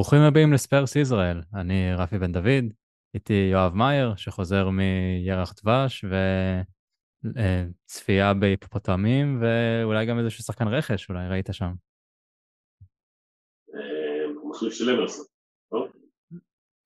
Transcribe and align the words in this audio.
ברוכים 0.00 0.18
הבאים 0.20 0.52
לספרס 0.52 0.96
ישראל, 0.96 1.40
אני 1.54 1.94
רפי 1.94 2.18
בן 2.18 2.32
דוד, 2.32 2.64
איתי 3.14 3.48
יואב 3.52 3.74
מאייר 3.74 4.16
שחוזר 4.16 4.68
מירח 4.70 5.54
דבש 5.62 6.04
וצפייה 7.24 8.34
בהיפופוטמים 8.34 9.42
ואולי 9.42 10.06
גם 10.06 10.18
איזשהו 10.18 10.44
שחקן 10.44 10.68
רכש, 10.68 11.08
אולי 11.08 11.28
ראית 11.28 11.48
שם. 11.52 11.72
מחליף 14.50 14.72
של 14.72 14.90
אמרסון, 14.90 15.26
לא? 15.72 15.86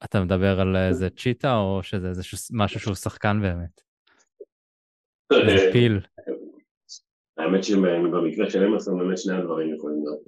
אתה 0.04 0.24
מדבר 0.24 0.60
על 0.60 0.76
איזה 0.76 1.10
צ'יטה 1.10 1.56
או 1.56 1.82
שזה 1.82 2.08
איזשהו 2.08 2.38
משהו 2.52 2.80
שהוא 2.80 2.94
שחקן 2.94 3.40
באמת? 3.42 3.80
איזה 5.32 5.72
פיל. 5.72 6.00
האמת 7.38 7.64
שבמקרה 7.64 8.50
של 8.50 8.64
אמרסון 8.64 8.98
באמת 8.98 9.18
שני 9.18 9.34
הדברים 9.34 9.74
יכולים 9.74 9.98
להיות 10.04 10.24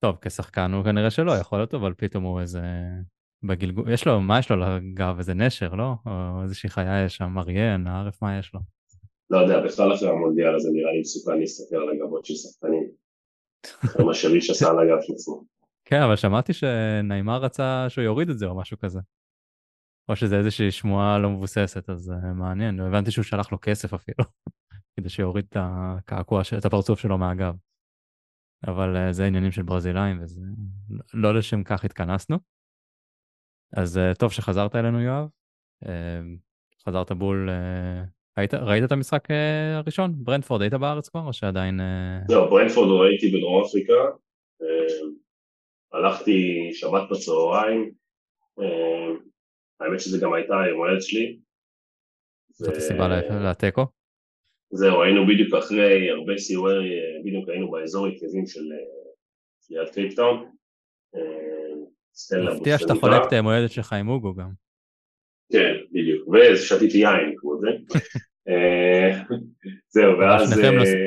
טוב, 0.00 0.16
כשחקן 0.20 0.72
הוא 0.72 0.84
כנראה 0.84 1.10
שלא 1.10 1.32
יכול 1.32 1.58
להיות, 1.58 1.74
אבל 1.74 1.94
פתאום 1.96 2.24
הוא 2.24 2.40
איזה... 2.40 2.60
בגלגול, 3.42 3.92
יש 3.92 4.06
לו, 4.06 4.20
מה 4.20 4.38
יש 4.38 4.50
לו 4.50 4.56
לגב? 4.56 5.14
איזה 5.18 5.34
נשר, 5.34 5.74
לא? 5.74 5.92
או 6.06 6.42
איזושהי 6.42 6.68
חיה 6.68 7.04
יש 7.04 7.16
שם, 7.16 7.38
אריה, 7.38 7.76
נערף, 7.76 8.22
מה 8.22 8.38
יש 8.38 8.54
לו? 8.54 8.60
לא 9.30 9.38
יודע, 9.38 9.60
בכלל 9.60 9.94
אחרי 9.94 10.08
המונדיאל 10.08 10.54
הזה 10.54 10.70
נראה 10.72 10.92
לי 10.92 11.00
מסוכן 11.00 11.38
להסתכל 11.38 11.76
על 11.76 11.90
הגבות 11.90 12.24
של 12.24 12.34
שחקנים. 12.34 12.90
אחרי 13.84 14.04
מה 14.04 14.14
שריש 14.14 14.50
עשה 14.50 14.70
על 14.70 14.78
הגב 14.78 15.02
של 15.02 15.12
עצמו. 15.12 15.44
כן, 15.84 16.02
אבל 16.02 16.16
שמעתי 16.16 16.52
שנעימה 16.52 17.36
רצה 17.36 17.86
שהוא 17.88 18.04
יוריד 18.04 18.30
את 18.30 18.38
זה 18.38 18.46
או 18.46 18.56
משהו 18.56 18.78
כזה. 18.78 19.00
או 20.08 20.16
שזה 20.16 20.38
איזושהי 20.38 20.70
שמועה 20.70 21.18
לא 21.18 21.30
מבוססת, 21.30 21.90
אז 21.90 22.10
uh, 22.10 22.26
מעניין. 22.34 22.80
הבנתי 22.80 23.10
שהוא 23.10 23.24
שלח 23.24 23.52
לו 23.52 23.58
כסף 23.62 23.94
אפילו, 23.94 24.24
כדי 24.96 25.08
שיוריד 25.08 25.44
את 25.48 25.56
הקעקוע, 25.60 26.42
את 26.58 26.64
הפרצוף 26.64 27.00
שלו 27.00 27.18
מהגב. 27.18 27.54
אבל 28.66 28.96
uh, 28.96 29.12
זה 29.12 29.26
עניינים 29.26 29.52
של 29.52 29.62
ברזילאים, 29.62 30.22
וזה 30.22 30.40
לא 31.14 31.34
לשם 31.34 31.64
כך 31.64 31.84
התכנסנו. 31.84 32.36
אז 33.76 33.96
uh, 33.96 34.18
טוב 34.18 34.32
שחזרת 34.32 34.76
אלינו, 34.76 35.00
יואב. 35.00 35.28
Uh, 35.84 35.88
חזרת 36.86 37.12
בול... 37.12 37.48
Uh, 37.48 38.08
היית, 38.36 38.54
ראית 38.54 38.84
את 38.84 38.92
המשחק 38.92 39.28
הראשון? 39.74 40.12
ברנדפורד, 40.24 40.62
היית 40.62 40.74
בארץ 40.74 41.08
כבר, 41.08 41.26
או 41.26 41.32
שעדיין... 41.32 41.80
לא, 42.30 42.50
ברנדפורד 42.50 42.88
לא 42.88 43.02
ראיתי 43.02 43.36
בדרום 43.36 43.64
אפריקה. 43.64 43.92
הלכתי 45.92 46.70
שבת 46.72 47.10
בצהריים. 47.10 47.90
האמת 49.80 50.00
שזה 50.00 50.18
גם 50.22 50.32
הייתה 50.32 50.60
היום 50.60 50.84
הילד 50.84 51.00
שלי. 51.00 51.38
זאת 52.52 52.76
הסיבה 52.76 53.08
לתיקו? 53.50 53.86
זהו, 54.76 55.02
היינו 55.02 55.26
בדיוק 55.26 55.54
אחרי 55.54 56.10
הרבה 56.10 56.38
סיורי, 56.38 57.00
בדיוק 57.24 57.48
היינו 57.48 57.70
באזור 57.70 58.08
רכזים 58.08 58.46
של 58.46 58.60
ליד 59.70 59.88
קייפטאון. 59.88 60.50
מפתיע 62.52 62.78
שאתה 62.78 62.94
חולק 62.94 63.22
את 63.26 63.32
היום 63.32 63.48
הילד 63.48 63.70
שלך 63.70 63.92
עם 63.92 64.08
אוגו 64.08 64.34
גם. 64.34 64.50
כן, 65.52 65.74
בדיוק, 65.92 66.28
ושתיתי 66.28 66.98
יין 66.98 67.34
כמו 67.36 67.60
זה. 67.60 67.68
זהו, 69.94 70.18
ואז... 70.18 70.60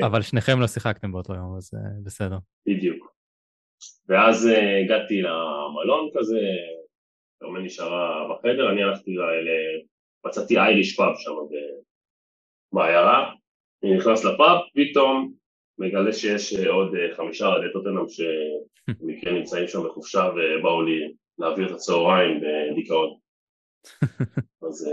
אבל 0.06 0.22
שניכם 0.22 0.59
לא 0.59 0.67
שיחקתם 0.67 1.11
באותו 1.11 1.33
יום, 1.33 1.58
אז 1.58 1.72
בסדר. 2.04 2.38
בדיוק. 2.67 3.14
ואז 4.08 4.50
הגעתי 4.86 5.22
למלון 5.22 6.09
כזה, 6.17 6.39
תאומן 7.39 7.64
נשארה 7.64 8.28
בחדר, 8.30 8.72
אני 8.72 8.83
הלכתי 8.83 9.16
ל... 9.16 9.22
מצאתי 10.26 10.58
אייריש 10.58 10.95
פאב 10.95 11.14
שם 11.17 11.31
בעיירה, 12.73 13.31
אני 13.83 13.97
נכנס 13.97 14.25
לפאב, 14.25 14.58
פתאום 14.75 15.33
מגלה 15.77 16.14
שיש 16.14 16.54
עוד 16.54 16.92
חמישה 17.17 17.48
אוהדי 17.48 17.73
טוטנאם 17.73 18.05
שבמקרה 18.08 19.33
נמצאים 19.39 19.67
שם 19.67 19.80
בחופשה 19.83 20.30
ובאו 20.30 20.81
לי 20.81 21.14
להעביר 21.37 21.67
את 21.67 21.71
הצהריים 21.71 22.42
בדיכאון. 22.42 23.17
אז 24.67 24.89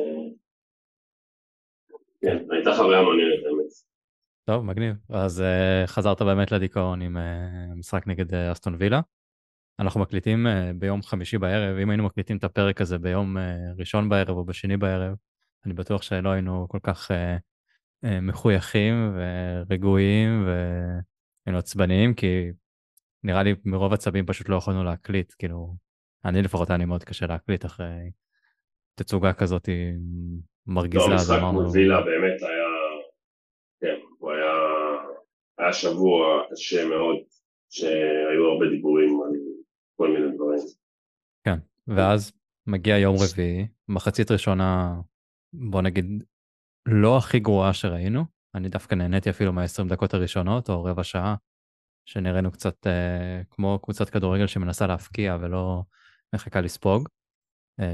כן, 2.21 2.44
הייתה 2.50 2.75
חוויה 2.77 3.03
מעניינת 3.03 3.44
האמת. 3.47 3.72
טוב, 4.44 4.65
מגניב. 4.65 4.97
אז 5.09 5.41
uh, 5.41 5.87
חזרת 5.87 6.22
באמת 6.22 6.53
לדיכאון 6.53 7.03
עם 7.03 7.16
uh, 7.16 7.21
משחק 7.78 8.06
נגד 8.06 8.34
uh, 8.34 8.53
אסטון 8.53 8.77
וילה. 8.78 9.00
אנחנו 9.81 10.00
מקליטים 10.00 10.47
uh, 10.47 10.50
ביום 10.78 11.03
חמישי 11.03 11.38
בערב, 11.38 11.78
אם 11.78 11.91
היינו 11.91 12.05
מקליטים 12.05 12.37
את 12.37 12.44
הפרק 12.44 12.81
הזה 12.81 12.99
ביום 12.99 13.37
uh, 13.37 13.41
ראשון 13.78 14.09
בערב 14.09 14.37
או 14.37 14.44
בשני 14.44 14.77
בערב, 14.77 15.15
אני 15.66 15.75
בטוח 15.75 16.03
שלא 16.03 16.28
היינו 16.28 16.66
כל 16.69 16.78
כך 16.82 17.11
uh, 17.11 17.15
uh, 17.15 17.56
מחויכים 18.03 18.95
ורגועים 19.15 20.47
והיינו 20.47 21.59
עצבניים, 21.59 22.15
כי 22.15 22.51
נראה 23.25 23.43
לי 23.43 23.55
מרוב 23.65 23.93
עצבים 23.93 24.27
פשוט 24.27 24.49
לא 24.49 24.57
יכולנו 24.57 24.84
להקליט, 24.84 25.33
כאילו, 25.39 25.75
אני 26.25 26.43
לפחות 26.43 26.71
היה 26.71 26.79
לי 26.79 26.85
מאוד 26.85 27.05
קשה 27.05 27.27
להקליט 27.27 27.65
אחרי 27.65 28.11
תצוגה 28.95 29.33
כזאת 29.33 29.69
מרגיזה. 30.67 31.05
לא, 31.09 31.12
המשחק 31.12 31.39
מול 31.53 31.67
וילה 31.73 32.01
באמת 32.01 32.43
היה, 32.43 32.67
כן, 33.81 33.97
הוא 34.19 34.31
היה, 34.31 34.53
היה 35.59 35.73
שבוע 35.73 36.43
קשה 36.53 36.89
מאוד, 36.89 37.17
שהיו 37.71 38.45
הרבה 38.53 38.67
דיבורים 38.71 39.21
על 39.23 39.31
כל 39.97 40.09
מיני 40.09 40.37
דברים. 40.37 40.59
כן, 41.45 41.59
ואז 41.87 42.33
מגיע 42.67 42.99
יום 42.99 43.17
רביעי, 43.17 43.67
מחצית 43.89 44.31
ראשונה, 44.31 45.01
בוא 45.53 45.83
נגיד, 45.83 46.25
לא 46.87 47.17
הכי 47.17 47.39
גרועה 47.39 47.75
שראינו, 47.75 48.25
אני 48.55 48.69
דווקא 48.69 48.95
נהניתי 48.95 49.31
אפילו 49.31 49.53
מה-20 49.53 49.89
דקות 49.89 50.15
הראשונות, 50.15 50.69
או 50.69 50.85
רבע 50.85 51.05
שעה, 51.05 51.35
שנראינו 52.09 52.51
קצת 52.51 52.87
אה, 52.87 53.41
כמו 53.51 53.79
קבוצת 53.83 54.11
כדורגל 54.11 54.47
שמנסה 54.47 54.87
להפקיע 54.87 55.37
ולא 55.41 55.83
מחכה 56.35 56.61
לספוג. 56.61 57.09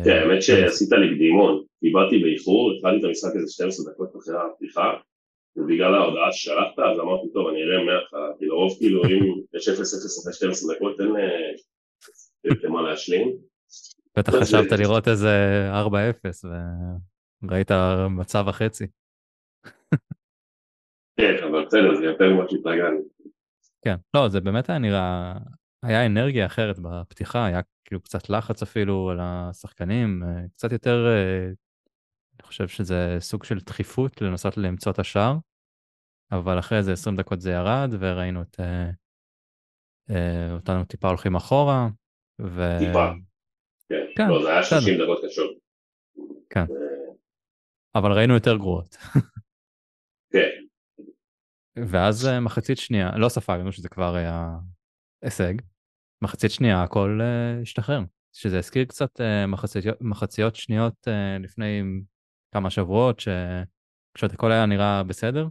כן, 0.05 0.11
האמת 0.11 0.43
שעשית 0.43 0.93
לי 0.93 1.15
קדימון, 1.15 1.65
דיברתי 1.83 2.19
באיחור, 2.19 2.73
התחלתי 2.73 2.99
את 3.01 3.05
המשחק 3.05 3.31
איזה 3.35 3.53
12 3.53 3.93
דקות 3.93 4.17
אחרי 4.17 4.35
הפתיחה, 4.37 4.91
ובגלל 5.57 5.95
ההודעה 5.95 6.33
ששלחת, 6.33 6.79
אז 6.79 6.99
אמרתי, 7.01 7.33
טוב, 7.33 7.49
אני 7.49 7.63
אראה 7.63 7.85
מההתחלה, 7.85 8.29
כי 8.39 8.47
לרוב 8.47 8.77
כאילו 8.79 9.05
אם 9.05 9.41
יש 9.55 9.69
0-0 9.69 9.73
אחרי 10.23 10.33
12 10.33 10.75
דקות, 10.75 11.01
אין 12.65 12.71
מה 12.73 12.83
להשלים. 12.83 13.37
בטח 14.19 14.33
חשבת 14.35 14.73
לראות 14.73 15.09
איזה 15.09 15.31
4-0, 15.73 16.49
וראית 17.43 17.71
מצב 18.11 18.45
וחצי. 18.49 18.87
כן, 21.17 21.35
אבל 21.51 21.67
בסדר, 21.67 21.95
זה 21.95 22.05
יותר 22.05 22.25
ממה 22.35 22.45
שהתרגלנו. 22.49 23.01
כן, 23.85 23.97
לא, 24.15 24.29
זה 24.29 24.41
באמת 24.41 24.71
היה 24.71 24.79
נראה, 24.79 25.35
היה 25.83 26.07
אנרגיה 26.07 26.47
אחרת 26.47 26.79
בפתיחה, 26.79 27.47
היה 27.47 27.61
כאילו 27.85 28.01
קצת 28.01 28.31
לחץ 28.31 28.63
אפילו 28.63 29.11
על 29.11 29.19
השחקנים, 29.21 30.23
קצת 30.55 30.73
יותר, 30.73 31.07
אני 32.35 32.43
חושב 32.43 32.69
שזה 32.69 33.17
סוג 33.19 33.45
של 33.45 33.59
דחיפות 33.59 34.23
לנסות 34.23 34.57
למצוא 34.57 34.93
את 34.93 34.99
השער, 34.99 35.37
אבל 36.33 36.59
אחרי 36.59 36.79
איזה 36.79 36.93
20 36.93 37.17
דקות 37.17 37.41
זה 37.41 37.51
ירד 37.51 37.91
וראינו 38.01 38.43
את 38.43 38.61
אותנו 40.53 40.85
טיפה 40.85 41.09
הולכים 41.09 41.37
אחורה. 41.37 41.89
ו... 42.41 42.61
טיפה, 42.79 43.11
כן, 43.89 44.07
כן 44.17 44.29
לא, 44.29 44.43
זה 44.43 44.51
היה 44.51 44.63
30 44.63 45.03
דקות 45.03 45.25
קשות. 45.25 45.51
כן, 46.51 46.65
אבל 47.95 48.13
ראינו 48.13 48.35
יותר 48.35 48.57
גרועות. 48.57 48.97
כן. 50.33 50.63
ואז 51.89 52.29
מחצית 52.41 52.79
שנייה, 52.79 53.11
לא 53.17 53.29
ספגנו 53.29 53.73
שזה 53.73 53.89
כבר 53.89 54.15
היה 54.15 54.59
הישג, 55.23 55.55
מחצית 56.23 56.51
שנייה 56.51 56.83
הכל 56.83 57.21
uh, 57.21 57.63
השתחרר, 57.63 58.01
שזה 58.33 58.59
הזכיר 58.59 58.85
קצת 58.85 59.21
uh, 59.21 59.47
מחציות, 59.47 60.01
מחציות 60.01 60.57
שניות 60.57 61.09
לפני 61.41 61.83
כמה 62.55 62.71
שבועות, 62.71 63.21
שפשוט 63.21 64.33
הכל 64.33 64.53
היה 64.53 64.67
נראה 64.67 65.03
בסדר, 65.03 65.49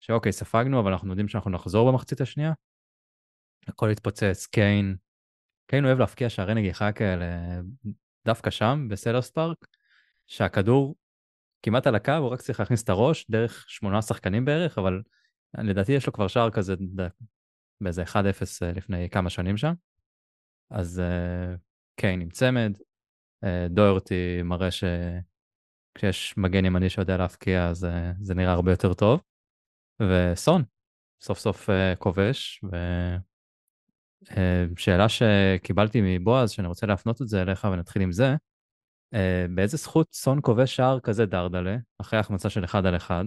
שאוקיי, 0.00 0.32
ספגנו, 0.32 0.80
אבל 0.80 0.92
אנחנו 0.92 1.10
יודעים 1.10 1.28
שאנחנו 1.28 1.50
נחזור 1.50 1.90
במחצית 1.90 2.20
השנייה, 2.20 2.52
הכל 3.68 3.90
התפוצץ, 3.90 4.46
קיין, 4.46 4.96
קיין 5.66 5.84
אוהב 5.84 5.98
להפקיע 5.98 6.28
שערי 6.28 6.54
נגיחה 6.54 6.92
כאלה, 6.92 7.26
דווקא 8.24 8.50
שם, 8.50 8.86
בסלרס 8.90 9.30
פארק, 9.30 9.66
שהכדור 10.26 10.96
כמעט 11.64 11.86
על 11.86 11.94
הקו, 11.94 12.12
הוא 12.12 12.28
רק 12.28 12.40
צריך 12.40 12.60
להכניס 12.60 12.82
את 12.82 12.88
הראש 12.88 13.30
דרך 13.30 13.64
שמונה 13.68 14.02
שחקנים 14.02 14.44
בערך, 14.44 14.78
אבל 14.78 15.02
לדעתי 15.58 15.92
יש 15.92 16.06
לו 16.06 16.12
כבר 16.12 16.28
שער 16.28 16.50
כזה 16.50 16.74
באיזה 17.80 18.02
1-0 18.02 18.16
אה, 18.62 18.72
לפני 18.72 19.10
כמה 19.10 19.30
שנים 19.30 19.56
שם. 19.56 19.72
אז 20.70 21.02
uh, 21.04 21.58
קיין 22.00 22.20
עם 22.20 22.30
צמד, 22.30 22.72
uh, 23.44 23.48
דוירטי 23.70 24.42
מראה 24.42 24.68
שכשיש 24.70 26.34
מגן 26.36 26.64
ימני 26.64 26.90
שיודע 26.90 27.16
להפקיע 27.16 27.68
אז 27.68 27.84
uh, 27.84 27.88
זה 28.20 28.34
נראה 28.34 28.52
הרבה 28.52 28.72
יותר 28.72 28.94
טוב. 28.94 29.20
וסון, 30.02 30.62
סוף 31.22 31.38
סוף 31.38 31.68
כובש, 31.98 32.64
ושאלה 34.72 35.06
uh, 35.06 35.08
שקיבלתי 35.08 36.00
מבועז, 36.02 36.50
שאני 36.50 36.68
רוצה 36.68 36.86
להפנות 36.86 37.22
את 37.22 37.28
זה 37.28 37.42
אליך 37.42 37.64
ונתחיל 37.72 38.02
עם 38.02 38.12
זה, 38.12 38.34
באיזה 39.50 39.76
זכות 39.76 40.06
סון 40.12 40.38
כובש 40.42 40.76
שער 40.76 41.00
כזה 41.00 41.26
דרדלה, 41.26 41.76
אחרי 42.00 42.18
החמצה 42.18 42.50
של 42.50 42.64
אחד 42.64 42.86
על 42.86 42.96
אחד, 42.96 43.24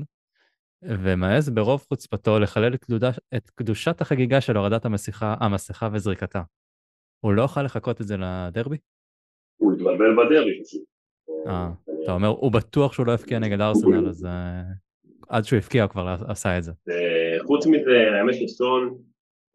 ומעז 0.81 1.50
ברוב 1.50 1.86
חוצפתו 1.89 2.39
לחלל 2.39 2.74
את, 2.74 2.86
קדוש, 2.86 3.16
את 3.36 3.50
קדושת 3.50 4.01
החגיגה 4.01 4.42
של 4.42 4.57
הורדת 4.57 4.86
המסכה, 4.86 5.36
המסכה 5.39 5.89
וזריקתה. 5.94 6.42
הוא 7.19 7.34
לא 7.34 7.42
יכול 7.42 7.63
לחכות 7.63 8.01
את 8.01 8.07
זה 8.07 8.16
לדרבי? 8.18 8.78
הוא 9.57 9.74
התבלבל 9.74 10.16
בדרבי 10.16 10.63
פשוט. 10.63 10.84
אה, 11.48 11.69
אתה 12.04 12.12
אומר, 12.12 12.28
הוא 12.28 12.51
בטוח 12.51 12.94
שהוא 12.94 13.06
לא 13.06 13.12
יפקיע 13.12 13.40
נגד 13.40 13.62
ארסנל, 13.62 14.10
אז 14.10 14.25
אה, 14.25 14.62
עד 15.30 15.44
שהוא 15.44 15.60
הפקיע 15.60 15.83
הוא 15.83 15.92
כבר 15.92 16.16
עשה 16.28 16.57
את 16.57 16.63
זה. 16.63 16.72
אה, 16.90 17.45
חוץ 17.45 17.68
מזה, 17.68 18.18
האמת 18.19 18.36
שסטון, 18.36 18.98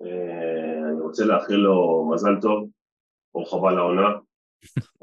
אה, 0.02 0.88
אני 0.92 1.00
רוצה 1.00 1.24
לאחל 1.24 1.54
לו 1.54 2.08
מזל 2.14 2.40
טוב, 2.40 2.68
ברוך 3.34 3.54
הבא 3.54 3.70
לעונה. 3.70 4.08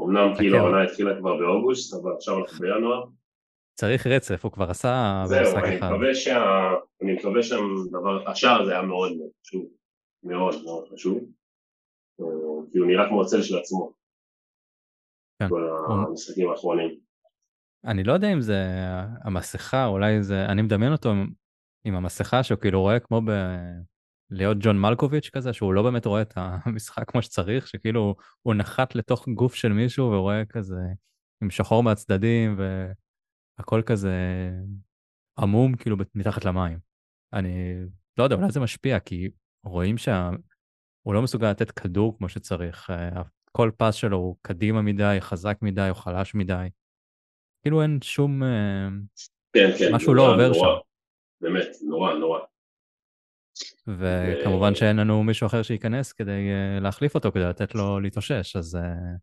אמנם 0.02 0.36
כאילו 0.38 0.58
העונה 0.58 0.84
התחילה 0.84 1.20
כבר 1.20 1.38
באוגוסט, 1.38 1.94
אבל 1.94 2.12
עכשיו 2.16 2.40
אנחנו 2.40 2.60
בינואר. 2.60 3.04
צריך 3.74 4.08
רצף, 4.08 4.44
הוא 4.44 4.52
כבר 4.52 4.70
עשה 4.70 5.24
במשחק 5.30 5.56
אחד. 5.56 5.56
זהו, 5.56 5.66
אני 5.66 5.76
מקווה 5.76 6.16
שה... 6.16 6.44
אני 7.02 7.14
מקווה 7.14 7.44
שם 7.44 7.62
דבר... 7.90 8.30
השער 8.30 8.62
הזה 8.62 8.72
היה 8.72 8.82
מאוד 8.82 9.18
מאוד 9.18 9.30
חשוב. 9.42 9.66
מאוד 10.24 10.64
מאוד 10.64 10.88
חשוב. 10.94 11.18
כי 12.72 12.78
הוא 12.78 12.88
נראה 12.88 13.08
כמו 13.10 13.22
הצל 13.22 13.42
של 13.42 13.58
עצמו. 13.58 13.94
כן. 15.40 15.50
כל 15.50 15.70
המשחקים 15.90 16.50
האחרונים. 16.50 17.00
אני 17.86 18.04
לא 18.04 18.14
יודע 18.14 18.34
אם 18.34 18.42
זה 18.42 18.66
המסכה, 19.24 19.86
אולי 19.86 20.24
זה... 20.24 20.46
אני 20.46 20.62
מדמיין 20.62 20.92
אותו 20.92 21.10
עם, 21.10 21.28
עם 21.86 21.96
המסכה 21.96 22.44
שהוא 22.44 22.60
כאילו 22.60 22.82
רואה 22.82 23.00
כמו 23.00 23.22
ב... 23.22 23.32
להיות 24.32 24.58
ג'ון 24.60 24.82
מלקוביץ' 24.82 25.30
כזה, 25.30 25.54
שהוא 25.54 25.74
לא 25.74 25.84
באמת 25.84 26.06
רואה 26.06 26.22
את 26.22 26.34
המשחק 26.36 27.12
כמו 27.12 27.22
שצריך, 27.22 27.68
שכאילו 27.68 28.16
הוא 28.42 28.54
נחת 28.54 28.96
לתוך 28.96 29.28
גוף 29.30 29.56
של 29.56 29.74
מישהו 29.74 30.06
ורואה 30.06 30.46
כזה 30.46 30.82
עם 31.44 31.50
שחור 31.50 31.84
מהצדדים 31.84 32.60
והכל 33.58 33.82
כזה 33.86 34.14
עמום 35.40 35.76
כאילו 35.76 35.98
מתחת 36.16 36.46
למים. 36.46 36.80
אני 37.34 37.76
לא 38.18 38.24
יודע, 38.24 38.36
אולי 38.36 38.52
זה 38.52 38.60
משפיע, 38.60 39.00
כי 39.00 39.30
רואים 39.64 39.98
שהוא 39.98 41.14
לא 41.14 41.22
מסוגל 41.22 41.52
לתת 41.52 41.72
כדור 41.72 42.18
כמו 42.18 42.30
שצריך. 42.30 42.90
אה, 42.90 43.22
כל 43.52 43.72
פס 43.78 43.96
שלו 43.96 44.18
הוא 44.18 44.36
קדימה 44.42 44.82
מדי, 44.82 45.18
חזק 45.20 45.58
מדי 45.62 45.88
או 45.90 45.96
חלש 45.96 46.36
מדי. 46.36 46.68
כאילו 47.62 47.82
אין 47.82 48.00
שום... 48.02 48.44
אה, 48.44 48.88
כן, 49.54 49.70
כן. 49.80 49.96
משהו 49.96 50.14
נורא, 50.14 50.28
לא 50.28 50.34
עובר 50.34 50.48
נורא. 50.48 50.76
שם. 50.76 50.82
באמת, 51.42 51.68
נורא, 51.88 52.14
נורא. 52.14 52.40
וכמובן 53.88 54.76
שאין 54.76 54.98
לנו 54.98 55.24
מישהו 55.24 55.48
אחר 55.48 55.62
שייכנס 55.62 56.14
כדי 56.14 56.50
uh, 56.50 56.84
להחליף 56.84 57.16
אותו, 57.16 57.32
כדי 57.32 57.44
לתת 57.44 57.76
לו 57.76 58.00
להתאושש, 58.00 58.56
אז 58.56 58.76
uh, 58.76 59.18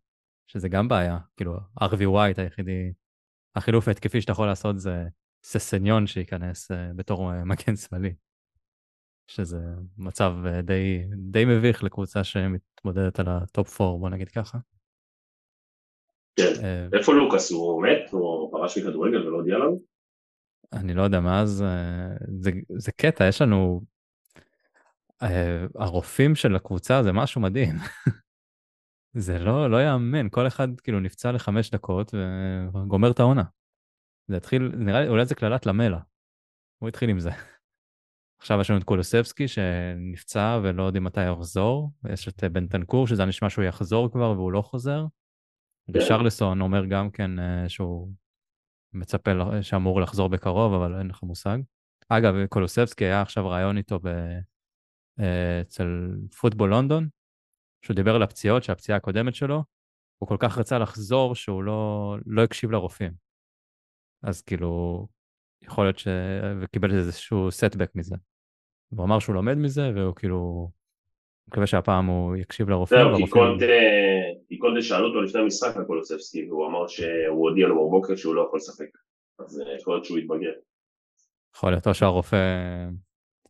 שזה 0.46 0.68
גם 0.68 0.88
בעיה. 0.88 1.18
כאילו, 1.36 1.56
ארווי 1.82 2.06
ווייט 2.06 2.38
היחידי, 2.38 2.92
החילוף 3.56 3.88
ההתקפי 3.88 4.20
שאתה 4.20 4.32
יכול 4.32 4.46
לעשות 4.46 4.78
זה 4.78 5.04
ססניון 5.44 6.06
שייכנס 6.06 6.70
אה, 6.70 6.74
בתור 6.96 7.30
מגן 7.44 7.76
שמאלי. 7.76 8.14
שזה 9.28 9.58
מצב 9.98 10.32
די, 10.62 11.02
די 11.16 11.44
מביך 11.44 11.84
לקבוצה 11.84 12.24
שמתמודדת 12.24 13.20
על 13.20 13.26
ה-top 13.28 13.80
4, 13.80 13.98
בוא 13.98 14.10
נגיד 14.10 14.28
ככה. 14.28 14.58
כן, 16.36 16.52
איפה 16.98 17.12
לוקאס? 17.12 17.50
הוא 17.50 17.82
מת? 17.82 18.10
הוא 18.10 18.52
פרש 18.52 18.78
מכדורגל 18.78 19.26
ולא 19.26 19.36
הודיע 19.36 19.58
לנו? 19.58 19.80
אני 20.72 20.94
לא 20.94 21.02
יודע, 21.02 21.20
מאז, 21.20 21.64
זה, 22.40 22.50
זה 22.78 22.92
קטע, 22.92 23.28
יש 23.28 23.42
לנו 23.42 23.80
אה, 23.80 23.95
הרופאים 25.74 26.34
של 26.34 26.56
הקבוצה 26.56 27.02
זה 27.02 27.12
משהו 27.12 27.40
מדהים. 27.40 27.76
זה 29.16 29.38
לא, 29.38 29.70
לא 29.70 29.84
יאמן, 29.84 30.28
כל 30.30 30.46
אחד 30.46 30.80
כאילו 30.80 31.00
נפצע 31.00 31.32
לחמש 31.32 31.70
דקות 31.70 32.14
וגומר 32.74 33.10
את 33.10 33.20
העונה. 33.20 33.42
זה 34.28 34.36
התחיל, 34.36 34.72
נראה 34.76 35.00
לי, 35.00 35.08
אולי 35.08 35.24
זה 35.24 35.34
קללת 35.34 35.66
למלה. 35.66 35.98
הוא 36.78 36.88
התחיל 36.88 37.10
עם 37.10 37.20
זה. 37.20 37.30
עכשיו 38.40 38.60
יש 38.60 38.70
לנו 38.70 38.78
את 38.78 38.84
קולוסבסקי 38.84 39.48
שנפצע 39.48 40.60
ולא 40.62 40.82
יודעים 40.82 41.04
מתי 41.04 41.24
יחזור, 41.24 41.90
יש 42.12 42.28
את 42.28 42.44
בן 42.44 42.66
תנקור 42.66 43.06
שזה 43.06 43.24
נשמע 43.24 43.50
שהוא 43.50 43.64
יחזור 43.64 44.12
כבר 44.12 44.30
והוא 44.30 44.52
לא 44.52 44.62
חוזר. 44.62 45.04
כן. 45.92 45.98
ושרלסון 45.98 46.60
אומר 46.60 46.86
גם 46.86 47.10
כן 47.10 47.38
אה, 47.38 47.68
שהוא 47.68 48.12
מצפה 48.92 49.30
שאמור 49.62 50.00
לחזור 50.00 50.28
בקרוב, 50.28 50.74
אבל 50.74 50.98
אין 50.98 51.08
לך 51.08 51.22
מושג. 51.22 51.58
אגב, 52.08 52.34
קולוסבסקי 52.48 53.04
היה 53.04 53.22
עכשיו 53.22 53.48
רעיון 53.48 53.76
איתו 53.76 53.98
ב... 54.02 54.08
אה, 55.20 55.60
אצל 55.60 55.86
פוטבול 56.40 56.70
לונדון, 56.70 57.08
שהוא 57.82 57.96
דיבר 57.96 58.14
על 58.14 58.22
הפציעות, 58.22 58.62
שהפציעה 58.62 58.98
הקודמת 58.98 59.34
שלו, 59.34 59.62
הוא 60.18 60.28
כל 60.28 60.36
כך 60.40 60.58
רצה 60.58 60.78
לחזור 60.78 61.34
שהוא 61.34 61.62
לא, 61.62 62.14
לא 62.26 62.42
הקשיב 62.42 62.70
לרופאים. 62.70 63.12
אז 64.22 64.42
כאילו, 64.42 65.06
יכול 65.62 65.84
להיות 65.84 65.98
ש... 65.98 66.08
וקיבל 66.60 66.98
איזשהו 66.98 67.50
סטבק 67.50 67.90
מזה. 67.94 68.16
הוא 68.88 69.04
אמר 69.04 69.18
שהוא 69.18 69.34
לומד 69.34 69.54
מזה, 69.54 69.90
והוא 69.94 70.14
כאילו, 70.14 70.70
מקווה 71.48 71.66
שהפעם 71.66 72.06
הוא 72.06 72.36
יקשיב 72.36 72.70
לרופאים. 72.70 73.00
זהו, 73.00 73.26
כי 74.48 74.58
קונטה 74.58 74.82
שאלו 74.82 75.08
אותו 75.08 75.20
לפני 75.20 75.40
המשחק 75.40 75.76
על 75.76 75.84
קולוספסקי, 75.84 76.48
והוא 76.48 76.66
אמר 76.66 76.86
שהוא 76.86 77.48
הודיע 77.48 77.66
לו 77.66 77.88
בבוקר 77.88 78.16
שהוא 78.16 78.34
לא 78.34 78.44
יכול 78.46 78.56
לשחק. 78.56 78.86
אז 79.38 79.60
אה, 79.60 79.76
יכול 79.80 79.94
להיות 79.94 80.04
שהוא 80.04 80.18
יתבגר. 80.18 80.52
יכול 81.56 81.70
להיות, 81.70 81.86
או 81.86 81.94
שהרופא 81.94 82.36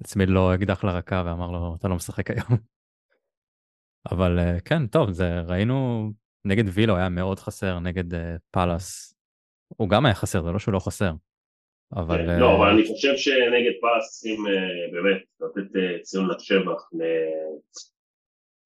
הצמיד 0.00 0.28
לו 0.28 0.54
אקדח 0.54 0.84
לרקה 0.84 1.22
ואמר 1.26 1.50
לו, 1.50 1.76
אתה 1.78 1.88
לא 1.88 1.96
משחק 1.96 2.30
היום. 2.30 2.58
אבל 4.12 4.38
אה, 4.38 4.60
כן, 4.60 4.86
טוב, 4.86 5.10
זה 5.10 5.40
ראינו, 5.40 6.10
נגד 6.44 6.64
וילו 6.68 6.96
היה 6.96 7.08
מאוד 7.08 7.38
חסר, 7.38 7.78
נגד 7.78 8.14
uh, 8.14 8.16
פאלאס. 8.50 9.14
הוא 9.68 9.88
גם 9.88 10.06
היה 10.06 10.14
חסר, 10.14 10.42
זה 10.42 10.50
לא 10.50 10.58
שהוא 10.58 10.74
לא 10.74 10.78
חסר. 10.78 11.12
אבל... 11.92 12.16
כן, 12.16 12.36
uh... 12.36 12.40
לא, 12.40 12.56
אבל 12.56 12.68
אני 12.68 12.86
חושב 12.86 13.16
שנגד 13.16 13.72
פאלאס 13.80 14.10
צריכים 14.10 14.46
uh, 14.46 14.92
באמת 14.92 15.22
לתת 15.40 15.70
uh, 15.76 16.02
ציון 16.02 16.30
לשבח 16.30 16.90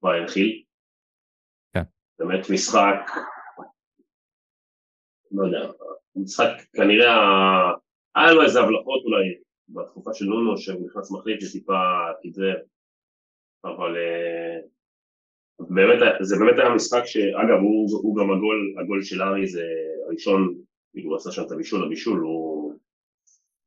לבריין 0.03 0.29
חיל. 0.29 0.63
כן. 1.75 1.83
באמת 2.19 2.51
משחק, 2.51 3.11
לא 5.33 5.45
יודע, 5.47 5.73
משחק 6.17 6.51
כנראה, 6.73 7.15
היה 8.15 8.33
לו 8.33 8.43
איזה 8.43 8.61
הבלחות 8.61 9.03
אולי 9.05 9.39
בתקופה 9.75 10.15
של 10.15 10.25
נונו 10.25 10.59
שנכנס 10.59 11.11
מחליט 11.11 11.43
וטיפה 11.43 11.81
קיצר, 12.23 12.55
אבל 13.65 13.97
אה, 13.97 14.61
באמת, 15.69 15.99
זה 16.21 16.37
באמת 16.39 16.59
היה 16.59 16.75
משחק 16.75 17.03
שאגב 17.05 17.59
הוא, 17.63 17.89
הוא 18.03 18.17
גם 18.17 18.31
הגול, 18.31 18.75
הגול 18.81 19.03
של 19.03 19.23
ארי 19.23 19.47
זה 19.47 19.65
הראשון, 20.07 20.55
הוא 21.05 21.17
עשה 21.17 21.31
שם 21.31 21.43
את 21.47 21.53
הבישול 21.53 21.85
הבישול, 21.85 22.21
הוא 22.21 22.75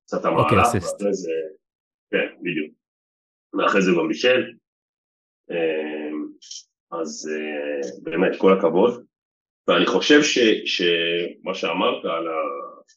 עשה 0.08 0.18
את 0.18 0.26
המהלך, 0.26 0.50
okay, 0.50 0.76
ואחרי 0.76 1.14
זה, 1.14 1.32
כן, 2.12 2.28
בדיוק, 2.42 2.74
ואחרי 3.54 3.82
זה 3.82 3.92
הוא 3.92 4.00
גם 4.00 4.08
בישל, 4.08 4.54
אה, 5.52 6.10
אז 6.92 7.30
אה, 7.32 7.90
באמת 8.04 8.32
כל 8.38 8.58
הכבוד, 8.58 9.06
ואני 9.68 9.86
חושב 9.86 10.24
ש, 10.24 10.38
שמה 10.66 11.54
שאמרת 11.54 12.06
על 12.06 12.28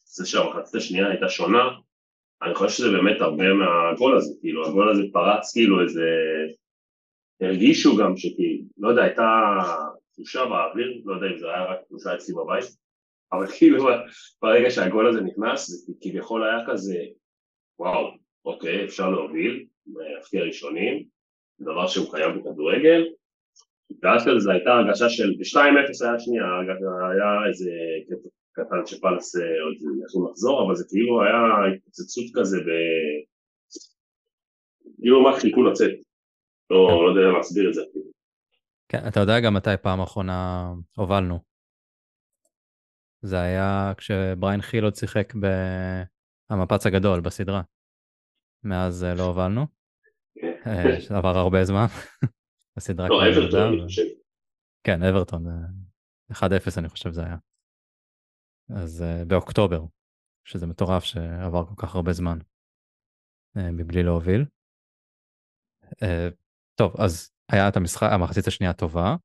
זה 0.05 0.25
שהמחצית 0.25 0.75
השנייה 0.75 1.07
הייתה 1.09 1.29
שונה, 1.29 1.69
אני 2.41 2.55
חושב 2.55 2.77
שזה 2.77 2.91
באמת 2.91 3.21
הרבה 3.21 3.53
מהגול 3.53 4.17
הזה, 4.17 4.33
כאילו 4.41 4.67
הגול 4.67 4.89
הזה 4.89 5.03
פרץ 5.13 5.53
כאילו 5.53 5.81
איזה... 5.81 6.05
הרגישו 7.41 7.97
גם 7.97 8.17
שכאילו, 8.17 8.63
לא 8.77 8.89
יודע, 8.89 9.03
הייתה 9.03 9.57
תחושה 10.13 10.45
באוויר, 10.45 11.01
לא 11.05 11.15
יודע 11.15 11.27
אם 11.27 11.37
זה 11.37 11.45
היה 11.45 11.65
רק 11.65 11.79
תחושה 11.87 12.15
אצלי 12.15 12.35
בבית, 12.35 12.65
אבל 13.33 13.47
כאילו 13.47 13.87
ברגע 14.41 14.69
שהגול 14.69 15.07
הזה 15.07 15.21
נכנס, 15.21 15.67
זה 15.67 15.93
כביכול 16.01 16.43
היה 16.43 16.65
כזה, 16.67 16.97
וואו, 17.79 18.11
אוקיי, 18.45 18.85
אפשר 18.85 19.09
להוביל, 19.09 19.65
להפתיע 19.87 20.43
ראשונים, 20.43 21.03
דבר 21.59 21.87
שהוא 21.87 22.11
קיים 22.11 22.39
בכדורגל, 22.39 23.05
ואז 24.03 24.21
כזה 24.21 24.39
זו 24.39 24.51
הייתה 24.51 24.73
הרגשה 24.73 25.09
של, 25.09 25.33
ב-2-0 25.39 26.07
היה 26.07 26.19
שנייה, 26.19 26.45
היה 27.11 27.47
איזה 27.49 27.71
קטן 28.57 28.85
שפלס 28.85 29.35
אה, 29.35 29.41
עוד 29.41 29.75
יכלו 30.05 30.29
לחזור, 30.29 30.65
אבל 30.65 30.75
זה 30.75 30.85
כאילו 30.89 31.23
היה 31.23 31.75
התפוצצות 31.75 32.25
כזה 32.35 32.57
ב... 32.57 32.69
כאילו 34.99 35.25
רק 35.25 35.41
חיכו 35.41 35.63
לצאת. 35.63 35.91
לא. 36.69 36.87
לא 37.03 37.09
יודע 37.09 37.37
להסביר 37.37 37.69
את 37.69 37.73
זה 37.73 37.81
אפילו. 37.89 38.11
כן, 38.89 39.07
אתה 39.07 39.19
יודע 39.19 39.39
גם 39.39 39.53
מתי 39.53 39.69
פעם 39.81 40.01
אחרונה 40.01 40.71
הובלנו. 40.95 41.39
זה 43.21 43.39
היה 43.41 43.93
כשבריין 43.97 44.61
חיל 44.61 44.83
עוד 44.83 44.95
שיחק 44.95 45.33
במפץ 46.51 46.85
הגדול 46.85 47.21
בסדרה. 47.21 47.61
מאז 48.63 49.03
אה, 49.03 49.13
לא 49.13 49.23
הובלנו. 49.23 49.65
כן. 50.35 50.53
אה, 50.67 51.17
עבר 51.17 51.37
הרבה 51.37 51.63
זמן. 51.63 51.85
הסדרה 52.77 53.07
לא, 53.07 53.21
אברטון, 53.29 53.73
אני 53.73 53.85
חושב. 53.85 54.03
כן, 54.83 55.03
אברטון. 55.03 55.45
1-0 56.31 56.43
אני 56.77 56.89
חושב 56.89 57.11
זה 57.11 57.21
היה. 57.21 57.35
אז 58.75 59.03
uh, 59.03 59.25
באוקטובר, 59.25 59.81
שזה 60.47 60.67
מטורף 60.67 61.03
שעבר 61.03 61.65
כל 61.65 61.75
כך 61.77 61.95
הרבה 61.95 62.13
זמן 62.13 62.37
uh, 63.57 63.61
מבלי 63.71 64.03
להוביל. 64.03 64.45
Uh, 65.85 66.33
טוב, 66.75 67.01
אז 67.01 67.31
היה 67.51 67.69
את 67.69 67.77
המשחק, 67.77 68.07
המחצית 68.11 68.47
השנייה 68.47 68.73
טובה 68.73 69.15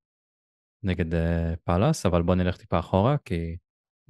נגד 0.83 1.13
uh, 1.15 1.57
פאלאס, 1.65 2.07
אבל 2.07 2.23
בוא 2.23 2.35
נלך 2.35 2.57
טיפה 2.57 2.79
אחורה, 2.79 3.17
כי 3.25 3.57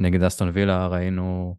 נגד 0.01 0.23
אסטון 0.23 0.49
וילה 0.55 0.87
ראינו, 0.87 1.57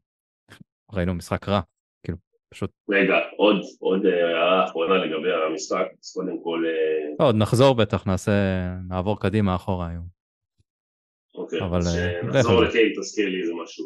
ראינו 0.92 1.14
משחק 1.14 1.50
רע, 1.50 1.62
כאילו 2.06 2.18
פשוט... 2.50 2.72
רגע, 2.90 3.14
עוד, 3.38 3.56
עוד 3.80 4.06
הערה 4.06 4.66
אחרונה 4.66 4.94
לגבי 4.94 5.34
המשחק, 5.34 5.86
אז 6.04 6.14
קודם 6.14 6.44
כל... 6.44 6.64
עוד 7.20 7.36
נחזור 7.36 7.76
בטח, 7.76 8.08
נעשה, 8.08 8.32
נעבור 8.88 9.20
קדימה 9.20 9.56
אחורה 9.56 9.88
היום. 9.88 10.23
אוקיי, 11.36 11.60
אבל, 11.62 11.78
אז 11.78 11.98
אה, 11.98 12.20
שנחזור 12.22 12.64
לך. 12.64 12.70
לקיין, 12.70 12.94
תזכיר 13.00 13.30
לי 13.30 13.42
איזה 13.42 13.54
משהו. 13.64 13.86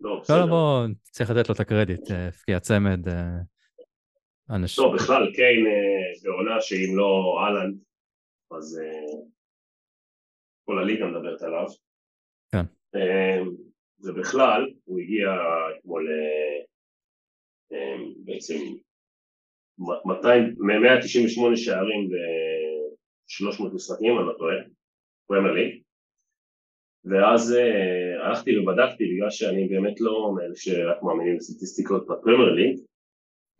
לא, 0.00 0.22
לא, 0.28 0.40
לא. 0.40 0.46
בוא, 0.46 0.86
צריך 1.02 1.30
לתת 1.30 1.48
לו 1.48 1.54
את 1.54 1.60
הקרדיט, 1.60 2.10
אה, 2.10 2.26
הבקיע 2.26 2.60
צמד. 2.60 3.08
אה, 3.08 3.38
אנשים... 4.50 4.84
לא, 4.84 4.94
בכלל, 4.94 5.32
קיין 5.34 5.66
אה, 5.66 6.12
בעונה 6.22 6.60
שאם 6.60 6.96
לא 6.96 7.38
אהלנד, 7.40 7.78
אז 8.50 8.80
אה, 8.84 9.22
כל 10.64 10.78
הליגה 10.78 11.06
מדברת 11.06 11.42
עליו. 11.42 11.66
כן. 12.52 12.64
אה, 12.94 13.42
ובכלל, 14.04 14.70
הוא 14.84 15.00
הגיע 15.00 15.30
אתמול 15.78 16.08
אה, 16.08 16.64
אה, 17.72 17.96
בעצם 18.24 18.58
200 20.04 20.54
198 20.58 21.56
שערים 21.56 22.08
ב-300 22.08 23.74
משחקים, 23.74 24.18
אני 24.18 24.26
לא 24.26 24.34
טועה, 24.38 24.56
פרמייר 25.26 25.54
ליג. 25.54 25.81
ואז 27.04 27.54
אה, 27.54 28.26
הלכתי 28.26 28.58
ובדקתי, 28.58 29.14
בגלל 29.14 29.30
שאני 29.30 29.68
באמת 29.68 30.00
לא 30.00 30.34
מאלה 30.36 30.54
שרק 30.56 31.02
מאמינים 31.02 31.36
בסטטיסטיקות 31.36 32.06
בפרמייר 32.06 32.52
ליג, 32.52 32.78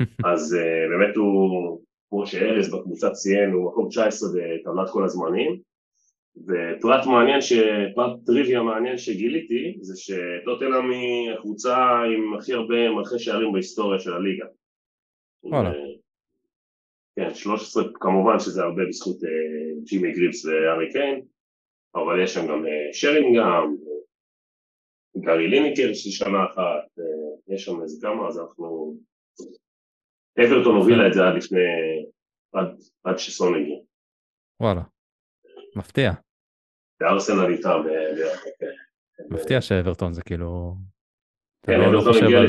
אז 0.33 0.57
uh, 0.61 0.91
באמת 0.91 1.17
הוא, 1.17 1.81
כמו 2.09 2.27
שארז 2.27 2.75
בקבוצה 2.75 3.11
ציין, 3.11 3.51
הוא 3.51 3.71
מקום 3.71 3.89
19 3.89 4.29
בטבלת 4.29 4.91
כל 4.91 5.05
הזמנים, 5.05 5.61
ופרט 6.37 7.07
מעניין, 7.07 7.41
ש... 7.41 7.53
פרט 7.95 8.17
טריוויה 8.27 8.63
מעניין 8.63 8.99
שגיליתי, 8.99 9.79
זה 9.81 9.95
שטוטנאם 9.97 10.91
היא 10.91 11.33
הקבוצה 11.33 11.77
עם 12.03 12.35
הכי 12.39 12.53
הרבה 12.53 12.91
מלכי 12.91 13.19
שערים 13.19 13.53
בהיסטוריה 13.53 14.01
של 14.01 14.13
הליגה. 14.13 14.47
וואלה. 15.45 15.69
אה, 15.69 15.75
כן, 17.17 17.35
13, 17.35 17.85
כמובן 17.95 18.39
שזה 18.39 18.63
הרבה 18.63 18.83
בזכות 18.89 19.17
uh, 19.17 19.85
ג'ימי 19.85 20.13
גריבס 20.13 20.45
והארי 20.45 20.93
קיין, 20.93 21.23
אבל 21.95 22.23
יש 22.25 22.35
שם 22.35 22.47
גם 22.47 22.65
uh, 22.65 22.93
שרינגהם, 22.93 23.77
גארי 25.21 25.49
ליניקר 25.49 25.95
של 25.95 26.11
שנה 26.11 26.45
אחת, 26.45 26.99
uh, 26.99 27.55
יש 27.55 27.65
שם 27.65 27.83
איזה 27.83 28.07
כמה, 28.07 28.29
אז 28.29 28.39
אנחנו... 28.39 28.97
אברטון 30.39 30.77
הובילה 30.77 31.07
את 31.09 31.13
זה 31.13 31.21
עד 31.29 31.35
לפני, 31.37 31.61
עד, 32.53 32.67
עד 33.05 33.19
שסון 33.19 33.55
הגיע. 33.55 33.79
וואלה, 34.61 34.83
מפתיע, 35.77 36.13
וארסנל 37.01 37.53
איתה 37.53 37.69
ב-. 37.69 39.35
מפתיע 39.35 39.61
שאברטון 39.61 40.13
זה 40.13 40.23
כאילו... 40.23 40.75
אתה 41.65 41.73
כן, 41.73 41.81
לא- 41.81 41.93
לא 41.93 42.01
חושב 42.01 42.25
על. 42.25 42.47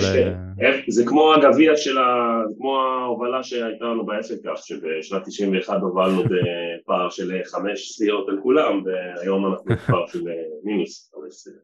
אה, 0.62 0.82
זה 0.88 1.04
כמו 1.08 1.34
הגביע 1.34 1.78
של 1.78 1.98
ה... 1.98 2.42
כמו 2.58 2.80
ההובלה 2.80 3.44
שהייתה 3.44 3.86
לנו 3.86 4.06
באפריקה, 4.06 4.56
שבשנת 4.56 5.22
91 5.28 5.82
הובלנו 5.82 6.24
בפער 6.32 7.10
של 7.10 7.42
חמש 7.46 7.92
סטיות 7.92 8.30
על 8.30 8.40
כולם, 8.44 8.84
והיום 8.86 9.46
אנחנו 9.46 9.66
בפער 9.76 10.08
של 10.08 10.24
מינוס 10.64 11.12
חמש 11.16 11.34
סטיות. 11.34 11.64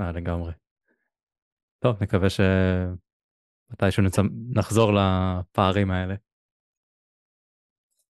אה, 0.00 0.12
לגמרי. 0.12 0.52
טוב, 1.78 2.02
נקווה 2.02 2.28
שמתישהו 2.30 4.02
נצ... 4.02 4.16
נחזור 4.54 4.92
לפערים 4.92 5.90
האלה. 5.90 6.14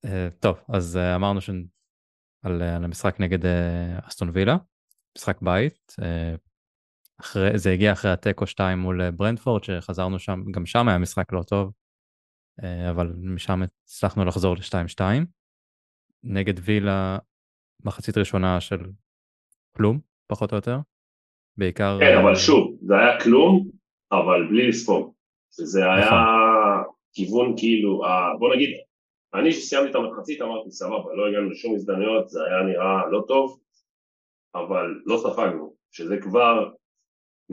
אה, 0.04 0.28
טוב, 0.40 0.61
אז 0.68 0.97
אה, 0.97 1.16
אמרנו 1.16 1.40
ש... 1.40 1.50
על, 2.42 2.62
אה, 2.62 2.76
על 2.76 2.85
המשחק 2.85 3.21
נגד 3.21 3.47
אה, 3.47 3.99
אסטון 4.09 4.30
וילה, 4.33 4.56
משחק 5.18 5.42
בית. 5.42 5.94
אה, 7.21 7.25
אחרי, 7.26 7.59
זה 7.59 7.71
הגיע 7.71 7.92
אחרי 7.92 8.11
התיקו 8.11 8.47
2 8.47 8.78
מול 8.78 9.02
אה, 9.02 9.11
ברנדפורד, 9.11 9.64
שחזרנו 9.64 10.18
שם, 10.18 10.42
גם 10.50 10.66
שם 10.66 10.88
היה 10.88 10.99
משחק 10.99 11.33
לא 11.33 11.42
טוב, 11.42 11.73
אה, 12.62 12.90
אבל 12.90 13.12
משם 13.16 13.61
הצלחנו 13.62 14.25
לחזור 14.25 14.54
ל-2-2. 14.54 15.00
נגד 16.25 16.54
וילה, 16.62 17.18
מחצית 17.85 18.18
ראשונה 18.18 18.61
של 18.61 18.80
כלום, 19.76 20.00
פחות 20.26 20.52
או 20.52 20.56
יותר. 20.56 20.78
בעיקר... 21.56 21.99
כן, 22.00 22.16
אה, 22.16 22.23
אבל 22.23 22.37
שוב, 22.37 22.78
זה 22.83 22.94
היה 22.94 23.21
כלום, 23.21 23.71
אבל 24.12 24.47
בלי 24.49 24.68
לספוג. 24.68 25.14
שזה 25.56 25.85
היה 25.85 26.06
נכון. 26.06 26.18
כיוון 27.12 27.54
כאילו, 27.56 28.02
בוא 28.38 28.54
נגיד, 28.54 28.71
אני 29.35 29.52
שסיימתי 29.52 29.90
את 29.90 29.94
המחצית 29.94 30.42
אמרתי 30.42 30.71
סבבה, 30.71 31.14
לא 31.14 31.28
הגענו 31.28 31.50
לשום 31.50 31.75
הזדמנויות, 31.75 32.28
זה 32.28 32.44
היה 32.44 32.62
נראה 32.62 33.06
לא 33.11 33.25
טוב, 33.28 33.61
אבל 34.54 35.02
לא 35.06 35.16
ספגנו, 35.16 35.75
שזה 35.92 36.16
כבר 36.23 36.71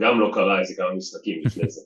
גם 0.00 0.20
לא 0.20 0.30
קרה 0.34 0.60
איזה 0.60 0.74
כמה 0.76 0.94
משחקים 0.94 1.40
לפני 1.44 1.70
זה. 1.70 1.80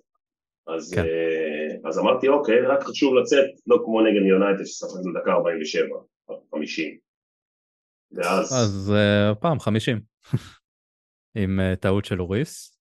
אז, 0.66 0.94
כן. 0.94 1.00
אה, 1.00 1.88
אז 1.88 1.98
אמרתי 1.98 2.28
אוקיי, 2.28 2.60
רק 2.60 2.82
חשוב 2.82 3.14
לצאת, 3.14 3.44
לא 3.66 3.76
כמו 3.84 4.00
נגד 4.00 4.26
יונייטד 4.26 4.64
שספגנו 4.64 5.20
דקה 5.20 5.32
47, 5.32 5.86
50. 6.50 6.98
ואז, 8.12 8.52
אז 8.52 8.92
אה, 8.96 9.34
פעם 9.34 9.60
50. 9.60 10.00
עם 11.38 11.60
אה, 11.60 11.76
טעות 11.76 12.04
של 12.04 12.20
אוריס, 12.20 12.78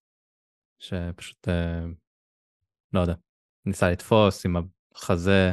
שפשוט, 0.80 1.48
לא 2.94 3.00
יודע, 3.00 3.14
ניסה 3.66 3.92
לתפוס 3.92 4.46
עם 4.46 4.56
החזה. 4.96 5.52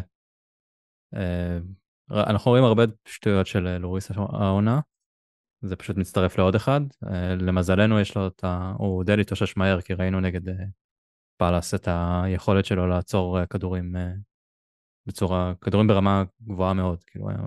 אנחנו 2.11 2.51
רואים 2.51 2.65
הרבה 2.65 2.83
שטויות 3.05 3.47
של 3.47 3.79
לוריס 3.79 4.11
העונה, 4.11 4.81
זה 5.63 5.77
פשוט 5.77 5.97
מצטרף 5.97 6.39
לעוד 6.39 6.55
אחד. 6.55 6.81
אה, 7.07 7.35
למזלנו 7.35 8.01
יש 8.01 8.17
לו 8.17 8.27
את 8.27 8.45
ה... 8.45 8.73
הוא 8.79 9.05
די 9.05 9.17
להתאושש 9.17 9.57
מהר, 9.57 9.81
כי 9.81 9.95
ראינו 9.95 10.21
נגד 10.21 10.49
אה, 10.49 10.55
פאלאס 11.37 11.75
את 11.75 11.89
היכולת 11.91 12.65
שלו 12.65 12.87
לעצור 12.87 13.39
אה, 13.39 13.47
כדורים 13.47 13.95
בצורה, 15.07 15.53
כדורים 15.61 15.87
ברמה 15.87 16.25
גבוהה 16.43 16.73
מאוד, 16.75 17.05
כאילו 17.05 17.29
היה 17.29 17.39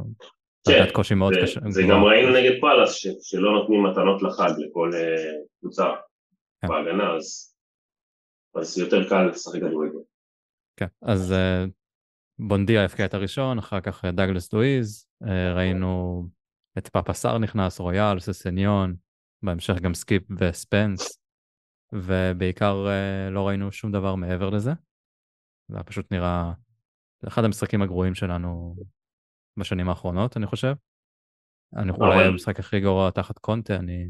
דרגת 0.68 0.92
קושי 0.92 1.14
מאוד 1.14 1.34
זה, 1.34 1.40
קשה. 1.44 1.60
זה. 1.70 1.84
גם 1.90 2.04
ראינו 2.04 2.34
נגד 2.34 2.62
פאלאס, 2.62 2.94
ש, 2.94 3.08
שלא 3.22 3.52
נותנים 3.52 3.84
מתנות 3.84 4.24
לחג 4.24 4.52
לכל 4.58 4.92
קבוצה 5.60 5.86
כן. 6.62 6.68
בהגנה, 6.68 7.16
אז, 7.16 7.56
אז 8.56 8.78
יותר 8.78 9.10
קל 9.10 9.28
לשחק 9.28 9.60
כדורגל. 9.60 10.00
כן, 10.78 10.88
אז 11.02 11.34
בונדיה 12.40 12.86
הבקיע 12.86 13.06
את 13.06 13.14
הראשון, 13.14 13.58
אחר 13.58 13.82
כך 13.82 14.06
דאגלס 14.06 14.52
לואיז, 14.52 15.08
ראינו 15.56 16.24
את 16.78 16.88
פאפה 16.88 17.38
נכנס, 17.38 17.80
רויאל, 17.80 18.20
ססניון, 18.20 18.96
בהמשך 19.44 19.74
גם 19.82 19.94
סקיפ 19.94 20.24
וספנס, 20.40 21.22
ובעיקר 21.94 22.88
אה, 22.88 23.30
לא 23.30 23.48
ראינו 23.48 23.72
שום 23.72 23.92
דבר 23.92 24.16
מעבר 24.16 24.50
לזה. 24.50 24.72
זה 25.68 25.76
היה 25.76 25.84
פשוט 25.84 26.12
נראה, 26.12 26.52
זה 27.22 27.28
אחד 27.28 27.44
המשחקים 27.44 27.82
הגרועים 27.82 28.16
שלנו 28.16 28.76
בשנים 29.60 29.90
האחרונות, 29.90 30.38
אני 30.38 30.46
חושב. 30.46 30.74
אני, 31.76 31.92
אולי 31.92 32.16
אבל- 32.16 32.28
המשחק 32.28 32.60
הכי 32.60 32.80
גרוע 32.80 33.12
תחת 33.12 33.38
קונטה, 33.38 33.76
אני... 33.76 34.06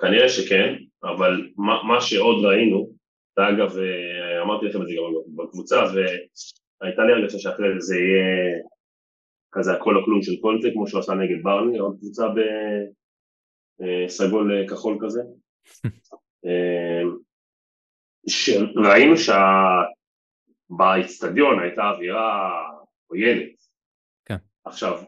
כנראה 0.00 0.28
שכן, 0.28 0.74
אבל 1.02 1.50
מה, 1.56 1.82
מה 1.82 2.00
שעוד 2.00 2.44
ראינו, 2.44 2.92
ואגב, 3.36 3.76
אה, 3.78 4.42
אמרתי 4.42 4.66
לכם 4.66 4.82
את 4.82 4.86
זה 4.86 4.92
גם 4.96 5.36
בקבוצה, 5.36 5.76
והייתה 5.76 7.02
לי 7.02 7.12
הרגשה 7.12 7.38
שאחרי 7.38 7.66
זה 7.80 7.96
יהיה 7.96 8.62
כזה 9.52 9.72
הכל 9.72 9.96
או 9.96 10.04
כלום 10.04 10.22
של 10.22 10.40
קונטה, 10.40 10.68
כמו 10.72 10.88
שהוא 10.88 11.00
עשה 11.00 11.14
נגד 11.14 11.42
ברני, 11.42 11.78
עוד 11.78 11.96
קבוצה 11.98 12.26
בסגול 13.78 14.52
אה, 14.52 14.68
כחול 14.68 14.98
כזה. 15.00 15.22
אה, 16.46 17.02
שראינו 18.28 19.14
שבאיצטדיון 20.70 21.60
הייתה 21.60 21.90
אווירה 21.90 22.52
עוינת. 23.06 23.52
כן. 24.24 24.36
עכשיו, 24.64 25.02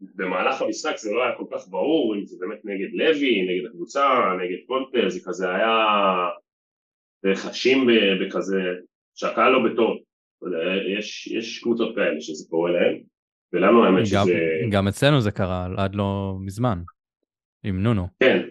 במהלך 0.00 0.62
המשחק 0.62 0.96
זה 0.96 1.12
לא 1.12 1.22
היה 1.22 1.36
כל 1.36 1.44
כך 1.52 1.68
ברור 1.68 2.14
אם 2.14 2.26
זה 2.26 2.36
באמת 2.40 2.60
נגד 2.64 2.88
לוי, 2.92 3.42
נגד 3.42 3.66
הקבוצה, 3.70 4.08
נגד 4.40 4.58
קונטה, 4.66 5.08
זה 5.08 5.20
כזה 5.24 5.54
היה 5.54 5.76
חשים 7.34 7.86
בכזה, 8.20 8.62
שהקהל 9.14 9.52
לא 9.52 9.58
בטוב. 9.72 9.98
יש, 10.98 11.26
יש 11.26 11.62
קבוצות 11.62 11.94
כאלה 11.94 12.20
שזה 12.20 12.50
קורה 12.50 12.70
להם, 12.70 13.11
ולנו 13.52 13.84
האמת 13.84 14.04
גם, 14.14 14.26
שזה... 14.26 14.34
גם 14.70 14.88
אצלנו 14.88 15.20
זה 15.20 15.30
קרה 15.30 15.68
עד 15.76 15.94
לא 15.94 16.36
מזמן, 16.40 16.78
עם 17.64 17.82
נונו. 17.82 18.06
כן, 18.20 18.48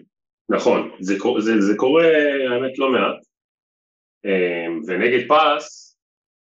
נכון, 0.48 0.90
זה, 1.00 1.14
זה, 1.38 1.60
זה 1.60 1.72
קורה 1.76 2.06
האמת 2.50 2.78
לא 2.78 2.92
מעט, 2.92 3.24
אמ, 4.24 4.80
ונגד 4.86 5.28
פס, 5.28 5.98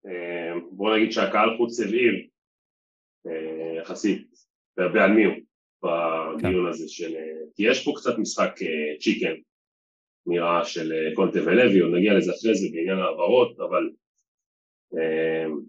אמ, 0.05 0.67
בוא 0.71 0.97
נגיד 0.97 1.11
שהקהל 1.11 1.57
חוץ 1.57 1.79
הבהיר 1.79 2.27
אה, 3.27 3.81
יחסית, 3.81 4.27
והרבה 4.77 5.03
על 5.03 5.11
מי 5.11 5.23
הוא 5.23 5.35
בדיון 5.83 6.67
הזה 6.67 6.89
של, 6.89 7.15
אה, 7.15 7.45
כי 7.55 7.63
יש 7.63 7.85
פה 7.85 7.91
קצת 7.95 8.17
משחק 8.17 8.51
אה, 8.61 8.99
צ'יקן, 8.99 9.35
נראה 10.27 10.65
של 10.65 10.93
קונטה 11.15 11.39
ולוי, 11.41 11.79
עוד 11.79 11.93
נגיע 11.93 12.13
לזה 12.13 12.31
אחרי 12.31 12.55
זה 12.55 12.67
בעניין 12.73 12.99
העברות, 12.99 13.59
אבל 13.59 13.89
אמ, 14.93 15.59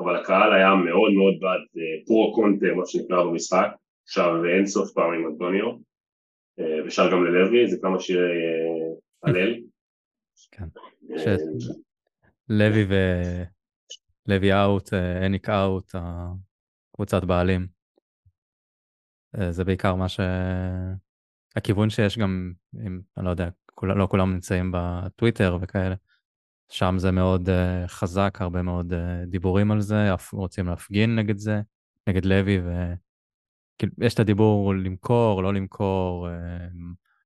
אבל 0.00 0.16
הקהל 0.16 0.52
היה 0.52 0.74
מאוד 0.74 1.12
מאוד 1.12 1.34
בעד 1.40 1.60
אה, 1.76 2.06
פרו 2.06 2.32
קונטה, 2.34 2.66
מה 2.76 2.82
שנקרא 2.86 3.22
במשחק, 3.22 3.68
שר 4.06 4.42
אין 4.56 4.66
סוף 4.66 4.92
פעם 4.94 5.12
עם 5.12 5.26
אנטוניו, 5.26 5.66
אה, 6.58 6.86
ושר 6.86 7.10
גם 7.12 7.24
ללוי, 7.24 7.70
זה 7.70 7.76
כמה 7.82 8.00
שירי 8.00 8.22
אה, 8.22 8.94
הלל. 9.22 9.54
כן. 10.50 10.64
לוי 12.48 12.84
ו... 12.88 12.94
לוי 14.28 14.52
אאוט, 14.52 14.92
אניק 15.26 15.48
אאוט, 15.48 15.94
קבוצת 16.96 17.24
בעלים. 17.24 17.66
זה 19.50 19.64
בעיקר 19.64 19.94
מה 19.94 20.08
ש... 20.08 20.20
הכיוון 21.56 21.90
שיש 21.90 22.18
גם, 22.18 22.52
אם, 22.86 23.00
אני 23.16 23.24
לא 23.24 23.30
יודע, 23.30 23.48
כול, 23.74 23.92
לא 23.92 24.06
כולם 24.06 24.32
נמצאים 24.32 24.72
בטוויטר 24.74 25.58
וכאלה, 25.60 25.94
שם 26.68 26.94
זה 26.98 27.10
מאוד 27.10 27.48
uh, 27.48 27.88
חזק, 27.88 28.38
הרבה 28.40 28.62
מאוד 28.62 28.92
uh, 28.92 28.96
דיבורים 29.26 29.70
על 29.70 29.80
זה, 29.80 30.08
רוצים 30.32 30.66
להפגין 30.66 31.16
נגד 31.16 31.38
זה, 31.38 31.60
נגד 32.06 32.24
לוי, 32.24 32.60
ויש 33.98 34.14
את 34.14 34.20
הדיבור 34.20 34.74
למכור, 34.74 35.42
לא 35.42 35.54
למכור, 35.54 36.28
uh, 36.28 36.74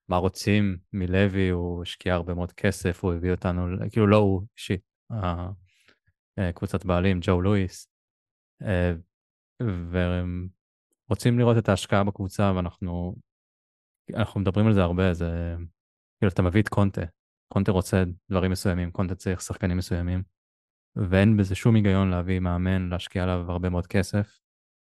מה 0.09 0.17
רוצים 0.17 0.79
מלוי, 0.93 1.49
הוא 1.49 1.83
השקיע 1.83 2.15
הרבה 2.15 2.35
מאוד 2.35 2.53
כסף, 2.53 3.05
הוא 3.05 3.15
הביא 3.15 3.31
אותנו, 3.31 3.67
כאילו 3.91 4.07
לא 4.07 4.17
הוא 4.17 4.43
אישית, 4.57 4.81
קבוצת 6.55 6.85
בעלים, 6.85 7.21
ג'ו 7.23 7.41
לואיס, 7.41 7.89
ורוצים 11.09 11.39
לראות 11.39 11.59
את 11.59 11.69
ההשקעה 11.69 12.05
בקבוצה, 12.05 12.53
ואנחנו 12.57 13.17
אנחנו 14.15 14.41
מדברים 14.41 14.67
על 14.67 14.73
זה 14.73 14.83
הרבה, 14.83 15.15
זה 15.15 15.57
כאילו 16.19 16.33
אתה 16.33 16.43
מביא 16.43 16.63
את 16.63 16.69
קונטה, 16.69 17.03
קונטה 17.53 17.73
רוצה 17.73 18.05
דברים 18.31 18.51
מסוימים, 18.51 18.91
קונטה 18.91 19.15
צריך 19.15 19.41
שחקנים 19.41 19.77
מסוימים, 19.77 20.23
ואין 20.97 21.37
בזה 21.37 21.55
שום 21.55 21.75
היגיון 21.75 22.11
להביא 22.11 22.41
מאמן, 22.41 22.89
להשקיע 22.89 23.23
עליו 23.23 23.45
הרבה 23.49 23.69
מאוד 23.69 23.87
כסף, 23.87 24.39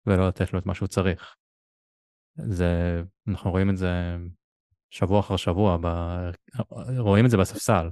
ולא 0.07 0.29
לתת 0.29 0.53
לו 0.53 0.59
את 0.59 0.67
מה 0.67 0.75
שהוא 0.75 0.89
צריך. 0.89 1.37
זה, 2.37 3.03
אנחנו 3.29 3.51
רואים 3.51 3.71
את 3.71 3.77
זה 3.77 4.17
שבוע 4.91 5.21
אחר 5.21 5.37
שבוע, 5.37 5.79
ב... 5.81 5.87
רואים 6.99 7.25
את 7.25 7.31
זה 7.31 7.37
בספסל, 7.37 7.89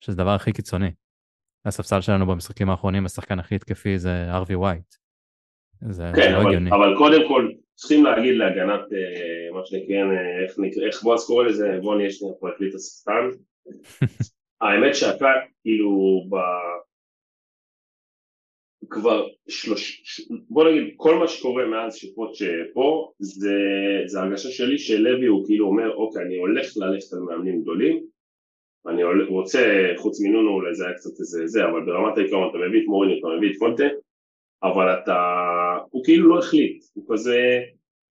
שזה 0.00 0.22
הדבר 0.22 0.34
הכי 0.34 0.52
קיצוני. 0.52 0.90
הספסל 1.64 2.00
שלנו 2.00 2.26
במשחקים 2.26 2.70
האחרונים, 2.70 3.06
השחקן 3.06 3.38
הכי 3.38 3.54
התקפי 3.54 3.98
זה 3.98 4.34
ארווי 4.34 4.54
ווייט. 4.54 4.94
זה, 5.90 6.10
כן, 6.16 6.32
לא 6.32 6.36
אבל, 6.36 6.46
הגיוני. 6.46 6.70
אבל 6.70 6.94
קודם 6.98 7.28
כל, 7.28 7.52
צריכים 7.74 8.04
להגיד 8.04 8.34
להגנת, 8.36 8.80
אה, 8.92 9.52
מה 9.52 9.60
שנקרא, 9.64 9.96
אה, 9.96 10.44
איך, 10.44 10.56
איך 10.86 11.02
בועז 11.02 11.26
קורא 11.26 11.44
לזה, 11.44 11.78
בוא 11.82 11.96
נהיה 11.96 12.10
שנייה 12.10 12.34
פרקליט 12.40 12.74
השחקן. 12.74 13.28
האמת 14.60 14.94
שאתה, 14.94 15.28
כאילו, 15.62 15.90
ב... 16.30 16.34
כבר 18.90 19.26
שלוש... 19.48 20.02
בוא 20.48 20.64
נגיד, 20.70 20.94
כל 20.96 21.14
מה 21.14 21.28
שקורה 21.28 21.66
מאז 21.66 21.96
שפוטש 21.96 22.42
פה, 22.74 23.12
זה, 23.18 23.54
זה 24.06 24.20
הרגשה 24.20 24.48
שלי 24.48 24.78
שלוי 24.78 25.26
הוא 25.26 25.46
כאילו 25.46 25.66
אומר, 25.66 25.94
אוקיי, 25.94 26.22
אני 26.22 26.36
הולך 26.36 26.66
ללכת 26.76 27.12
על 27.12 27.18
מאמנים 27.18 27.62
גדולים, 27.62 28.04
אני 28.86 29.02
רוצה, 29.28 29.92
חוץ 29.96 30.20
מנונו 30.20 30.50
אולי 30.50 30.74
זה 30.74 30.86
היה 30.86 30.94
קצת 30.94 31.20
איזה 31.20 31.46
זה, 31.46 31.64
אבל 31.64 31.84
ברמת 31.86 32.18
העיקרון 32.18 32.48
אתה 32.50 32.58
מביא 32.58 32.80
את 32.82 32.86
מוריני, 32.86 33.18
אתה 33.18 33.28
מביא 33.36 33.50
את 33.52 33.58
קונטה, 33.58 33.84
אבל 34.62 34.94
אתה, 35.02 35.18
הוא 35.90 36.04
כאילו 36.04 36.28
לא 36.28 36.38
החליט, 36.38 36.84
הוא 36.94 37.04
כזה, 37.08 37.60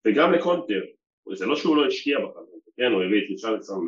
וגם 0.08 0.34
לקונטר, 0.34 0.82
זה 1.34 1.46
לא 1.46 1.56
שהוא 1.56 1.78
לא 1.78 1.86
השקיע 1.86 2.20
בכלל, 2.20 2.44
כן, 2.78 2.92
הוא 2.92 3.04
הביא 3.04 3.26
את 3.26 3.30
ריצ'רלסון 3.30 3.86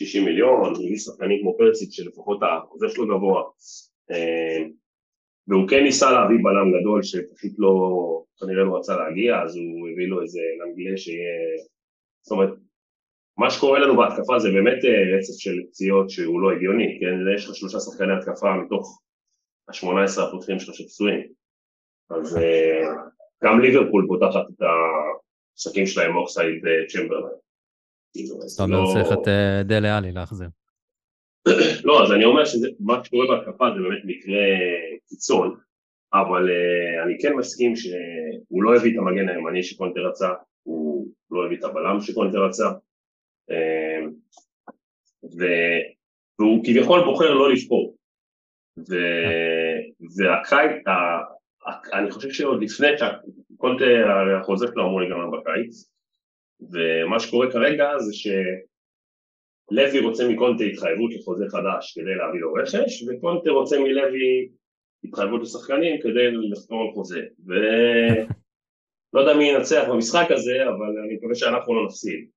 ב-60 0.00 0.24
מיליון, 0.24 0.74
הביא 0.74 0.96
שחקנים 0.96 1.40
כמו 1.40 1.58
פרסיק 1.58 1.88
שלפחות 1.92 2.40
החוזה 2.42 2.88
שלו 2.88 3.08
גבוה, 3.08 3.42
אה, 4.10 4.62
והוא 5.48 5.68
כן 5.68 5.82
ניסה 5.82 6.12
להביא 6.12 6.36
בלם 6.42 6.80
גדול 6.80 7.02
שפשוט 7.02 7.52
לא, 7.58 7.74
כנראה 8.40 8.64
לא 8.64 8.76
רצה 8.76 8.96
להגיע, 8.96 9.42
אז 9.42 9.56
הוא 9.56 9.88
הביא 9.92 10.06
לו 10.06 10.22
איזה 10.22 10.40
לנגלה 10.60 10.96
שיהיה, 10.96 11.34
זאת 12.22 12.32
אומרת, 12.32 12.50
מה 13.38 13.50
שקורה 13.50 13.78
לנו 13.78 13.96
בהתקפה 13.96 14.38
זה 14.38 14.50
באמת 14.50 14.84
אה, 14.84 15.16
רצף 15.18 15.38
של 15.38 15.56
פציעות 15.68 16.10
שהוא 16.10 16.40
לא 16.40 16.52
הגיוני, 16.52 16.98
כן, 17.00 17.34
יש 17.36 17.48
לך 17.48 17.54
שלושה 17.54 17.80
שחקני 17.80 18.12
התקפה 18.12 18.56
מתוך 18.56 19.02
ה-18 19.68 20.22
הפותחים 20.22 20.58
שלך 20.58 20.74
שפצועים, 20.74 21.32
אז 22.10 22.36
אה, 22.36 22.82
גם 23.44 23.60
ליברפול 23.60 24.06
פותחת 24.08 24.44
את 24.50 24.62
המשחקים 24.62 25.86
שלהם 25.86 26.16
אוקסייד 26.16 26.62
צ'מברליין. 26.88 27.42
כאילו, 28.12 28.40
זאת 28.40 28.60
אומרת 28.60 28.80
לא- 28.80 28.92
צריך 28.94 29.12
את 29.12 29.28
אה, 29.28 29.62
דלה 29.64 29.98
עלי 29.98 30.12
להחזיר. 30.12 30.48
לא, 31.84 32.02
אז 32.04 32.12
אני 32.12 32.24
אומר 32.24 32.44
שמה 32.44 33.04
שקורה 33.04 33.26
בהתקפה 33.26 33.64
זה 33.74 33.82
באמת 33.82 34.02
מקרה 34.04 34.42
קיצון, 35.08 35.56
אבל 36.14 36.50
אני 37.04 37.16
כן 37.22 37.34
מסכים 37.34 37.76
שהוא 37.76 38.62
לא 38.62 38.76
הביא 38.76 38.92
את 38.92 38.98
המגן 38.98 39.28
הימני 39.28 39.62
שקונטה 39.62 40.00
רצה, 40.00 40.28
הוא 40.62 41.08
לא 41.30 41.46
הביא 41.46 41.58
את 41.58 41.64
הבלם 41.64 42.00
שקונטה 42.00 42.38
רצה, 42.38 42.70
והוא 46.38 46.64
כביכול 46.64 47.04
בוחר 47.04 47.34
לא 47.34 47.52
לבחור. 47.52 47.96
והקיץ, 50.16 50.82
אני 51.92 52.10
חושב 52.10 52.30
שעוד 52.30 52.62
לפני 52.62 52.88
שקונטה, 52.98 53.84
החוזה 54.40 54.66
שלו 54.66 54.86
אמור 54.86 55.00
להיגמר 55.00 55.30
בקיץ, 55.30 55.91
ומה 56.72 57.20
שקורה 57.20 57.52
כרגע 57.52 57.98
זה 57.98 58.12
שלוי 58.14 60.00
רוצה 60.00 60.28
מקונטה 60.28 60.64
התחייבות 60.64 61.10
לחוזה 61.14 61.44
חדש 61.48 61.98
כדי 61.98 62.14
להביא 62.14 62.40
לו 62.40 62.52
רכש, 62.52 63.02
וקונטה 63.02 63.50
רוצה 63.50 63.78
מלוי 63.78 64.48
התחייבות 65.04 65.42
לשחקנים 65.42 66.00
כדי 66.00 66.30
לחתום 66.50 66.82
על 66.82 66.94
חוזה. 66.94 67.20
ולא 67.46 69.20
יודע 69.20 69.34
מי 69.38 69.44
ינצח 69.44 69.84
במשחק 69.88 70.26
הזה, 70.30 70.62
אבל 70.62 70.98
אני 71.04 71.14
מקווה 71.16 71.34
שאנחנו 71.34 71.74
לא 71.74 71.86
נפסיד. 71.86 72.28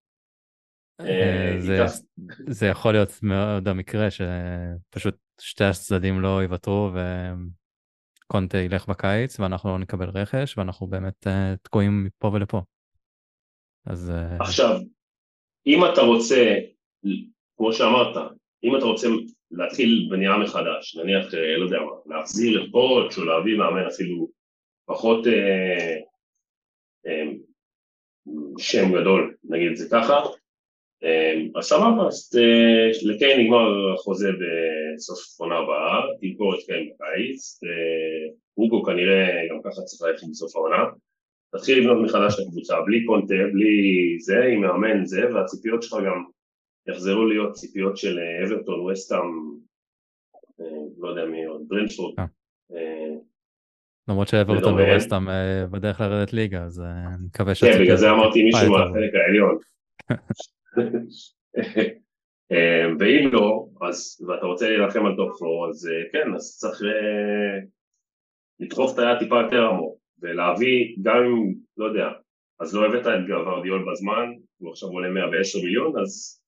אה, 1.00 1.56
זה 2.48 2.66
יכול 2.66 2.92
להיות 2.92 3.10
מאוד 3.24 3.68
המקרה 3.68 4.08
שפשוט 4.12 5.16
שתי 5.42 5.64
הצדדים 5.64 6.22
לא 6.22 6.44
יוותרו 6.44 6.92
קונטה 8.28 8.58
ילך 8.58 8.88
בקיץ 8.88 9.40
ואנחנו 9.40 9.70
לא 9.70 9.80
נקבל 9.80 10.10
רכש 10.10 10.58
ואנחנו 10.58 10.88
באמת 10.88 11.28
uh, 11.28 11.58
תקועים 11.62 12.04
מפה 12.04 12.28
ולפה. 12.34 12.62
אז... 13.86 14.12
Uh... 14.12 14.44
עכשיו, 14.44 14.80
אם 15.68 15.86
אתה 15.94 16.02
רוצה, 16.02 16.56
כמו 17.58 17.74
שאמרת, 17.74 18.32
אם 18.64 18.76
אתה 18.78 18.86
רוצה 18.86 19.08
להתחיל 19.52 20.08
בנייה 20.10 20.38
מחדש, 20.38 20.96
נניח, 20.96 21.34
uh, 21.34 21.38
לא 21.58 21.66
יודע 21.66 21.80
מה, 21.80 22.16
להחזיר 22.16 22.64
את 22.64 22.72
פוטש 22.72 23.18
או 23.18 23.24
להביא 23.24 23.58
מאמן 23.58 23.86
אפילו 23.86 24.28
פחות 24.86 25.26
uh, 25.26 25.30
uh, 27.08 27.36
שם 28.58 29.02
גדול, 29.02 29.36
נגיד 29.44 29.72
את 29.72 29.78
זה 29.78 29.88
ככה, 29.92 30.22
אמ, 31.04 31.52
אז 31.58 31.64
סבבה, 31.64 32.08
אז 32.08 32.32
אה, 32.38 33.14
לקיין 33.14 33.42
נגמר 33.42 33.94
החוזה 33.94 34.30
בסוף 34.40 35.20
עונה 35.40 35.58
הבאה, 35.58 36.02
תמכור 36.22 36.56
את 36.56 36.66
קיין 36.66 36.90
בקיץ, 36.90 37.60
אוגו 38.58 38.84
כנראה 38.84 39.48
גם 39.50 39.60
ככה 39.64 39.82
צריך 39.82 40.02
ללכת 40.02 40.28
בסוף 40.32 40.56
העונה, 40.56 40.84
תתחיל 41.58 41.80
לבנות 41.80 42.06
מחדש 42.06 42.34
את 42.34 42.48
הקבוצה, 42.48 42.82
בלי 42.86 43.06
קונטה, 43.06 43.34
בלי 43.54 44.18
זה, 44.20 44.44
עם 44.44 44.62
מאמן 44.62 45.06
זה, 45.06 45.34
והציפיות 45.34 45.84
שלך 45.84 45.98
גם 46.06 46.24
יחזרו 46.88 47.26
להיות 47.26 47.54
ציפיות 47.54 47.98
של 47.98 48.20
אה, 48.20 48.48
אברטון, 48.48 48.80
וסטאם, 48.80 49.20
אה, 50.62 50.66
לא 50.98 51.10
יודע 51.10 51.26
מי 51.26 51.46
עוד, 51.46 51.62
ברנפורד. 51.68 52.16
למרות 54.08 54.28
שאברטון 54.28 54.74
וווסטאם 54.74 55.28
בדרך 55.72 56.02
לרדת 56.02 56.34
ליגה, 56.34 56.64
אז 56.64 56.80
אני 56.80 57.26
מקווה 57.26 57.56
שאתה... 57.56 57.72
כן, 57.72 57.84
בגלל 57.84 57.98
זה 57.98 58.12
אמרתי 58.12 58.44
מישהו 58.44 58.72
מהחלק 58.72 59.12
העליון. 59.14 59.58
אה, 62.52 62.86
ואם 63.00 63.30
לא, 63.34 63.68
אז, 63.82 64.26
ואתה 64.28 64.46
רוצה 64.46 64.70
להילחם 64.70 65.06
על 65.06 65.16
top 65.16 65.40
four, 65.40 65.70
אז 65.70 65.88
אה, 65.88 66.04
כן, 66.12 66.36
אז 66.36 66.58
צריך 66.60 66.82
אה, 66.82 67.60
לדחוף 68.60 68.94
את 68.94 69.00
היד 69.00 69.20
טיפה 69.20 69.42
יותר 69.42 69.66
עמוק, 69.66 70.00
ולהביא, 70.22 70.96
גם 71.02 71.18
אם, 71.18 71.54
לא 71.78 71.86
יודע, 71.86 72.08
אז 72.60 72.76
לא 72.76 72.86
הבאת 72.86 73.08
את 73.08 73.28
גוורדיול 73.28 73.92
בזמן, 73.92 74.30
הוא 74.58 74.72
עכשיו 74.72 74.90
עולה 74.90 75.10
110 75.10 75.60
מיליון, 75.60 76.00
אז, 76.02 76.42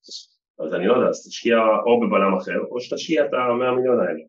אז 0.60 0.74
אני 0.74 0.88
לא 0.88 0.94
יודע, 0.94 1.10
אז 1.10 1.28
תשקיע 1.28 1.58
או 1.86 2.00
בבלם 2.00 2.38
אחר, 2.38 2.60
או 2.72 2.82
שתשקיע 2.82 3.26
את 3.26 3.34
ה-100 3.34 3.76
מיליון 3.76 4.00
האלה. 4.00 4.20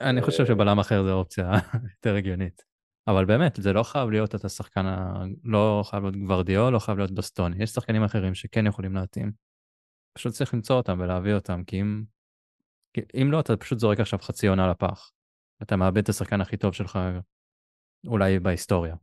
אני 0.00 0.22
חושב 0.22 0.46
שבלם 0.46 0.78
אחר 0.78 1.04
זה 1.04 1.12
אופציה 1.12 1.50
יותר 1.96 2.14
הגיונית. 2.14 2.62
אבל 3.06 3.24
באמת, 3.24 3.56
זה 3.56 3.72
לא 3.72 3.82
חייב 3.82 4.10
להיות 4.10 4.34
את 4.34 4.44
השחקן, 4.44 4.86
ה... 4.86 5.24
לא 5.44 5.82
חייב 5.84 6.02
להיות 6.02 6.16
גוורדיאל, 6.16 6.70
לא 6.70 6.78
חייב 6.78 6.98
להיות 6.98 7.10
בסטוני, 7.10 7.62
יש 7.62 7.70
שחקנים 7.70 8.02
אחרים 8.02 8.34
שכן 8.34 8.66
יכולים 8.66 8.94
להתאים. 8.94 9.32
פשוט 10.18 10.32
צריך 10.32 10.54
למצוא 10.54 10.76
אותם 10.76 11.00
ולהביא 11.00 11.34
אותם, 11.34 11.64
כי 11.64 11.80
אם, 11.80 12.02
כי 12.92 13.00
אם 13.22 13.32
לא, 13.32 13.40
אתה 13.40 13.56
פשוט 13.56 13.78
זורק 13.78 14.00
עכשיו 14.00 14.18
חצי 14.18 14.46
עונה 14.46 14.70
לפח. 14.70 15.10
אתה 15.62 15.76
מאבד 15.76 15.98
את 15.98 16.08
השחקן 16.08 16.40
הכי 16.40 16.56
טוב 16.56 16.74
שלך 16.74 16.98
אולי 18.06 18.38
בהיסטוריה. 18.38 18.94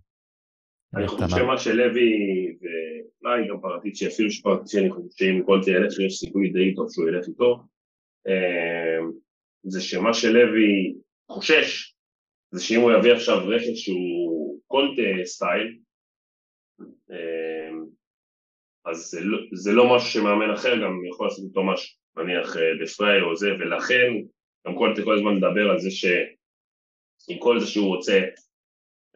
אני 0.95 1.07
חושב 1.07 1.27
שמה 1.29 1.57
שלוי, 1.57 2.57
ואולי 2.61 3.47
גם 3.49 3.61
פרטיצ'י, 3.61 4.07
אפילו 4.07 4.31
שפרטיצ'י, 4.31 4.79
אני 4.79 4.91
חושב 4.91 5.07
שאם 5.15 5.43
כל 5.45 5.63
זה 5.63 5.71
ילך, 5.71 5.99
יש 5.99 6.17
סיכוי 6.17 6.49
די 6.49 6.75
טוב 6.75 6.87
שהוא 6.91 7.09
ילך 7.09 7.27
איתו, 7.27 7.63
אה, 8.27 8.99
זה 9.63 9.81
שמה 9.81 10.13
שלוי 10.13 10.93
חושש, 11.31 11.95
זה 12.51 12.63
שאם 12.63 12.79
הוא 12.79 12.91
יביא 12.91 13.13
עכשיו 13.13 13.47
רכש 13.47 13.85
שהוא 13.85 14.59
קונטה 14.67 15.25
style, 15.25 15.77
אמ, 16.81 17.85
אז 18.85 18.97
זה 18.97 19.19
לא, 19.23 19.37
זה 19.53 19.71
לא 19.71 19.95
משהו 19.95 20.09
שמאמן 20.09 20.53
אחר 20.53 20.75
גם 20.83 21.05
יכול 21.05 21.27
לעשות 21.27 21.45
איתו 21.45 21.63
משהו, 21.63 21.97
נניח 22.17 22.55
דה 22.55 23.05
אה, 23.05 23.21
או 23.23 23.35
זה, 23.35 23.47
ולכן 23.59 24.11
גם 24.67 24.75
קונטה 24.75 25.03
כל 25.03 25.15
הזמן 25.15 25.35
מדבר 25.35 25.69
על 25.69 25.79
זה 25.79 25.91
שעם 25.91 27.39
כל 27.39 27.59
זה 27.59 27.67
שהוא 27.67 27.95
רוצה 27.95 28.19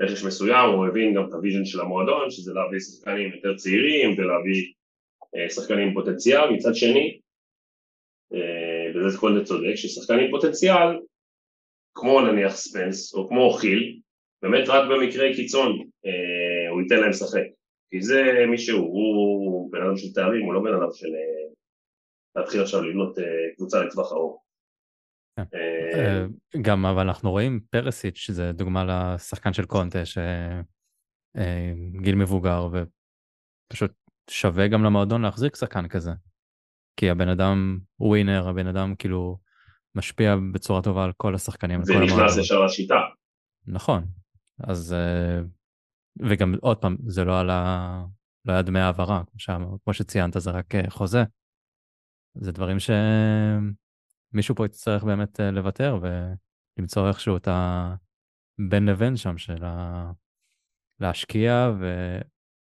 רכש 0.01 0.23
מסוים, 0.23 0.69
הוא 0.69 0.87
הבין 0.87 1.15
גם 1.15 1.27
את 1.29 1.33
ה 1.33 1.38
vision 1.38 1.65
של 1.65 1.81
המועדון, 1.81 2.31
שזה 2.31 2.53
להביא 2.53 2.79
שחקנים 2.79 3.31
יותר 3.35 3.55
צעירים 3.55 4.11
ולהביא 4.17 4.73
אה, 5.35 5.49
שחקנים 5.49 5.93
פוטנציאל, 5.93 6.49
מצד 6.49 6.75
שני, 6.75 7.19
בזה 8.95 9.17
קונטה 9.17 9.45
צודק, 9.45 9.75
ששחקנים 9.75 10.31
פוטנציאל, 10.31 10.99
כמו 11.93 12.21
נניח 12.21 12.55
ספנס 12.55 13.13
או 13.13 13.29
כמו 13.29 13.49
חיל, 13.49 13.99
באמת 14.41 14.67
רק 14.67 14.89
במקרי 14.89 15.35
קיצון 15.35 15.71
הוא 16.69 16.81
ייתן 16.81 16.99
להם 16.99 17.09
לשחק. 17.09 17.43
כי 17.95 18.01
זה 18.01 18.21
מי 18.51 18.57
שהוא, 18.57 18.79
הוא 18.79 19.71
בן 19.71 19.81
אדם 19.81 19.97
של 19.97 20.13
תארים, 20.13 20.45
הוא 20.45 20.53
לא 20.53 20.59
בן 20.59 20.73
אדם 20.73 20.89
של 20.93 21.07
אה, 21.07 21.53
להתחיל 22.35 22.61
עכשיו 22.61 22.81
לבנות 22.81 23.19
אה, 23.19 23.23
קבוצה 23.55 23.83
לטווח 23.83 24.11
ארוך. 24.11 24.44
כן. 25.35 25.43
אה, 25.93 26.25
גם 26.61 26.85
אבל 26.85 27.07
אנחנו 27.07 27.31
רואים 27.31 27.59
פרסיץ' 27.69 28.17
שזה 28.17 28.51
דוגמה 28.51 28.83
לשחקן 28.87 29.53
של 29.53 29.65
קונטה 29.65 29.99
שגיל 31.35 32.15
מבוגר 32.15 32.67
ופשוט 32.71 33.91
שווה 34.29 34.67
גם 34.67 34.83
למועדון 34.83 35.21
להחזיק 35.21 35.55
שחקן 35.55 35.87
כזה. 35.87 36.11
כי 36.97 37.09
הבן 37.09 37.29
אדם 37.29 37.79
הוא 37.95 38.09
ווינר, 38.09 38.47
הבן 38.47 38.67
אדם 38.67 38.95
כאילו 38.95 39.37
משפיע 39.95 40.35
בצורה 40.53 40.81
טובה 40.81 41.03
על 41.03 41.11
כל 41.17 41.35
השחקנים. 41.35 41.83
זה 41.83 41.93
נכנס 41.93 42.37
ישר 42.37 42.65
לשיטה. 42.65 42.99
נכון, 43.67 44.05
אז 44.63 44.95
וגם 46.19 46.55
עוד 46.61 46.77
פעם, 46.77 46.97
זה 47.07 47.23
לא 47.23 47.39
עלה, 47.39 48.03
לא 48.45 48.53
היה 48.53 48.61
דמי 48.61 48.79
העברה, 48.79 49.21
כמו, 49.83 49.93
שציינת, 49.93 50.33
זה 50.37 50.51
רק 50.51 50.75
אה, 50.75 50.89
חוזה. 50.89 51.23
זה 52.33 52.51
דברים 52.51 52.77
שמישהו 54.35 54.55
פה 54.55 54.65
יצטרך 54.65 55.03
באמת 55.03 55.39
אה, 55.39 55.51
לוותר 55.51 55.97
ולמצוא 56.01 57.07
איכשהו 57.07 57.37
את 57.37 57.47
הבין 57.47 58.85
לבין 58.85 59.15
שם 59.15 59.37
של 59.37 59.63
ה... 59.63 60.11
להשקיע 60.99 61.71
ו... 61.79 61.85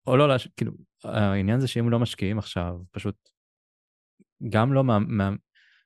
או 0.08 0.18
לא 0.18 0.28
להשקיע, 0.28 0.52
כאילו, 0.58 0.72
העניין 1.04 1.60
זה 1.60 1.68
שאם 1.68 1.90
לא 1.90 2.00
משקיעים 2.00 2.38
עכשיו, 2.38 2.76
פשוט 2.92 3.16
גם 4.50 4.74
לא, 4.74 4.84
מה... 4.84 5.00
מה... 5.00 5.30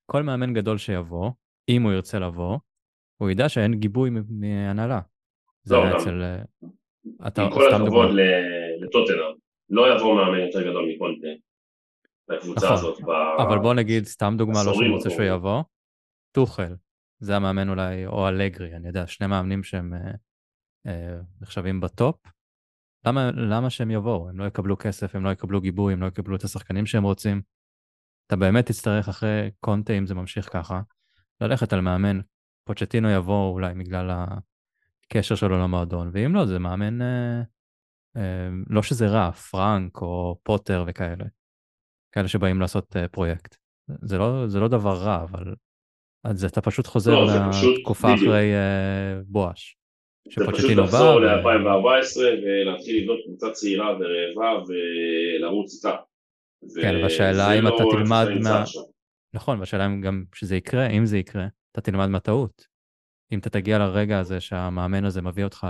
כל 0.06 0.24
מאמן 0.24 0.54
גדול 0.54 0.78
שיבוא, 0.78 1.32
אם 1.70 1.82
הוא 1.84 1.92
ירצה 1.92 2.20
לבוא, 2.20 2.58
הוא 3.18 3.30
ידע 3.30 3.50
שאין 3.50 3.74
גיבוי 3.74 4.10
מהנהלה. 4.30 5.00
זה 5.64 5.76
לא, 5.76 5.98
אצל... 5.98 6.22
אה, 6.22 6.44
אתה, 7.28 7.44
עם 7.44 7.52
כל 7.52 7.74
הכבוד 7.74 8.10
לטוטנאם, 8.82 9.36
לא 9.70 9.96
יבוא 9.96 10.16
מאמן 10.16 10.40
יותר 10.40 10.62
גדול 10.70 10.92
מקונטה 10.96 11.28
לקבוצה 12.32 12.66
נכון, 12.66 12.78
הזאת. 12.78 13.00
אבל 13.48 13.60
בוא 13.60 13.74
נגיד, 13.74 14.06
סתם 14.06 14.34
דוגמה, 14.38 14.64
לא 14.66 14.74
שאני 14.74 14.90
רוצה 14.90 15.10
שהוא 15.10 15.24
יבוא, 15.24 15.64
טוחל, 16.32 16.76
זה 17.20 17.36
המאמן 17.36 17.70
אולי, 17.70 18.06
או 18.06 18.28
אלגרי, 18.28 18.76
אני 18.76 18.88
יודע, 18.88 19.08
שני 19.08 19.28
מאמנים 19.28 19.64
שהם 19.64 19.94
אה, 19.94 20.12
אה, 20.88 21.18
נחשבים 21.42 21.82
בטופ. 21.82 22.16
למה, 23.06 23.32
למה 23.32 23.70
שהם 23.70 23.92
יבואו? 23.92 24.30
הם 24.30 24.40
לא 24.40 24.46
יקבלו 24.46 24.78
כסף, 24.78 25.16
הם 25.16 25.24
לא 25.24 25.30
יקבלו 25.30 25.62
גיבוי, 25.62 25.94
הם 25.94 26.02
לא 26.02 26.08
יקבלו 26.08 26.36
את 26.36 26.44
השחקנים 26.44 26.86
שהם 26.86 27.04
רוצים. 27.04 27.42
אתה 28.28 28.36
באמת 28.36 28.66
תצטרך 28.66 29.10
אחרי 29.10 29.52
קונטה, 29.60 29.94
אם 29.94 30.06
זה 30.06 30.16
ממשיך 30.16 30.54
ככה, 30.54 30.82
ללכת 31.42 31.74
על 31.74 31.82
מאמן. 31.82 32.20
פוצ'טינו 32.64 33.10
יבוא 33.10 33.54
אולי 33.54 33.74
בגלל 33.74 34.12
הקשר 34.12 35.36
שלו 35.36 35.60
למועדון, 35.60 36.10
ואם 36.14 36.36
לא, 36.36 36.46
זה 36.46 36.60
מאמן, 36.60 37.02
אה, 37.02 37.42
אה, 38.18 38.50
לא 38.70 38.84
שזה 38.84 39.08
רע, 39.08 39.32
פרנק 39.32 40.02
או 40.02 40.40
פוטר 40.44 40.84
וכאלה, 40.88 41.26
כאלה 42.12 42.28
שבאים 42.28 42.62
לעשות 42.62 42.96
אה, 42.96 43.08
פרויקט. 43.08 43.56
זה 44.02 44.18
לא, 44.18 44.48
זה 44.48 44.60
לא 44.60 44.68
דבר 44.68 44.94
רע, 44.94 45.24
אבל 45.24 45.54
אז 46.24 46.46
אתה 46.46 46.62
פשוט 46.62 46.88
חוזר 46.88 47.12
לא, 47.12 47.28
לתקופה 47.78 48.08
פשוט, 48.14 48.28
אחרי 48.28 48.54
אה, 48.54 49.22
בואש. 49.26 49.78
זה 50.38 50.46
פשוט 50.52 50.72
לחזור 50.72 51.20
ל-2014 51.20 52.20
ולהתחיל 52.20 53.04
לבנות 53.04 53.20
קבוצה 53.26 53.52
צעירה 53.52 53.98
ורעבה 54.00 54.64
ולרוץ 54.68 55.74
איתה. 55.76 55.98
כן, 56.82 56.96
והשאלה 57.04 57.60
אם 57.60 57.64
לא 57.64 57.76
אתה 57.76 57.84
תלמד 57.92 58.28
מה... 58.44 58.64
נכון, 59.34 59.60
והשאלה 59.60 59.86
אם 59.86 60.02
גם 60.02 60.24
שזה 60.36 60.56
יקרה, 60.56 60.88
אם 60.88 61.06
זה 61.06 61.18
יקרה, 61.18 61.48
אתה 61.72 61.82
תלמד 61.82 62.08
מהטעות. 62.08 62.68
אם 63.32 63.40
אתה 63.40 63.50
תגיע 63.50 63.78
לרגע 63.78 64.20
הזה 64.20 64.40
שהמאמן 64.40 65.06
הזה 65.06 65.22
מביא 65.22 65.44
אותך 65.44 65.68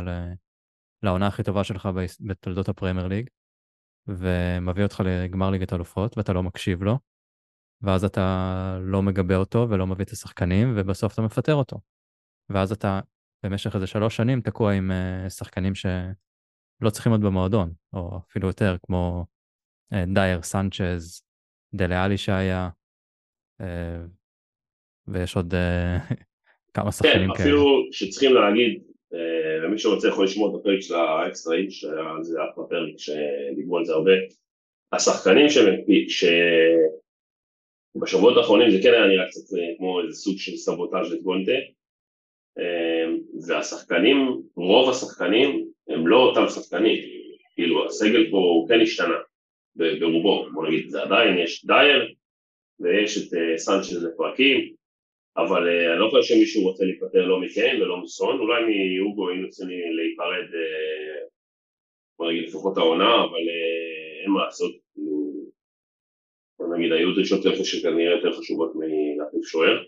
לעונה 1.04 1.28
הכי 1.28 1.44
טובה 1.44 1.64
שלך 1.64 1.90
בתולדות 2.20 2.70
הפרמייר 2.70 3.08
ליג, 3.08 3.30
ומביא 4.08 4.84
אותך 4.84 5.04
לגמר 5.06 5.50
ליגת 5.50 5.74
אלופות, 5.74 6.18
ואתה 6.18 6.34
לא 6.34 6.44
מקשיב 6.44 6.84
לו, 6.84 7.00
ואז 7.82 8.06
אתה 8.06 8.80
לא 8.82 9.02
מגבה 9.02 9.36
אותו 9.36 9.68
ולא 9.70 9.88
מביא 9.88 10.06
את 10.06 10.10
השחקנים, 10.10 10.74
ובסוף 10.76 11.14
אתה 11.14 11.22
מפטר 11.22 11.56
אותו. 11.56 11.80
ואז 12.50 12.72
אתה 12.72 13.00
במשך 13.46 13.76
איזה 13.76 13.88
שלוש 13.88 14.18
שנים 14.18 14.42
תקוע 14.42 14.74
עם 14.74 14.92
uh, 14.92 15.30
שחקנים 15.30 15.76
שלא 15.76 16.90
צריכים 16.90 17.12
להיות 17.12 17.24
במועדון, 17.24 17.74
או 17.94 18.18
אפילו 18.18 18.48
יותר, 18.48 18.76
כמו 18.86 19.26
uh, 19.94 20.14
דייר, 20.14 20.42
סנצ'ז, 20.42 21.24
דליאלי 21.74 22.18
שהיה, 22.18 22.70
uh, 23.62 23.66
ויש 25.08 25.36
עוד 25.36 25.54
כמה 26.74 26.92
שחקנים 26.92 27.14
כן, 27.14 27.28
כאלה. 27.28 27.38
כן, 27.38 27.44
אפילו 27.44 27.88
שצריכים 27.92 28.36
להגיד, 28.36 28.91
אה, 29.72 29.76
ומי 29.76 29.80
שרוצה 29.80 30.08
יכול 30.08 30.26
לשמוע 30.26 30.50
את 30.50 30.56
הפרק 30.60 30.80
של 30.80 30.96
על 30.96 32.24
זה 32.24 32.40
אחלה 32.44 32.64
פרק 32.70 32.94
שדיברו 32.98 33.78
על 33.78 33.86
זה 33.86 33.94
הרבה, 33.94 34.12
השחקנים 34.94 35.48
שבשבועות 37.98 38.38
האחרונים 38.38 38.70
זה 38.72 38.78
כן 38.84 38.94
היה 38.94 39.08
נראה 39.08 39.28
קצת 39.28 39.54
אה, 39.58 39.78
כמו 39.78 40.02
איזה 40.02 40.14
סוג 40.14 40.38
של 40.38 40.58
סבוטאז' 40.58 41.14
את 41.14 41.22
גונטה, 41.22 41.52
אה, 42.60 43.06
והשחקנים, 43.48 44.42
רוב 44.56 44.90
השחקנים 44.90 45.68
הם 45.90 46.08
לא 46.08 46.18
אותם 46.18 46.48
שחקנים, 46.50 46.98
כאילו 47.56 47.86
הסגל 47.86 48.32
פה 48.32 48.38
הוא 48.38 48.70
כן 48.70 48.82
השתנה 48.82 49.18
ברובו, 49.76 50.46
בוא 50.54 50.68
נגיד, 50.68 50.90
זה 50.90 51.02
עדיין 51.02 51.38
יש 51.38 51.66
דייר 51.66 52.14
ויש 52.80 53.18
את 53.18 53.34
סנצ'ז 53.58 54.06
לפרקים, 54.06 54.74
אבל 55.38 55.68
uh, 55.68 55.92
אני 55.92 56.00
לא 56.00 56.10
חושב 56.10 56.36
שמישהו 56.36 56.64
רוצה 56.64 56.86
להיפטר 56.86 57.26
לא 57.26 57.42
מקיין 57.42 57.82
ולא 57.82 58.02
מסון, 58.02 58.40
אולי 58.40 58.62
מאוגו 58.64 59.30
היינו 59.30 59.50
צריכים 59.50 59.96
להיפרד, 59.96 60.50
uh, 60.50 61.30
בוא 62.20 62.32
נגיד 62.32 62.48
לפחות 62.48 62.78
העונה, 62.78 63.16
אבל 63.16 63.44
uh, 63.48 64.24
אין 64.24 64.32
מה 64.32 64.46
לעשות, 64.46 64.76
בוא 66.60 66.76
נגיד 66.76 66.92
היו 66.92 67.16
דרישות 67.16 67.46
רכש 67.46 67.76
שכנראה 67.76 68.16
יותר 68.16 68.38
חשובות 68.38 68.72
מלהחליף 68.76 69.46
שוער. 69.46 69.84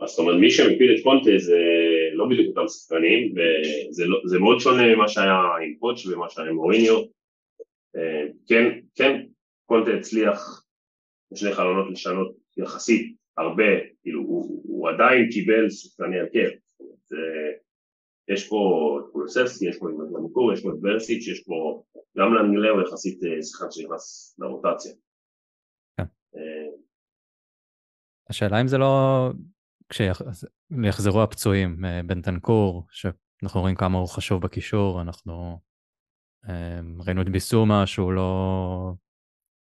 אז 0.00 0.10
זאת 0.10 0.18
אומרת 0.18 0.40
מי 0.40 0.50
שמפיל 0.50 0.94
את 0.96 1.02
קונטה 1.02 1.30
זה 1.38 1.58
לא 2.12 2.26
בדיוק 2.30 2.56
אותם 2.56 2.68
שחקנים, 2.68 3.34
וזה 3.34 4.04
לא, 4.06 4.20
מאוד 4.40 4.60
שונה 4.60 4.94
ממה 4.94 5.08
שהיה 5.08 5.40
עם 5.62 5.76
פוטש 5.78 6.06
ומה 6.06 6.30
שהיה 6.30 6.48
עם 6.48 6.54
מוריניו. 6.54 7.02
Uh, 7.96 8.32
כן, 8.48 8.80
כן, 8.94 9.26
קונטה 9.66 9.90
הצליח 9.90 10.64
בשני 11.32 11.52
חלונות 11.52 11.92
לשנות 11.92 12.36
יחסית 12.56 13.23
הרבה, 13.38 13.72
כאילו 14.02 14.20
הוא, 14.22 14.62
הוא 14.64 14.88
עדיין 14.90 15.30
קיבל 15.30 15.70
שחקני 15.70 16.20
הרכב, 16.20 16.50
יש 18.28 18.48
פה 18.48 18.58
את 19.00 19.12
קולוספסקי, 19.12 19.68
יש 19.68 19.78
פה 19.78 19.86
את 19.88 19.94
מנקור, 20.12 20.52
יש 20.52 20.62
פה 20.62 20.68
את 20.68 20.80
ברסיץ', 20.80 21.28
יש 21.28 21.44
פה 21.46 21.82
גם 22.18 22.34
לאנגלה 22.34 22.70
הוא 22.70 22.82
יחסית 22.82 23.24
אה, 23.24 23.42
שחקן 23.42 23.70
שנכנס 23.70 24.36
לרוטציה. 24.38 24.92
כן. 25.96 26.04
אה, 26.36 26.70
השאלה 28.30 28.60
אם 28.60 28.68
זה 28.68 28.78
לא, 28.78 29.30
כשיחזרו 29.88 31.22
הפצועים, 31.22 31.84
אה, 31.84 32.00
בנטנקור, 32.06 32.86
שאנחנו 32.90 33.60
רואים 33.60 33.76
כמה 33.76 33.98
הוא 33.98 34.08
חשוב 34.08 34.42
בקישור, 34.42 35.02
אנחנו 35.02 35.60
ראינו 37.06 37.22
את 37.22 37.28
ביסומה 37.28 37.86
שהוא 37.86 38.12
לא 38.12 38.92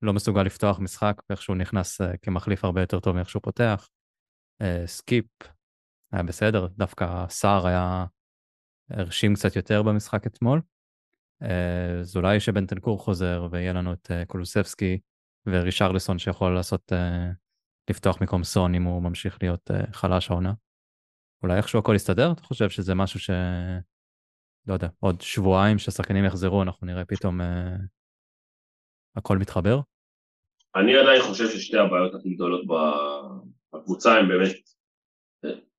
לא 0.03 0.13
מסוגל 0.13 0.43
לפתוח 0.43 0.79
משחק 0.79 1.23
ואיך 1.29 1.43
שהוא 1.43 1.57
נכנס 1.57 2.01
uh, 2.01 2.05
כמחליף 2.23 2.65
הרבה 2.65 2.81
יותר 2.81 3.01
טוב 3.01 3.17
מאיך 3.17 3.31
שהוא 3.31 3.43
פותח. 3.43 3.89
אה, 4.63 4.67
סקיפ 4.87 5.27
היה 6.13 6.23
בסדר, 6.23 6.67
דווקא 6.67 7.27
סער 7.29 7.67
היה 7.67 8.07
הרשים 8.91 9.35
קצת 9.35 9.57
יותר 9.57 9.83
במשחק 9.83 10.27
אתמול. 10.27 10.61
אז 12.01 12.17
אולי 12.17 12.41
שבנטנקור 12.41 12.99
חוזר 12.99 13.49
ויהיה 13.51 13.73
לנו 13.73 13.93
את 13.93 14.11
קולוסבסקי 14.27 14.99
ורישרלסון 15.47 16.19
שיכול 16.19 16.55
לעשות, 16.55 16.93
לפתוח 17.91 18.21
מקום 18.21 18.45
סון 18.45 18.75
אם 18.75 18.83
הוא 18.83 19.03
ממשיך 19.03 19.39
להיות 19.43 19.71
חלש 19.93 20.31
העונה. 20.31 20.53
אולי 21.43 21.57
איכשהו 21.57 21.79
הכל 21.79 21.93
יסתדר? 21.97 22.33
אתה 22.33 22.43
חושב 22.43 22.71
שזה 22.71 22.95
משהו 22.95 23.21
ש... 23.21 23.31
לא 24.67 24.75
יודע, 24.75 24.89
עוד 25.01 25.21
שבועיים 25.21 25.79
שהשחקנים 25.79 26.25
יחזרו, 26.25 26.63
אנחנו 26.63 26.87
נראה 26.87 27.05
פתאום 27.05 27.41
אה, 27.41 27.45
הכל 29.17 29.39
מתחבר? 29.39 29.81
אני 30.77 30.97
עדיין 30.97 31.23
חושב 31.23 31.49
ששתי 31.49 31.79
הבעיות 31.79 32.15
הכי 32.15 32.35
גדולות 32.35 32.65
בקבוצה 33.73 34.19
הן 34.19 34.29
באמת, 34.29 34.57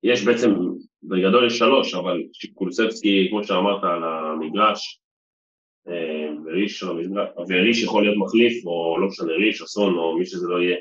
יש 0.02 0.24
בעצם, 0.24 0.50
בגדול 1.02 1.46
יש 1.46 1.58
שלוש, 1.58 1.94
אבל 1.94 2.22
קולסבסקי, 2.54 3.26
כמו 3.30 3.44
שאמרת, 3.44 3.84
על 3.84 4.04
המגרש, 4.04 5.00
אה, 5.88 6.28
וריש, 6.44 6.82
וריש 7.48 7.82
יכול 7.82 8.02
להיות 8.02 8.16
מחליף, 8.18 8.66
או 8.66 8.98
לא 9.00 9.08
משנה, 9.08 9.32
ריש, 9.32 9.62
אסון, 9.62 9.94
או 9.94 10.18
מי 10.18 10.26
שזה 10.26 10.46
לא 10.48 10.62
יהיה. 10.62 10.76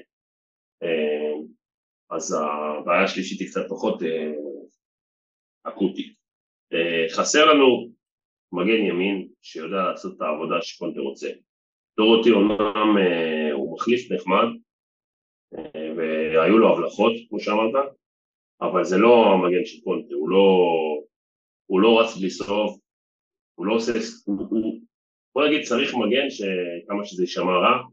אה, 0.84 1.34
אז 2.10 2.38
הבעיה 2.42 3.04
השלישית 3.04 3.40
היא 3.40 3.48
קצת 3.48 3.66
פחות 3.70 4.00
אקוטית. 5.64 6.14
חסר 7.10 7.46
לנו 7.46 7.90
מגן 8.52 8.86
ימין 8.86 9.28
שיודע 9.42 9.84
לעשות 9.90 10.16
את 10.16 10.22
העבודה 10.22 10.62
שקונטה 10.62 11.00
רוצה. 11.00 11.30
דורותי 11.98 12.32
אומנם 12.32 12.98
הוא 13.54 13.76
מחליף 13.76 14.12
נחמד, 14.12 14.48
והיו 16.34 16.58
לו 16.58 16.74
הבלחות, 16.74 17.14
כמו 17.30 17.40
שאמרת, 17.40 17.74
אבל 18.62 18.84
זה 18.84 18.98
לא 18.98 19.26
המגן 19.26 19.66
של 19.66 19.84
קונטה, 19.84 20.16
הוא 20.16 20.30
לא, 20.30 20.68
הוא 21.66 21.82
לא 21.82 22.00
רץ 22.00 22.18
בלי 22.18 22.30
סוף, 22.30 22.80
הוא 23.56 23.66
לא 23.66 23.74
עושה, 23.74 23.92
הוא, 24.26 24.38
הוא, 24.50 24.80
בוא 25.36 25.48
נגיד 25.48 25.64
צריך 25.64 25.94
מגן 25.96 26.30
שכמה 26.30 27.06
שזה 27.06 27.24
יישמע 27.24 27.52
רע, 27.52 27.84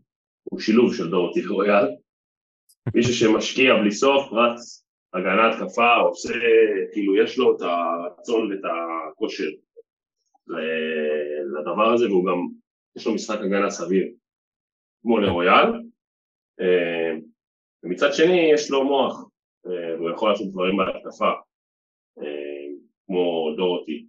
הוא 0.43 0.61
שילוב 0.61 0.95
של 0.95 1.11
דורותי 1.11 1.47
ורויאל, 1.47 1.87
מישהו 2.95 3.13
שמשקיע 3.15 3.75
בלי 3.81 3.93
סוף, 3.93 4.33
רץ 4.33 4.85
הגנה 5.15 5.51
התקפה, 5.51 5.95
עושה, 5.95 6.35
כאילו 6.93 7.17
יש 7.17 7.39
לו 7.39 7.57
את 7.57 7.63
הרצון 7.63 8.53
ואת 8.53 8.61
הכושר 9.11 9.49
לדבר 11.61 11.93
הזה, 11.95 12.09
והוא 12.09 12.27
גם, 12.27 12.61
יש 12.97 13.07
לו 13.07 13.15
משחק 13.15 13.39
הגנה 13.39 13.71
סביר, 13.71 14.09
כמו 15.03 15.19
לרויאל, 15.19 15.73
אה, 16.61 17.13
ומצד 17.83 18.13
שני 18.13 18.51
יש 18.55 18.71
לו 18.71 18.85
מוח, 18.85 19.25
אה, 19.67 19.97
והוא 19.97 20.11
יכול 20.11 20.31
לעשות 20.31 20.51
דברים 20.51 20.77
בהתקפה, 20.77 21.31
אה, 22.19 22.67
כמו 23.07 23.51
דורותי. 23.57 24.07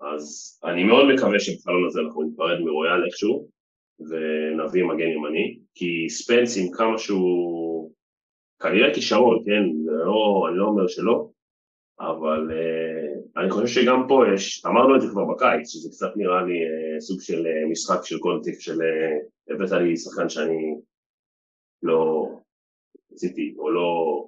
אז 0.00 0.58
אני 0.64 0.84
מאוד 0.84 1.04
מקווה 1.14 1.40
שבחלון 1.40 1.86
הזה 1.86 2.00
אנחנו 2.00 2.22
ניפרד 2.22 2.60
מרויאל 2.60 3.04
איכשהו, 3.06 3.48
ונביא 4.00 4.84
מגן 4.84 5.08
ימני, 5.08 5.58
כי 5.74 6.08
ספנס 6.08 6.58
עם 6.58 6.72
כמה 6.72 6.98
שהוא 6.98 7.92
כנראה 8.62 8.94
כישרון, 8.94 9.44
כן, 9.44 9.62
לא, 9.84 10.46
אני 10.48 10.58
לא 10.58 10.64
אומר 10.64 10.88
שלא, 10.88 11.28
אבל 12.00 12.50
אני 13.36 13.50
חושב 13.50 13.66
שגם 13.66 14.04
פה 14.08 14.24
יש, 14.34 14.64
אמרנו 14.66 14.96
את 14.96 15.00
זה 15.00 15.06
כבר 15.10 15.24
בקיץ, 15.24 15.68
שזה 15.68 15.88
קצת 15.90 16.16
נראה 16.16 16.42
לי 16.42 16.52
uh, 16.52 17.00
סוג 17.00 17.20
של 17.20 17.46
uh, 17.46 17.70
משחק 17.70 18.04
של 18.04 18.18
קונטיק, 18.18 18.60
של 18.60 18.78
uh, 18.78 19.54
הבאת 19.54 19.72
לי 19.72 19.96
שחקן 19.96 20.28
שאני 20.28 20.74
לא 21.82 22.28
רציתי 23.12 23.54
או 23.58 23.70
לא 23.70 24.24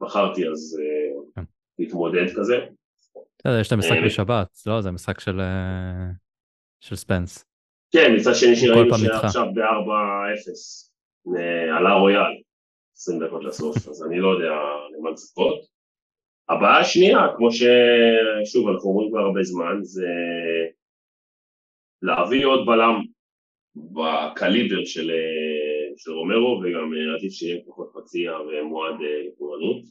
בחרתי, 0.00 0.48
אז 0.48 0.78
uh, 0.80 1.40
להתמודד 1.78 2.26
כזה. 2.36 2.54
יש 3.60 3.66
את 3.66 3.72
המשחק 3.72 3.96
בשבת, 4.06 4.48
לא? 4.66 4.80
זה 4.80 4.90
משחק 4.90 5.20
של, 5.20 5.40
של 6.80 6.96
ספנס. 6.96 7.44
כן, 7.92 8.14
מצד 8.16 8.34
שני 8.34 8.56
שראינו 8.56 8.98
שעכשיו 8.98 9.46
ב-4-0 9.54 10.48
עלה 11.78 11.94
רויאל, 11.94 12.42
20 12.96 13.24
דקות 13.24 13.44
לסוף, 13.44 13.76
אז 13.76 14.06
אני 14.06 14.20
לא 14.20 14.28
יודע 14.28 14.52
למה 14.98 15.10
לצפות. 15.10 15.71
הבעיה 16.52 16.78
השנייה, 16.78 17.18
כמו 17.36 17.48
ששוב 17.52 18.68
אנחנו 18.68 18.90
אומרים 18.90 19.10
כבר 19.10 19.20
הרבה 19.20 19.42
זמן, 19.42 19.78
זה 19.82 20.08
להביא 22.02 22.46
עוד 22.46 22.66
בלם 22.66 23.02
בקליבר 23.76 24.84
של, 24.84 25.10
של 25.96 26.10
רומרו, 26.10 26.62
וגם 26.62 26.92
עדיף 27.16 27.32
שיהיה 27.32 27.60
פחות 27.66 27.92
פציע 27.94 28.32
ומועד 28.32 28.94
לפורענות. 29.26 29.82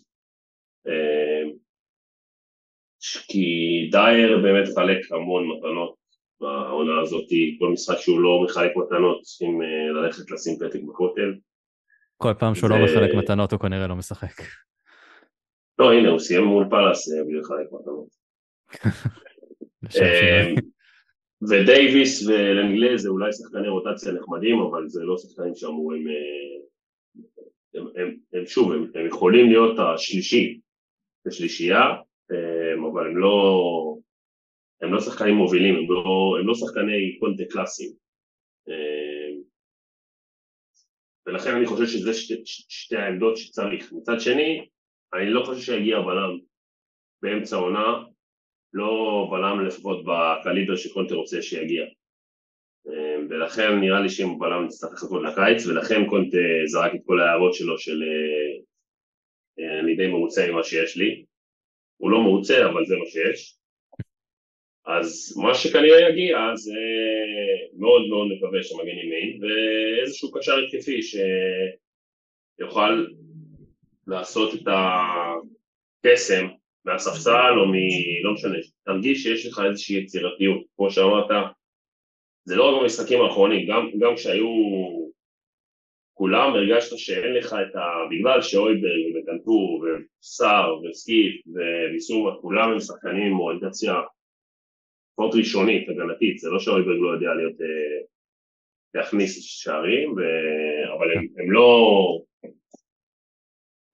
כי 3.28 3.46
דייר 3.92 4.40
באמת 4.42 4.68
חלק 4.76 5.12
המון 5.12 5.48
מתנות 5.48 5.96
בעונה 6.42 7.02
הזאת, 7.02 7.30
כל 7.60 7.70
משחק 7.70 7.98
שהוא 8.00 8.20
לא 8.20 8.44
מחלק 8.46 8.72
מתנות 8.76 9.22
צריכים 9.22 9.62
אה, 9.62 9.92
ללכת 9.92 10.32
לשים 10.32 10.56
פתק 10.60 10.80
בכותל. 10.88 11.34
כל 12.18 12.34
פעם 12.40 12.56
שהוא 12.56 12.70
זה... 12.70 12.76
לא 12.76 12.84
מחלק 12.86 13.16
מתנות 13.16 13.52
הוא 13.52 13.60
כנראה 13.60 13.88
לא 13.88 13.96
משחק. 13.96 14.42
לא, 15.82 15.94
הנה, 15.94 16.10
הוא 16.10 16.20
סיים 16.20 16.44
מול 16.44 16.66
פאלאס 16.70 17.12
אה, 17.12 17.18
לחלק 17.40 17.68
מתנות. 17.72 18.08
אה, 20.02 20.54
ודייוויס 21.50 22.28
ולנגלה 22.28 22.98
זה 22.98 23.10
אולי 23.10 23.34
שחקני 23.34 23.68
רוטציה 23.68 24.12
נחמדים, 24.12 24.60
אבל 24.60 24.88
זה 24.88 25.04
לא 25.04 25.18
שחקנים 25.18 25.56
שאמורים... 25.56 26.08
הם, 27.76 27.88
הם, 27.96 28.18
הם 28.34 28.46
שוב, 28.46 28.72
הם, 28.72 28.92
הם 28.96 29.08
יכולים 29.08 29.50
להיות 29.50 29.76
השלישי 29.80 30.60
בשלישייה, 31.26 31.82
אבל 32.92 33.08
הם 33.08 33.18
לא, 33.18 33.98
הם 34.82 34.94
לא 34.94 35.00
שחקנים 35.00 35.36
מובילים, 35.36 35.76
הם 35.76 35.92
לא, 35.92 36.38
הם 36.40 36.48
לא 36.48 36.54
שחקני 36.56 37.18
קונטה 37.20 37.44
קלאסיים. 37.50 37.92
אה, 38.70 39.36
ולכן 41.26 41.56
אני 41.56 41.66
חושב 41.66 41.86
שזה 41.86 42.14
שתי, 42.14 42.42
שתי 42.46 42.96
העמדות 42.96 43.38
שצריך. 43.38 43.94
מצד 43.94 44.20
שני, 44.20 44.68
אני 45.14 45.30
לא 45.30 45.44
חושב 45.46 45.62
שיגיע 45.62 46.02
בלם 46.02 46.38
באמצע 47.22 47.56
העונה, 47.56 48.04
לא 48.74 49.28
בלם 49.32 49.66
לפחות 49.66 50.06
בקליבר 50.06 50.76
שקונטה 50.76 51.16
רוצה 51.16 51.42
שיגיע. 51.42 51.86
אה, 52.88 53.16
ולכן 53.30 53.80
נראה 53.80 54.02
לי 54.02 54.10
שאם 54.10 54.40
בלם 54.40 54.66
נצטרך 54.66 54.94
לחכות 54.94 55.22
לקיץ, 55.24 55.66
ולכן 55.66 56.10
קונטה 56.10 56.38
זרק 56.66 56.96
את 56.96 57.00
כל 57.06 57.20
ההערות 57.20 57.54
שלו 57.54 57.80
של 57.80 58.04
אה, 59.60 59.80
אני 59.80 59.96
די 59.96 60.08
מרוצה 60.08 60.52
ממה 60.52 60.64
שיש 60.64 60.98
לי. 60.98 61.26
הוא 61.98 62.12
לא 62.12 62.22
מרוצה, 62.22 62.66
אבל 62.66 62.86
זה 62.86 62.96
מה 62.98 63.06
שיש. 63.06 63.58
אז 64.86 65.38
מה 65.38 65.56
שכנראה 65.56 66.10
יגיע 66.10 66.38
זה 66.56 66.80
מאוד 67.78 68.08
מאוד 68.10 68.28
מקווה 68.28 68.64
שמגן 68.64 68.98
ימין 69.04 69.44
ואיזשהו 69.44 70.32
קשר 70.32 70.60
התקפי 70.60 71.00
שיוכל 71.02 73.06
לעשות 74.08 74.54
את 74.54 74.68
הקסם 74.68 76.48
מהספסל 76.86 77.54
או 77.58 77.68
מ... 77.68 77.74
לא 78.24 78.34
משנה, 78.34 78.58
תרגיש 78.86 79.24
שיש 79.24 79.46
לך 79.46 79.62
איזושהי 79.70 79.98
יצירתיות, 79.98 80.62
כמו 80.76 80.92
שאמרת, 80.92 81.30
זה 82.44 82.56
לא 82.56 82.64
רק 82.70 82.82
במשחקים 82.82 83.22
האחרונים, 83.22 83.68
גם, 83.70 83.90
גם 84.00 84.16
כשהיו 84.16 84.48
כולם 86.14 86.54
הרגשת 86.54 86.98
שאין 86.98 87.34
לך 87.34 87.54
את 87.54 87.76
ה... 87.76 87.82
בגלל 88.12 88.42
שאויברג 88.42 89.16
וקנטור 89.16 89.86
וסער 89.86 90.80
וסקיף 90.84 91.42
וויסומה, 91.90 92.32
כולם 92.42 92.72
הם 92.72 92.80
שחקנים 92.80 93.32
עם 93.32 93.40
אוריינטציה 93.40 93.94
ספורט 95.14 95.36
ראשונית, 95.36 95.90
הגנתית, 95.90 96.40
זה 96.40 96.50
לא 96.50 96.60
שאויברג 96.60 96.98
לא 97.02 97.10
יודע 97.10 97.34
להיות, 97.34 97.62
אה, 97.62 98.02
להכניס 98.94 99.42
שערים, 99.42 100.12
ו... 100.12 100.22
אבל 100.98 101.12
הם, 101.18 101.28
הם 101.38 101.52
לא, 101.52 102.22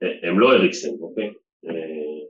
הם 0.02 0.40
לא 0.40 0.54
אריקסן, 0.54 0.90
אוקיי? 1.00 1.34
אה, 1.66 2.28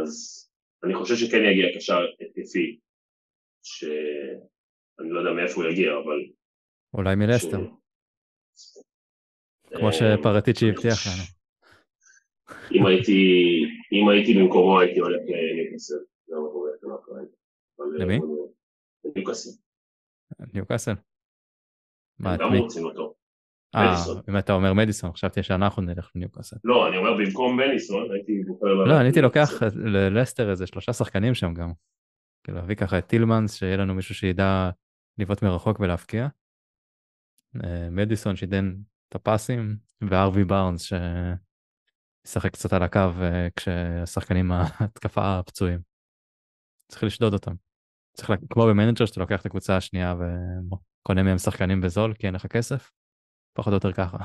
אז 0.00 0.44
אני 0.84 0.94
חושב 0.94 1.14
שכן 1.14 1.44
יגיע 1.44 1.76
קשר 1.76 1.98
התקפי, 2.20 2.78
שאני 3.62 5.10
לא 5.10 5.18
יודע 5.18 5.32
מאיפה 5.32 5.62
הוא 5.62 5.70
יגיע, 5.70 5.92
אבל... 5.92 6.26
אולי 6.94 7.14
מלסטר. 7.14 7.58
כמו 9.64 9.86
אה, 9.86 9.92
שפרטיצ'י 9.92 10.68
הבטיח 10.68 11.06
לנו. 11.06 11.38
אם 12.72 12.86
הייתי, 12.86 13.12
אם 13.92 14.08
הייתי 14.08 14.34
במקומו 14.34 14.80
הייתי 14.80 15.00
הולך 15.00 15.20
לניוקאסל. 15.26 15.94
למי? 17.98 18.18
לניוקאסל. 19.04 19.50
ניוקאסל. 20.54 20.92
מה, 22.18 22.34
את 22.34 22.40
מי? 22.52 22.58
רוצים 22.58 22.84
אותו. 22.84 23.17
אה, 23.74 23.94
אם 24.28 24.38
אתה 24.38 24.52
אומר 24.52 24.72
מדיסון, 24.72 25.12
חשבתי 25.12 25.42
שאנחנו 25.42 25.82
נלך 25.82 26.10
לניוקאסל. 26.14 26.56
לא, 26.64 26.88
אני 26.88 26.96
אומר 26.96 27.16
במקום 27.18 27.60
מדיסון, 27.60 28.12
הייתי 28.12 28.42
בוחר... 28.46 28.66
לא, 28.66 28.96
אני 28.96 29.04
הייתי 29.04 29.20
לוקח 29.20 29.50
ללסטר 29.76 30.50
איזה 30.50 30.66
שלושה 30.66 30.92
שחקנים 30.92 31.34
שם 31.34 31.54
גם. 31.54 31.72
כאילו 32.44 32.58
להביא 32.58 32.76
ככה 32.76 32.98
את 32.98 33.06
טילמנס, 33.06 33.54
שיהיה 33.54 33.76
לנו 33.76 33.94
מישהו 33.94 34.14
שידע 34.14 34.70
לבעוט 35.18 35.42
מרחוק 35.42 35.80
ולהפקיע. 35.80 36.28
אה, 37.64 37.88
מדיסון 37.90 38.36
שייתן 38.36 38.74
את 39.08 39.14
הפסים, 39.14 39.76
וארווי 40.00 40.44
בארנס 40.44 40.92
שישחק 42.24 42.52
קצת 42.52 42.72
על 42.72 42.82
הקו 42.82 43.00
אה, 43.22 43.48
כשהשחקנים 43.56 44.52
ההתקפה 44.52 45.40
פצועים. 45.46 45.80
צריך 46.88 47.04
לשדוד 47.04 47.32
אותם. 47.32 47.52
צריך, 48.12 48.32
כמו 48.50 48.66
במנג'ר 48.66 49.06
שאתה 49.06 49.20
לוקח 49.20 49.40
את 49.40 49.46
הקבוצה 49.46 49.76
השנייה 49.76 50.14
וקונה 50.14 51.22
מהם 51.22 51.38
שחקנים 51.38 51.80
בזול 51.80 52.14
כי 52.14 52.26
אין 52.26 52.34
לך 52.34 52.46
כסף, 52.46 52.90
פחות 53.58 53.72
או 53.72 53.74
יותר 53.76 53.92
ככה. 53.92 54.16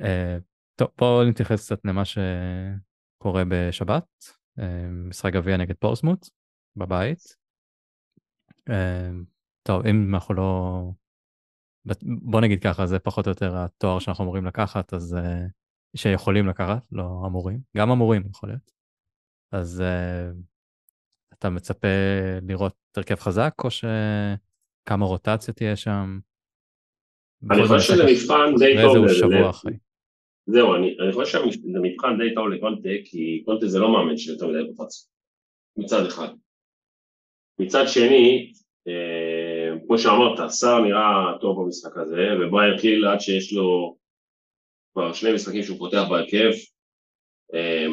Uh, 0.00 0.04
טוב, 0.76 0.88
בואו 0.98 1.24
נתייחס 1.24 1.66
קצת 1.66 1.84
למה 1.84 2.02
שקורה 2.04 3.42
בשבת, 3.48 4.24
uh, 4.58 4.62
משחק 5.08 5.32
גביע 5.32 5.56
נגד 5.56 5.74
פורסמוט 5.76 6.28
בבית. 6.76 7.36
Uh, 8.70 8.72
טוב, 9.62 9.86
אם 9.86 10.14
אנחנו 10.14 10.34
לא... 10.34 10.80
בוא 12.02 12.40
נגיד 12.40 12.62
ככה, 12.62 12.86
זה 12.86 12.98
פחות 12.98 13.26
או 13.26 13.30
יותר 13.30 13.56
התואר 13.56 13.98
שאנחנו 13.98 14.24
אמורים 14.24 14.44
לקחת, 14.44 14.94
אז 14.94 15.16
uh, 15.16 15.50
שיכולים 15.96 16.46
לקחת, 16.46 16.86
לא 16.92 17.22
אמורים, 17.26 17.60
גם 17.76 17.90
אמורים 17.90 18.22
יכול 18.30 18.48
להיות. 18.48 18.72
אז 19.52 19.82
uh, 19.82 20.36
אתה 21.32 21.50
מצפה 21.50 21.88
לראות 22.42 22.76
הרכב 22.96 23.16
חזק, 23.16 23.54
או 23.64 23.68
שכמה 23.70 25.06
רוטציה 25.06 25.54
תהיה 25.54 25.76
שם? 25.76 26.18
אני 27.50 27.66
חושב 27.68 27.94
שזה 27.94 28.04
מבחן 28.04 28.54
די 28.58 28.74
טוב. 28.82 29.08
שבוע 29.08 29.50
אחרי. 29.50 29.72
זהו, 30.46 30.74
אני, 30.74 30.96
חושב 31.12 31.38
שזה 31.50 31.78
מבחן 31.82 32.18
די 32.18 32.34
טוב 32.34 32.48
לקונטה, 32.48 32.88
כי 33.04 33.42
קונטה 33.44 33.66
זה 33.66 33.78
לא 33.78 33.92
מאמן 33.92 34.16
שיותר 34.16 34.46
מדי 34.46 34.74
קופץ, 34.76 35.10
מצד 35.76 36.06
אחד. 36.06 36.28
מצד 37.58 37.84
שני, 37.86 38.52
אה, 38.88 39.78
כמו 39.86 39.98
שאמרת, 39.98 40.50
סער 40.50 40.80
נראה 40.80 41.38
טוב 41.40 41.62
במשחק 41.62 41.96
הזה, 41.96 42.28
ובריין 42.40 42.78
חיל 42.78 43.06
עד 43.06 43.20
שיש 43.20 43.52
לו 43.52 43.96
כבר 44.92 45.12
שני 45.12 45.32
משחקים 45.34 45.62
שהוא 45.62 45.78
פותח 45.78 46.02
בהרכב, 46.10 46.50
אה, 47.54 47.86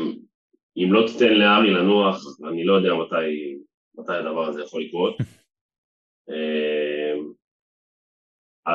אם 0.77 0.93
לא 0.93 1.07
תיתן 1.07 1.33
לארי 1.33 1.71
לנוח, 1.71 2.23
אני 2.49 2.63
לא 2.63 2.73
יודע 2.73 2.93
מתי, 2.93 3.57
מתי 3.95 4.13
הדבר 4.13 4.47
הזה 4.47 4.61
יכול 4.61 4.81
לקרות. 4.83 5.15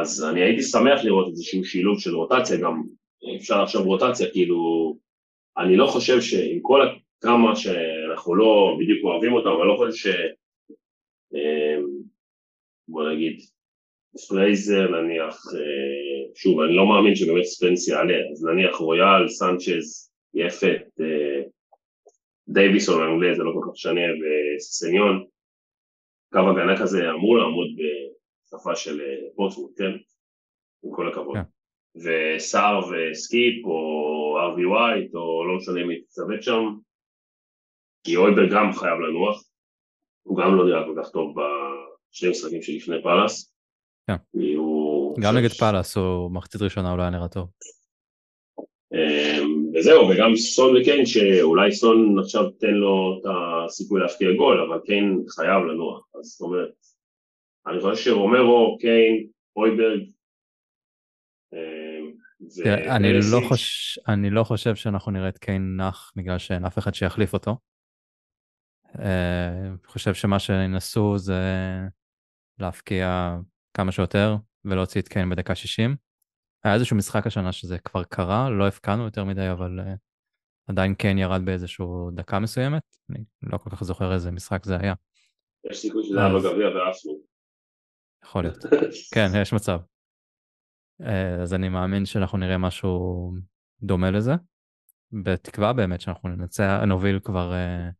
אז 0.01 0.25
אני 0.31 0.43
הייתי 0.43 0.63
שמח 0.63 1.05
לראות 1.05 1.29
איזשהו 1.29 1.65
שילוב 1.65 2.01
של 2.01 2.15
רוטציה, 2.15 2.57
גם 2.57 2.83
אפשר 3.37 3.63
עכשיו 3.63 3.85
רוטציה, 3.85 4.31
כאילו, 4.31 4.97
אני 5.59 5.77
לא 5.77 5.87
חושב 5.87 6.21
שעם 6.21 6.59
כל 6.63 6.81
כמה 7.21 7.57
שאנחנו 7.57 8.35
לא 8.35 8.77
בדיוק 8.81 9.05
אוהבים 9.05 9.33
אותם, 9.33 9.49
אבל 9.49 9.67
לא 9.67 9.77
חושב 9.77 9.93
ש... 9.93 10.07
אה, 11.35 11.77
בוא 12.89 13.11
נגיד, 13.11 13.41
פרייזר 14.29 14.91
נניח, 14.91 15.37
אה, 15.55 16.33
שוב, 16.35 16.61
אני 16.61 16.77
לא 16.77 16.87
מאמין 16.87 17.15
שבאמת 17.15 17.45
ספנס 17.45 17.89
יעלה, 17.89 18.15
אז 18.33 18.45
נניח 18.45 18.77
רויאל, 18.77 19.29
סנצ'ז, 19.29 20.13
יפת, 20.35 20.83
אה, 21.01 21.43
דייוויס 22.49 22.91
או 22.91 23.03
לנגלה, 23.03 23.35
זה 23.35 23.43
לא 23.43 23.53
כל 23.55 23.61
כך 23.63 23.73
משנה, 23.73 24.01
וססניון, 24.57 25.25
קו 26.33 26.39
הגנה 26.39 26.81
כזה 26.81 27.11
אמור 27.11 27.39
לעמוד 27.39 27.69
בהתקפה 28.47 28.77
של 28.77 29.01
פורטסמות', 29.37 29.73
כן? 29.77 29.93
עם 30.85 30.91
כל 30.95 31.09
הכבוד. 31.09 31.37
Yeah. 31.37 31.41
כן. 31.41 31.57
וסער 31.97 32.81
וסקיפ 32.91 33.65
או 33.65 34.39
ארווי 34.41 34.67
ווייט 34.67 35.15
או 35.15 35.45
לא 35.45 35.57
משנה 35.57 35.85
מי 35.85 36.01
תצוות 36.01 36.43
שם 36.43 36.63
כי 38.05 38.17
הויברג 38.17 38.47
גם 38.53 38.73
חייב 38.73 38.99
לנוח 39.01 39.45
הוא 40.23 40.39
גם 40.39 40.57
לא 40.57 40.67
נראה 40.67 40.85
כל 40.85 41.03
כך 41.03 41.11
טוב 41.11 41.35
בשני 41.37 42.31
משחקים 42.31 42.63
שלפני 42.63 43.03
פאלאס 43.03 43.55
כן. 44.07 44.17
גם 45.21 45.37
נגד 45.37 45.53
פאלאס 45.53 45.97
הוא 45.97 46.31
מחצית 46.31 46.63
ראשונה 46.63 46.93
אולי 46.93 47.11
נראה 47.11 47.29
טוב 47.29 47.49
אמ, 48.95 49.71
וזהו, 49.75 50.09
וגם 50.09 50.37
סון 50.37 50.77
וקיין, 50.77 51.07
שאולי 51.07 51.73
סון 51.73 52.19
עכשיו 52.19 52.51
תן 52.51 52.75
לו 52.75 53.21
את 53.21 53.31
הסיכוי 53.67 54.01
להפקיע 54.01 54.29
גול, 54.33 54.61
אבל 54.61 54.79
קיין 54.87 55.25
חייב 55.29 55.65
לנוח, 55.65 56.09
אז 56.19 56.25
זאת 56.25 56.41
אומרת, 56.41 56.71
אני 57.67 57.81
חושב 57.81 58.05
שרומרו, 58.05 58.79
קיין, 58.81 59.27
אויברג, 59.57 60.01
אני 62.97 63.13
לא, 63.33 63.49
חוש... 63.49 63.99
אני 64.09 64.31
לא 64.31 64.45
חושב 64.45 64.75
שאנחנו 64.75 65.13
נראה 65.13 65.29
את 65.29 65.39
קיין 65.39 65.77
נח 65.81 66.13
בגלל 66.17 66.39
שאין 66.39 66.65
אף 66.65 66.79
אחד 66.79 66.95
שיחליף 66.95 67.33
אותו. 67.33 67.57
אני 68.95 69.75
uh, 69.85 69.91
חושב 69.91 70.15
שמה 70.15 70.39
שינסו 70.39 71.19
זה 71.19 71.43
להפקיע 72.59 73.37
כמה 73.75 73.93
שיותר 73.93 74.37
ולהוציא 74.65 75.01
את 75.01 75.09
קיין 75.09 75.31
בדקה 75.31 75.55
60. 75.55 75.97
היה 76.65 76.75
איזשהו 76.75 76.97
משחק 76.97 77.27
השנה 77.27 77.53
שזה 77.53 77.79
כבר 77.79 78.05
קרה, 78.05 78.51
לא 78.51 78.69
הפקענו 78.69 79.05
יותר 79.05 79.25
מדי, 79.25 79.51
אבל 79.53 79.81
uh, 79.81 79.97
עדיין 80.67 80.95
קיין 80.95 81.19
ירד 81.19 81.45
באיזשהו 81.45 82.11
דקה 82.15 82.39
מסוימת. 82.39 82.83
אני 83.11 83.25
לא 83.43 83.59
כל 83.59 83.71
כך 83.71 83.85
זוכר 83.85 84.15
איזה 84.15 84.31
משחק 84.31 84.65
זה 84.65 84.77
היה. 84.77 84.95
יש 85.71 85.79
סיכוי 85.79 86.05
שזה 86.05 86.21
היה 86.21 86.35
בגביע 86.35 86.69
ועפנו. 86.69 87.26
יכול 88.27 88.43
להיות. 88.43 88.59
כן, 89.15 89.27
יש 89.43 89.53
מצב. 89.53 89.79
אה, 91.03 91.43
אז 91.43 91.55
אני 91.55 91.69
מאמין 91.69 92.07
שאנחנו 92.07 92.39
נראה 92.39 92.59
משהו 92.59 93.33
דומה 93.83 94.11
לזה. 94.11 94.33
בתקווה 95.12 95.73
באמת 95.73 96.01
שאנחנו 96.01 96.29
ננצח, 96.29 96.81
נוביל 96.87 97.19
כבר 97.25 97.53
uh, 97.53 97.93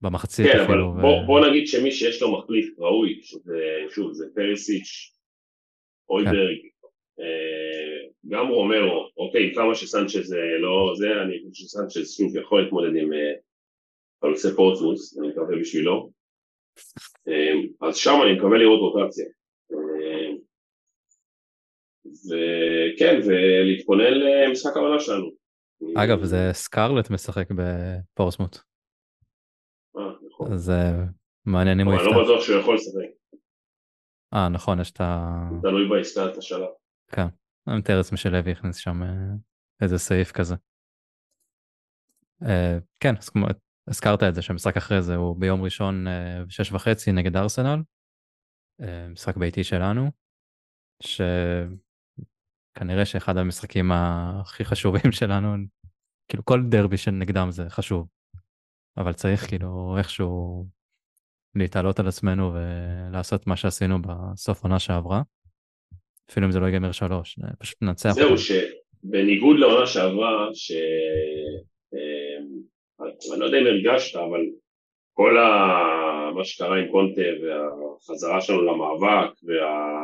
במחצית 0.00 0.46
כן, 0.46 0.60
אפילו. 0.60 0.92
כן, 0.92 0.98
אבל 0.98 0.98
ו... 0.98 1.00
בוא, 1.00 1.26
בוא 1.26 1.48
נגיד 1.48 1.66
שמי 1.66 1.92
שיש 1.92 2.22
לו 2.22 2.38
מחליף 2.38 2.78
ראוי, 2.78 3.20
שזה, 3.22 3.60
שוב, 3.90 4.12
זה 4.12 4.24
פריסיץ', 4.34 5.16
אויברג, 6.08 6.56
כן. 6.62 7.22
uh, 7.22 8.28
גם 8.28 8.48
רומרו, 8.48 9.08
אוקיי, 9.16 9.54
כמה 9.54 9.74
שסנצ'ז 9.74 10.34
לא 10.60 10.92
זה, 10.96 11.22
אני 11.22 11.38
חושב 11.50 11.64
שסנצ'ז 11.64 12.16
שוב 12.16 12.36
יכול 12.36 12.62
להתמודד 12.62 12.96
עם 12.96 13.10
חלוצי 14.20 14.48
פורטמוס, 14.56 15.18
אני 15.18 15.28
מקווה 15.28 15.56
בשבילו. 15.60 16.10
אז 17.80 17.96
שם 17.96 18.14
אני 18.22 18.38
מקווה 18.38 18.58
לראות 18.58 18.80
רוטציה. 18.80 19.24
וכן, 22.28 23.20
ולהתכונן 23.26 24.14
למשחק 24.14 24.76
העונה 24.76 25.00
שלנו. 25.00 25.30
אגב, 25.96 26.24
זה 26.24 26.50
סקרלט 26.52 27.10
משחק 27.10 27.48
בפורסמוט. 27.50 28.58
אה, 29.96 30.02
נכון. 30.26 30.52
אז 30.52 30.72
מעניין 31.46 31.80
אם 31.80 31.86
הוא 31.86 31.94
יפתח. 31.94 32.06
אבל 32.06 32.14
אני 32.14 32.20
לא 32.20 32.24
בטוח 32.24 32.44
שהוא 32.44 32.60
יכול 32.60 32.74
לשחק. 32.74 33.18
אה, 34.34 34.48
נכון, 34.48 34.80
יש 34.80 34.90
את 34.90 35.00
ה... 35.00 35.34
תלוי 35.62 35.88
בעסקת 35.88 36.36
השלב. 36.36 36.68
כן, 37.12 37.26
אני 37.68 37.78
מתאר 37.78 37.96
לעצמי 37.96 38.18
שלוי 38.18 38.52
הכניס 38.52 38.76
שם 38.76 39.02
אה, 39.02 39.08
איזה 39.82 39.98
סעיף 39.98 40.32
כזה. 40.32 40.54
אה, 42.42 42.78
כן, 43.00 43.14
אז 43.18 43.28
כמו 43.28 43.46
הזכרת 43.88 44.22
את 44.22 44.34
זה 44.34 44.42
שהמשחק 44.42 44.76
אחרי 44.76 45.02
זה 45.02 45.14
הוא 45.16 45.36
ביום 45.36 45.62
ראשון 45.62 46.06
בשש 46.46 46.72
וחצי 46.72 47.12
נגד 47.12 47.36
ארסנל, 47.36 47.82
משחק 49.10 49.36
ביתי 49.36 49.64
שלנו, 49.64 50.10
ש... 51.02 51.20
כנראה 52.78 53.04
שאחד 53.04 53.36
המשחקים 53.36 53.92
הכי 53.92 54.64
חשובים 54.64 55.12
שלנו, 55.20 55.56
כאילו 56.28 56.44
כל 56.44 56.62
דרבי 56.68 56.96
שנגדם 56.96 57.50
זה 57.50 57.70
חשוב, 57.70 58.08
אבל 58.96 59.12
צריך 59.12 59.48
כאילו 59.48 59.94
איכשהו 59.98 60.66
להתעלות 61.54 62.00
על 62.00 62.08
עצמנו 62.08 62.52
ולעשות 62.54 63.46
מה 63.46 63.56
שעשינו 63.56 64.02
בסוף 64.02 64.62
עונה 64.62 64.78
שעברה, 64.78 65.22
אפילו 66.30 66.46
אם 66.46 66.52
זה 66.52 66.60
לא 66.60 66.66
ייגמר 66.66 66.92
שלוש, 66.92 67.38
פשוט 67.58 67.82
ננצח. 67.82 68.10
זהו. 68.10 68.38
שבניגוד 68.38 69.56
לעונה 69.58 69.86
שעברה, 69.86 70.48
ש... 70.54 70.72
אני 73.32 73.40
לא 73.40 73.44
יודע 73.44 73.58
אם 73.58 73.66
הרגשת, 73.66 74.16
אבל 74.16 74.40
כל 75.12 75.38
ה... 75.38 75.48
מה 76.34 76.44
שקרה 76.44 76.78
עם 76.78 76.90
קונטה 76.90 77.20
והחזרה 77.42 78.40
שלנו 78.40 78.62
למאבק 78.62 79.30
וה... 79.42 80.02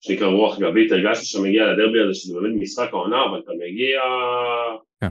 שנקרא 0.00 0.26
רוח 0.26 0.58
גבית, 0.58 0.92
הרגשתי 0.92 1.26
שאתה 1.26 1.44
מגיע 1.44 1.62
לדרבי 1.66 2.00
הזה 2.00 2.14
שזה 2.14 2.40
באמת 2.40 2.60
משחק 2.60 2.88
העונה, 2.92 3.24
אבל 3.30 3.40
אתה 3.40 3.52
מגיע 3.52 4.00
כן. 5.00 5.06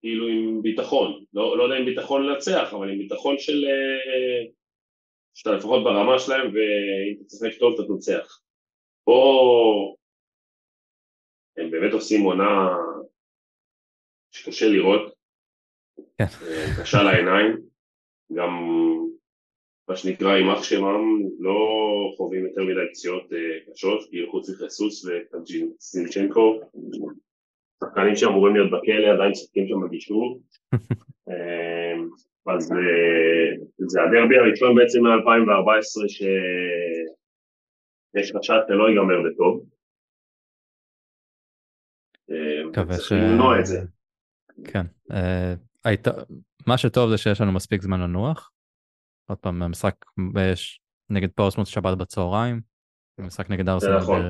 כאילו 0.00 0.28
עם 0.28 0.62
ביטחון, 0.62 1.24
לא, 1.32 1.58
לא 1.58 1.62
יודע 1.62 1.78
אם 1.78 1.84
ביטחון 1.84 2.26
לנצח, 2.26 2.74
אבל 2.74 2.90
עם 2.90 2.98
ביטחון 2.98 3.38
של... 3.38 3.64
אה, 3.64 4.50
שאתה 5.34 5.50
לפחות 5.50 5.84
ברמה 5.84 6.18
שלהם, 6.18 6.46
ואם 6.46 7.14
אתה 7.16 7.24
תשחק 7.24 7.58
טוב 7.58 7.74
אתה 7.74 7.82
תנצח. 7.88 8.40
פה 9.04 9.94
הם 11.56 11.70
באמת 11.70 11.92
עושים 11.92 12.22
עונה 12.22 12.68
שקשה 14.30 14.68
לראות, 14.68 15.09
קשה 16.82 17.02
לעיניים, 17.02 17.56
גם 18.34 18.50
מה 19.88 19.96
שנקרא 19.96 20.36
יימח 20.36 20.62
שמם, 20.62 21.18
לא 21.38 21.58
חווים 22.16 22.46
יותר 22.46 22.62
מדי 22.62 22.90
פציעות 22.90 23.32
אה, 23.32 23.72
קשות, 23.72 24.08
כאילו 24.10 24.30
חוץ 24.30 24.50
מחסוס 24.50 25.04
וקנצ'ינצ'נקו, 25.04 26.60
שחקנים 27.84 28.16
שאמורים 28.16 28.54
להיות 28.54 28.70
בכלא 28.70 29.14
עדיין 29.14 29.30
משחקים 29.30 29.68
שם 29.68 29.86
בגישור, 29.86 30.40
אה, 31.28 31.94
אז 32.54 32.72
אה, 32.72 33.56
זה 33.78 34.02
הדרבי 34.02 34.38
הראשון 34.38 34.76
בעצם 34.76 35.06
מ-2014 35.06 36.08
שיש 36.08 38.32
חשד 38.36 38.60
שלא 38.68 38.88
ייגמר 38.88 39.22
בטוב. 39.30 39.64
מקווה 42.68 42.98
ש... 42.98 43.12
למנוע 43.12 43.60
את 43.60 43.66
זה. 43.66 43.80
כן. 44.64 44.86
מה 46.66 46.78
שטוב 46.78 47.10
זה 47.10 47.18
שיש 47.18 47.40
לנו 47.40 47.52
מספיק 47.52 47.82
זמן 47.82 48.00
לנוח, 48.00 48.50
עוד 49.30 49.38
פעם, 49.38 49.62
המשחק 49.62 49.94
נגד 51.10 51.28
פורסמוט 51.34 51.66
שבת 51.66 51.98
בצהריים, 51.98 52.60
המשחק 53.18 53.50
נגד 53.50 53.68
ארסנל 53.68 53.98
נכון. 53.98 54.22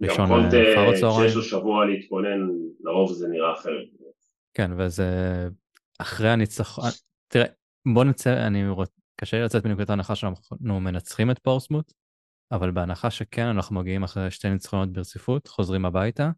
בראשון 0.00 0.30
אה, 0.30 0.48
אחר 0.48 0.90
הצהריים. 0.94 1.28
כשיש 1.28 1.36
לו 1.36 1.42
שבוע 1.42 1.86
להתכונן, 1.86 2.48
לרוב 2.80 3.12
זה 3.12 3.28
נראה 3.28 3.52
אחרת. 3.52 3.86
כן, 4.54 4.70
וזה 4.78 5.08
אחרי 5.98 6.30
הניצחון, 6.30 6.90
תראה, 7.28 7.46
בוא 7.94 8.04
נצא, 8.04 8.46
אני 8.46 8.68
רוצה, 8.68 8.92
קשה 9.20 9.36
לי 9.36 9.44
לצאת 9.44 9.66
מנקודת 9.66 9.90
ההנחה 9.90 10.14
שאנחנו 10.14 10.80
מנצחים 10.80 11.30
את 11.30 11.38
פורסמוט, 11.38 11.92
אבל 12.52 12.70
בהנחה 12.70 13.10
שכן, 13.10 13.46
אנחנו 13.46 13.76
מגיעים 13.76 14.02
אחרי 14.02 14.30
שתי 14.30 14.50
ניצחונות 14.50 14.92
ברציפות, 14.92 15.48
חוזרים 15.48 15.84
הביתה, 15.84 16.30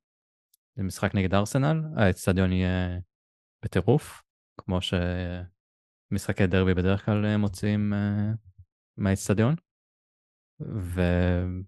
זה 0.76 0.82
משחק 0.82 1.14
נגד 1.14 1.34
ארסנל, 1.34 1.82
האצטדיון 1.96 2.52
יהיה 2.52 2.98
בטירוף, 3.64 4.22
כמו 4.56 4.80
ש... 4.80 4.94
משחקי 6.10 6.46
דרבי 6.46 6.74
בדרך 6.74 7.04
כלל 7.04 7.26
אה, 7.26 7.36
מוציאים 7.36 7.92
uh, 7.92 7.96
מהאיצטדיון. 8.96 9.54
וכאילו 10.60 11.62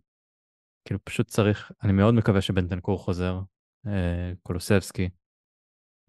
פשוט 1.04 1.26
צריך, 1.26 1.72
אני 1.82 1.92
מאוד 1.92 2.14
מקווה 2.14 2.40
שבנטנקור 2.40 2.98
חוזר. 2.98 3.40
קולוסבסקי, 4.42 5.08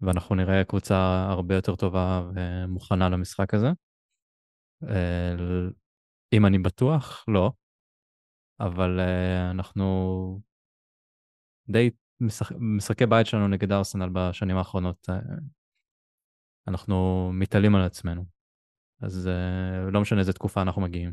ואנחנו 0.00 0.34
נראה 0.34 0.64
קבוצה 0.64 1.26
הרבה 1.30 1.54
יותר 1.54 1.76
טובה 1.76 2.30
ומוכנה 2.34 3.08
למשחק 3.08 3.54
הזה. 3.54 3.68
אם 6.32 6.46
אני 6.46 6.58
בטוח, 6.58 7.24
לא, 7.28 7.52
אבל 8.60 9.00
אנחנו 9.50 10.40
די, 11.70 11.90
משחק, 12.20 12.56
משחקי 12.58 13.06
בית 13.06 13.26
שלנו 13.26 13.48
נגד 13.48 13.72
ארסנל 13.72 14.08
בשנים 14.12 14.56
האחרונות, 14.56 15.08
אנחנו 16.68 17.30
מתעלים 17.32 17.74
על 17.74 17.82
עצמנו. 17.82 18.24
אז 19.00 19.30
לא 19.92 20.00
משנה 20.00 20.20
איזה 20.20 20.32
תקופה 20.32 20.62
אנחנו 20.62 20.82
מגיעים. 20.82 21.12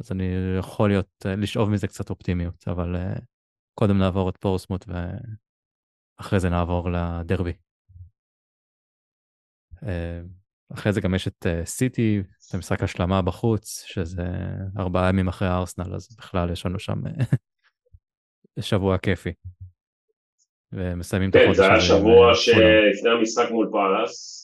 אז 0.00 0.12
אני 0.12 0.24
יכול 0.58 0.90
להיות, 0.90 1.26
לשאוב 1.26 1.70
מזה 1.70 1.86
קצת 1.86 2.10
אופטימיות, 2.10 2.68
אבל 2.68 2.96
קודם 3.74 3.98
נעבור 3.98 4.30
את 4.30 4.36
פורסמוט 4.36 4.84
ואחרי 4.88 6.40
זה 6.40 6.48
נעבור 6.48 6.90
לדרבי. 6.90 7.52
אחרי 10.72 10.92
זה 10.92 11.00
גם 11.00 11.14
יש 11.14 11.28
את 11.28 11.46
סיטי, 11.64 12.20
את 12.20 12.54
המשחק 12.54 12.82
השלמה 12.82 13.22
בחוץ, 13.22 13.82
שזה 13.86 14.26
ארבעה 14.78 15.08
ימים 15.08 15.28
אחרי 15.28 15.48
הארסנל, 15.48 15.94
אז 15.94 16.16
בכלל 16.18 16.50
יש 16.50 16.66
לנו 16.66 16.78
שם 16.78 17.00
שבוע 18.60 18.98
כיפי. 18.98 19.32
ומסיימים 20.72 21.30
כן, 21.30 21.38
את 21.38 21.44
החודש. 21.44 21.58
כן, 21.58 21.64
זה 21.64 21.72
היה 21.72 21.80
שבוע 21.80 22.34
שלפני 22.34 23.10
המשחק 23.10 23.50
מול 23.50 23.68
פאלאס. 23.72 24.36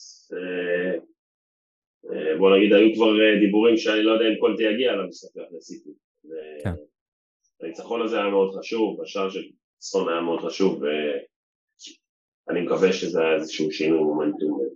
בוא 2.37 2.57
נגיד, 2.57 2.73
היו 2.73 2.95
כבר 2.95 3.11
דיבורים 3.39 3.77
שאני 3.77 4.03
לא 4.03 4.11
יודע 4.11 4.25
אם 4.25 4.39
קולטי 4.39 4.63
יגיע 4.63 4.91
למשחק 4.91 5.29
לסיטי. 5.57 5.89
כן. 6.63 6.73
הניצחון 7.61 8.01
הזה 8.01 8.21
היה 8.21 8.29
מאוד 8.29 8.55
חשוב, 8.59 9.01
השער 9.01 9.29
של 9.29 9.43
צפון 9.77 10.09
היה 10.09 10.21
מאוד 10.21 10.39
חשוב, 10.39 10.83
ואני 12.47 12.61
מקווה 12.61 12.93
שזה 12.93 13.21
היה 13.21 13.35
איזשהו 13.35 13.71
שינוי 13.71 13.99
מומנטום 13.99 14.69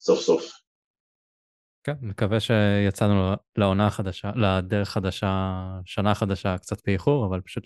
סוף 0.00 0.18
סוף. 0.20 0.52
כן, 1.84 1.92
מקווה 2.02 2.40
שיצאנו 2.40 3.32
לעונה 3.56 3.86
החדשה, 3.86 4.30
לדרך 4.36 4.88
חדשה, 4.88 5.60
שנה 5.84 6.14
חדשה 6.14 6.58
קצת 6.58 6.76
באיחור, 6.86 7.26
אבל 7.26 7.40
פשוט 7.40 7.64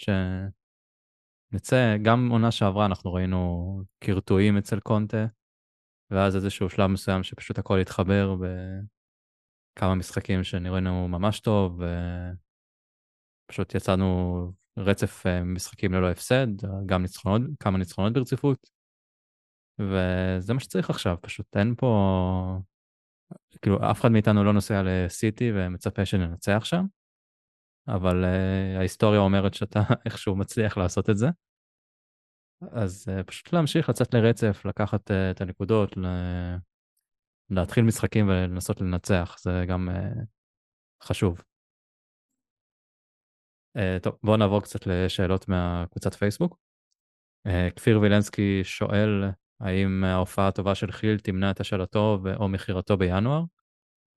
שנצא, 1.51 1.97
גם 2.03 2.29
עונה 2.31 2.51
שעברה 2.51 2.87
אנחנו 2.87 3.13
ראינו 3.13 3.81
קרטועים 4.05 4.57
אצל 4.57 4.81
קונטה, 4.81 5.27
ואז 6.11 6.37
איזשהו 6.37 6.71
שלב 6.71 6.87
מסוים 6.87 7.23
שפשוט 7.23 7.59
הכל 7.59 7.79
התחבר 7.79 8.35
בכמה 8.35 9.95
משחקים 9.95 10.45
שנראינו 10.45 11.09
ממש 11.09 11.41
טוב, 11.41 11.81
ופשוט 13.49 13.75
יצאנו 13.75 14.53
רצף 14.79 15.27
אה, 15.27 15.45
משחקים 15.45 15.93
ללא 15.93 16.11
הפסד, 16.11 16.47
גם 16.87 17.03
ניצחונות, 17.03 17.41
כמה 17.61 17.79
ניצחונות 17.79 18.13
ברציפות, 18.13 18.71
וזה 19.79 20.55
מה 20.55 20.61
שצריך 20.61 20.91
עכשיו, 20.91 21.17
פשוט 21.21 21.57
אין 21.57 21.75
פה... 21.79 22.59
כאילו, 23.63 23.91
אף 23.91 24.01
אחד 24.01 24.11
מאיתנו 24.13 24.45
לא 24.45 24.53
נוסע 24.53 24.83
לסיטי 24.85 25.53
ומצפה 25.55 26.05
שננצח 26.05 26.65
שם, 26.65 26.85
אבל 27.89 28.24
uh, 28.24 28.78
ההיסטוריה 28.78 29.20
אומרת 29.20 29.55
שאתה 29.55 29.80
איכשהו 30.07 30.37
מצליח 30.37 30.76
לעשות 30.76 31.11
את 31.11 31.16
זה. 31.16 31.26
אז 32.72 33.09
uh, 33.09 33.22
פשוט 33.22 33.53
להמשיך 33.53 33.89
לצאת 33.89 34.14
לרצף, 34.14 34.64
לקחת 34.64 35.11
uh, 35.11 35.14
את 35.30 35.41
הנקודות, 35.41 35.97
ל... 35.97 36.07
להתחיל 37.51 37.84
משחקים 37.84 38.28
ולנסות 38.28 38.80
לנצח, 38.80 39.37
זה 39.39 39.64
גם 39.68 39.89
uh, 39.89 40.24
חשוב. 41.03 41.41
Uh, 43.78 44.03
טוב, 44.03 44.18
בואו 44.22 44.37
נעבור 44.37 44.62
קצת 44.62 44.80
לשאלות 44.87 45.49
מהקבוצת 45.49 46.14
פייסבוק. 46.14 46.59
Uh, 47.49 47.51
כפיר 47.76 48.01
וילנסקי 48.01 48.64
שואל 48.64 49.24
האם 49.61 50.05
ההופעה 50.05 50.49
הטובה 50.49 50.74
של 50.74 50.93
חיל 50.93 51.18
תמנע 51.18 51.51
את 51.51 51.61
השאלתו 51.61 52.18
או 52.37 52.49
מכירתו 52.49 52.97
בינואר? 52.97 53.43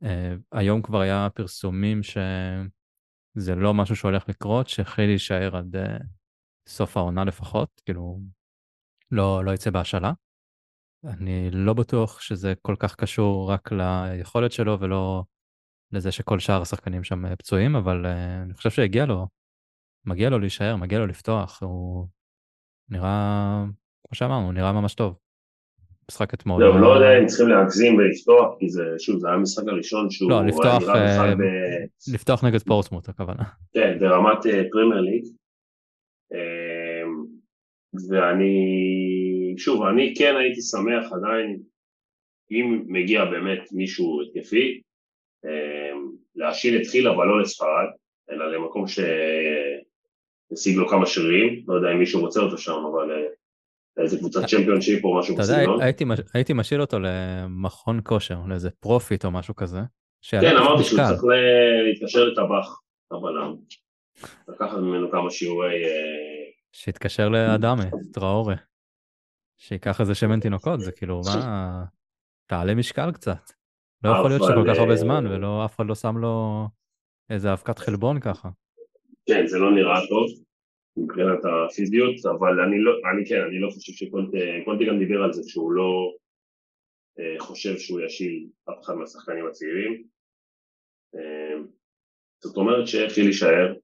Uh, 0.03 0.07
היום 0.51 0.81
כבר 0.81 0.99
היה 0.99 1.27
פרסומים 1.33 2.03
שזה 3.37 3.55
לא 3.55 3.73
משהו 3.73 3.95
שהולך 3.95 4.29
לקרות, 4.29 4.69
שחיל 4.69 5.09
יישאר 5.09 5.57
עד 5.57 5.75
uh, 5.75 6.03
סוף 6.67 6.97
העונה 6.97 7.23
לפחות, 7.23 7.81
כאילו 7.85 8.19
לא, 9.11 9.45
לא 9.45 9.51
יצא 9.51 9.69
בהשאלה. 9.69 10.11
אני 11.05 11.51
לא 11.51 11.73
בטוח 11.73 12.21
שזה 12.21 12.53
כל 12.61 12.75
כך 12.79 12.95
קשור 12.95 13.51
רק 13.51 13.71
ליכולת 13.71 14.51
שלו 14.51 14.79
ולא 14.79 15.23
לזה 15.91 16.11
שכל 16.11 16.39
שאר 16.39 16.61
השחקנים 16.61 17.03
שם 17.03 17.25
אה, 17.25 17.35
פצועים, 17.35 17.75
אבל 17.75 18.05
uh, 18.05 18.43
אני 18.43 18.53
חושב 18.53 18.69
שהגיע 18.69 19.05
לו, 19.05 19.27
מגיע 20.05 20.29
לו 20.29 20.39
להישאר, 20.39 20.75
מגיע 20.75 20.99
לו 20.99 21.07
לפתוח, 21.07 21.63
הוא 21.63 22.07
נראה, 22.89 23.63
כמו 24.07 24.15
שאמרנו, 24.15 24.45
הוא 24.45 24.53
נראה 24.53 24.71
ממש 24.71 24.95
טוב. 24.95 25.28
משחק 26.09 26.33
אתמול. 26.33 26.63
לא, 26.63 26.81
לא 26.81 26.87
יודע 26.87 27.19
אם 27.19 27.25
צריכים 27.25 27.47
להגזים 27.47 27.95
ולפתוח, 27.95 28.55
כי 28.59 28.69
זה, 28.69 28.83
שוב, 28.99 29.19
זה 29.19 29.27
היה 29.27 29.35
המשחק 29.35 29.63
הראשון 29.67 30.09
שהוא... 30.09 30.31
לא, 30.31 30.45
לפתוח, 30.45 30.89
אה, 30.89 31.35
ב... 31.35 31.41
לפתוח 32.13 32.43
נגד 32.43 32.59
פורטסמות' 32.59 33.09
הכוונה. 33.09 33.43
כן, 33.73 33.97
ברמת 33.99 34.37
פרימייר 34.71 35.01
ליג. 35.01 35.23
ואני, 38.09 38.55
שוב, 39.57 39.83
אני 39.83 40.13
כן 40.17 40.35
הייתי 40.39 40.61
שמח 40.61 41.13
עדיין, 41.13 41.59
אם 42.51 42.83
מגיע 42.87 43.25
באמת 43.25 43.69
מישהו 43.71 44.21
התקפי, 44.21 44.81
להשאיל 46.35 46.81
את 46.81 46.87
חיל 46.87 47.07
אבל 47.07 47.25
לא 47.25 47.41
לספרד, 47.41 47.87
אלא 48.31 48.51
למקום 48.51 48.85
שהשיג 48.87 50.75
לו 50.77 50.87
כמה 50.87 51.05
שרירים, 51.05 51.63
לא 51.67 51.75
יודע 51.75 51.91
אם 51.91 51.99
מישהו 51.99 52.21
רוצה 52.21 52.39
אותו 52.39 52.57
שם, 52.57 52.81
אבל 52.91 53.09
איזה 53.97 54.17
קבוצת 54.17 54.45
צ'מפיונשיפ 54.45 55.05
או 55.05 55.19
משהו 55.19 55.35
בסגנון. 55.35 55.81
אתה 55.81 56.03
יודע, 56.03 56.23
הייתי 56.33 56.53
משאיל 56.53 56.81
אותו 56.81 56.97
למכון 56.99 57.99
כושר, 58.03 58.39
לאיזה 58.47 58.69
פרופיט 58.69 59.25
או 59.25 59.31
משהו 59.31 59.55
כזה. 59.55 59.79
כן, 60.29 60.57
אמרתי 60.57 60.83
שהוא 60.83 60.99
צריך 61.07 61.23
להתקשר 61.87 62.23
לטבח, 62.23 62.81
הבלם. 63.11 63.55
לקחת 64.47 64.77
ממנו 64.77 65.11
כמה 65.11 65.31
שיעורי... 65.31 65.85
אה, 65.85 66.51
שיתקשר 66.73 67.29
לאדמה 67.29 67.83
טראורה. 68.13 68.55
שייקח 69.57 70.01
איזה 70.01 70.15
שמן 70.15 70.39
תינוקות, 70.39 70.79
זה 70.79 70.91
כאילו, 70.91 71.21
מה... 71.25 71.83
תעלה 72.49 72.75
משקל 72.75 73.11
קצת. 73.11 73.51
לא 74.03 74.09
יכול 74.09 74.29
להיות 74.29 74.43
שכל 74.43 74.73
כך 74.73 74.79
הרבה 74.79 74.95
זמן, 74.95 75.27
אה, 75.27 75.31
ולא, 75.31 75.65
אף 75.65 75.75
אחד 75.75 75.85
לא 75.85 75.95
שם 75.95 76.17
לו 76.17 76.65
איזה 77.29 77.53
אבקת 77.53 77.79
חלבון 77.79 78.19
ככה. 78.19 78.49
כן, 79.25 79.47
זה 79.47 79.57
לא 79.59 79.71
נראה 79.71 79.99
טוב. 80.09 80.48
מבחינת 80.97 81.39
הפיזיות, 81.45 82.15
אבל 82.25 82.59
אני 82.59 82.79
לא, 82.79 82.91
אני 83.13 83.29
כן, 83.29 83.41
אני 83.47 83.59
לא 83.59 83.69
חושב 83.69 83.93
שקונטי 83.93 84.85
גם 84.87 84.99
דיבר 84.99 85.23
על 85.23 85.33
זה 85.33 85.41
שהוא 85.45 85.71
לא 85.71 86.13
אה, 87.19 87.35
חושב 87.39 87.77
שהוא 87.77 88.01
ישיל 88.01 88.47
אף 88.69 88.83
אחד 88.83 88.93
מהשחקנים 88.93 89.47
הצעירים. 89.47 90.03
אה, 91.15 91.55
זאת 92.43 92.57
אומרת 92.57 92.87
שחיל 92.87 93.25
יישאר, 93.25 93.75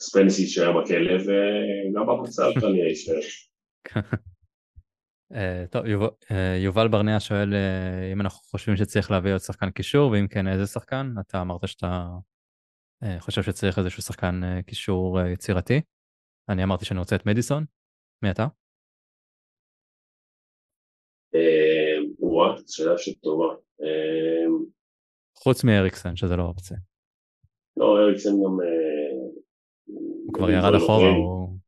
ספנסי 0.00 0.42
יישאר 0.42 0.80
בכלא 0.80 1.14
וגם 1.14 2.06
במצב 2.06 2.50
כנראה 2.60 2.88
יישאר. 2.88 3.20
אה, 5.34 5.64
טוב, 5.70 5.82
יובל 6.64 6.88
ברנע 6.88 7.20
שואל 7.20 7.54
אם 8.12 8.20
אנחנו 8.20 8.38
חושבים 8.38 8.76
שצריך 8.76 9.10
להביא 9.10 9.32
עוד 9.32 9.40
שחקן 9.40 9.70
קישור, 9.70 10.10
ואם 10.10 10.28
כן, 10.28 10.48
איזה 10.48 10.66
שחקן? 10.66 11.14
אתה 11.20 11.40
אמרת 11.40 11.68
שאתה 11.68 11.86
אה, 11.86 12.18
חושב 13.18 13.42
שצריך 13.42 13.78
איזשהו 13.78 14.02
שחקן 14.02 14.40
אה, 14.44 14.62
קישור 14.62 15.20
אה, 15.20 15.28
יצירתי. 15.28 15.80
אני 16.48 16.64
אמרתי 16.64 16.84
שאני 16.84 16.98
רוצה 16.98 17.16
את 17.16 17.26
מדיסון. 17.26 17.64
מי 18.22 18.30
אתה? 18.30 18.46
וואו, 22.18 22.56
שאלה 22.66 22.98
שטובה. 22.98 23.54
חוץ 25.38 25.64
מאריקסן, 25.64 26.16
שזה 26.16 26.36
לא 26.36 26.42
אופציה. 26.42 26.76
לא, 27.76 27.98
אריקסן 28.04 28.30
גם... 28.30 28.56
הוא 30.26 30.34
כבר 30.34 30.50
ירד 30.50 30.74
אחורה, 30.76 31.08
הוא... 31.08 31.58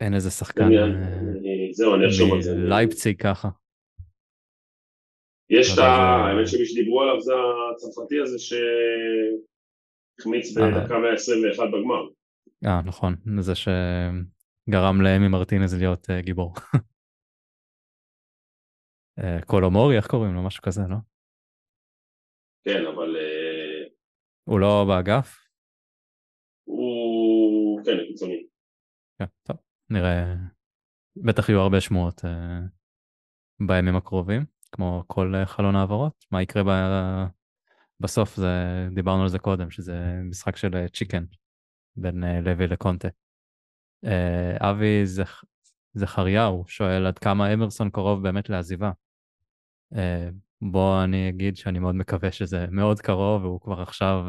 אין 0.00 0.14
איזה 0.14 0.30
שחקן... 0.30 0.68
זהו, 1.72 1.94
אני 1.94 2.06
אחשוב 2.06 2.32
על 2.32 2.42
זה. 2.42 2.50
לייפציג 2.56 3.22
ככה. 3.22 3.48
יש 5.58 5.74
את 5.74 5.78
ה... 5.78 5.82
האמת 5.82 6.48
שמי 6.48 6.66
שדיברו 6.66 7.02
עליו 7.02 7.20
זה 7.20 7.32
הצרפתי 7.72 8.20
הזה 8.20 8.38
שהחמיץ 8.38 8.56
אה. 10.56 10.70
בדקה 10.70 10.98
121 10.98 11.68
בגמר. 11.72 12.08
אה, 12.64 12.82
נכון, 12.84 13.14
זה 13.40 13.52
שגרם 13.54 15.02
לאמי 15.02 15.28
מרטינז 15.28 15.74
להיות 15.74 16.10
uh, 16.10 16.22
גיבור. 16.22 16.54
uh, 19.20 19.44
קולומורי, 19.50 19.96
איך 19.96 20.06
קוראים 20.06 20.34
לו? 20.34 20.46
משהו 20.46 20.62
כזה, 20.62 20.82
לא? 20.90 20.96
כן, 22.64 22.86
אבל... 22.94 23.16
Uh... 23.16 23.92
הוא 24.44 24.60
לא 24.60 24.84
באגף? 24.88 25.38
הוא... 26.64 27.84
כן, 27.84 27.96
קיצוני. 28.08 28.46
כן, 29.18 29.26
טוב, 29.42 29.56
נראה... 29.90 30.34
בטח 31.16 31.48
יהיו 31.48 31.60
הרבה 31.60 31.80
שמועות 31.80 32.18
uh, 32.18 32.28
בימים 33.68 33.96
הקרובים. 33.96 34.51
כמו 34.72 35.04
כל 35.06 35.34
חלון 35.44 35.76
העברות, 35.76 36.24
מה 36.30 36.42
יקרה 36.42 37.26
בסוף 38.00 38.36
זה, 38.36 38.88
דיברנו 38.94 39.22
על 39.22 39.28
זה 39.28 39.38
קודם, 39.38 39.70
שזה 39.70 40.20
משחק 40.24 40.56
של 40.56 40.86
צ'יקן 40.92 41.24
בין 41.96 42.24
לוי 42.44 42.66
לקונטה. 42.66 43.08
אבי 44.60 45.06
זכ... 45.06 45.44
זכריהו 45.94 46.64
שואל 46.66 47.06
עד 47.06 47.18
כמה 47.18 47.54
אמרסון 47.54 47.90
קרוב 47.90 48.22
באמת 48.22 48.50
לעזיבה. 48.50 48.90
בוא 50.62 51.04
אני 51.04 51.28
אגיד 51.28 51.56
שאני 51.56 51.78
מאוד 51.78 51.94
מקווה 51.94 52.32
שזה 52.32 52.66
מאוד 52.70 53.00
קרוב, 53.00 53.44
והוא 53.44 53.60
כבר 53.60 53.80
עכשיו, 53.80 54.24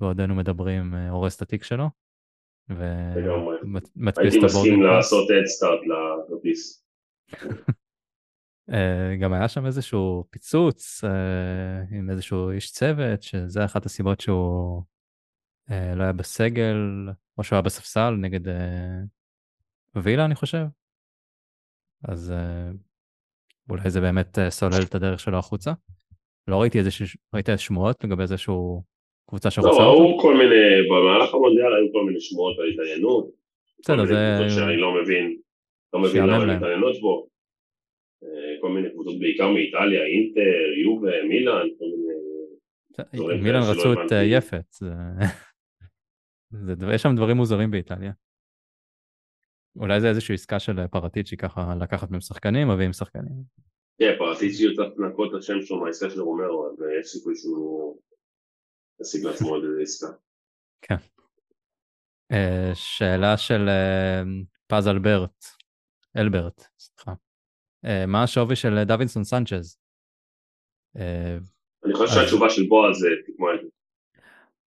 בעודנו 0.00 0.34
מדברים, 0.34 0.94
הורס 0.94 1.36
את 1.36 1.42
התיק 1.42 1.64
שלו. 1.64 1.90
ומדפיס 2.68 2.84
את 3.64 3.64
ה 4.04 4.05
boarding. 4.05 4.16
הייתי 4.18 4.38
מסכים 4.38 4.82
לעשות 4.82 5.30
הדסטארט 5.30 5.80
לכרטיס. 5.86 6.84
אה, 8.72 9.16
גם 9.20 9.32
היה 9.32 9.48
שם 9.48 9.66
איזשהו 9.66 10.24
פיצוץ 10.30 11.04
אה, 11.04 11.98
עם 11.98 12.10
איזשהו 12.10 12.50
איש 12.50 12.70
צוות, 12.70 13.22
שזה 13.22 13.64
אחת 13.64 13.86
הסיבות 13.86 14.20
שהוא 14.20 14.82
אה, 15.70 15.94
לא 15.94 16.02
היה 16.02 16.12
בסגל, 16.12 16.76
או 17.38 17.44
שהוא 17.44 17.56
היה 17.56 17.62
בספסל 17.62 18.10
נגד 18.10 18.40
וילה, 19.94 20.24
אני 20.24 20.34
חושב. 20.34 20.64
אז 22.08 22.34
אולי 23.70 23.90
זה 23.90 24.00
באמת 24.00 24.38
סולל 24.48 24.82
את 24.88 24.94
הדרך 24.94 25.20
שלו 25.20 25.38
החוצה. 25.38 25.72
לא 26.48 26.60
ראיתי 26.60 26.78
איזה, 26.78 26.90
ראית 27.34 27.48
איזה 27.48 27.62
שמועות 27.62 28.04
לגבי 28.04 28.22
איזשהו 28.22 28.82
קבוצה 29.26 29.50
שרוצה 29.50 29.70
אותו? 29.70 29.82
לא, 29.82 29.88
ראו 29.88 30.20
כל 30.20 30.36
מיני, 30.36 30.88
במהלך 30.90 31.34
המונדיאל 31.34 31.74
היו 31.74 31.92
כל 31.92 32.04
מיני 32.06 32.20
שמועות 32.20 32.58
על 32.58 32.68
התעניינות. 32.68 33.28
בסדר, 33.80 34.06
זה... 34.06 34.50
שאני 34.50 34.76
לא 34.76 35.02
מבין, 35.02 35.36
לא 35.92 36.00
מבין 36.00 36.22
למה 36.22 36.36
הן 36.36 36.56
מתעניינות 36.56 37.00
בו. 37.00 37.28
כל 38.60 38.68
מיני 38.68 38.90
קבוצות 38.90 39.18
בעיקר 39.18 39.50
מאיטליה, 39.52 40.02
אינטר, 40.04 40.80
יובה, 40.84 41.22
מילאן, 41.28 41.66
כל 41.78 41.84
מיני... 41.84 43.42
מילאן 43.42 43.60
רצו 43.60 43.92
את 43.92 44.12
אה, 44.12 44.24
יפת, 44.24 44.74
יש 46.94 47.02
שם 47.02 47.16
דברים 47.16 47.36
מוזרים 47.36 47.70
באיטליה. 47.70 48.12
אולי 49.76 50.00
זה 50.00 50.08
איזושהי 50.08 50.34
עסקה 50.34 50.58
של 50.58 50.78
אה, 50.78 50.88
פרטיצ'י 50.88 51.36
ככה 51.36 51.74
לקחת 51.80 52.10
מהם 52.10 52.20
שחקנים, 52.20 52.68
מביאים 52.68 52.92
שחקנים. 52.92 53.42
כן, 53.98 54.14
פרטיצ'י 54.18 54.64
יותר 54.64 54.94
לנקות 54.96 55.30
את 55.30 55.38
השם 55.38 55.62
שלו 55.62 55.80
מהעסקה 55.80 56.10
של 56.10 56.20
רומרו, 56.20 56.70
אז 56.70 56.84
יש 57.00 57.06
סיכוי 57.06 57.34
שהוא 57.36 58.00
ישיג 59.00 59.24
לעצמו 59.24 59.48
עוד 59.48 59.64
איזה 59.64 59.82
עסקה. 59.82 60.06
כן. 60.86 60.96
אה, 62.32 62.70
שאלה 62.74 63.36
של 63.36 63.68
פז 64.66 64.88
אלברט, 64.88 65.44
אלברט, 66.16 66.64
סליחה. 66.78 67.12
אה, 67.84 68.06
מה 68.06 68.22
השווי 68.22 68.56
של 68.56 68.84
דווינסון 68.84 69.24
סנצ'ז? 69.24 69.78
אה, 70.96 71.38
אני 71.84 71.94
חושב 71.94 72.14
שהתשובה 72.14 72.50
של 72.50 72.62
בועז 72.68 72.96
זה 72.96 73.08
תגמור 73.26 73.54
את 73.54 73.60
זה. 73.62 73.68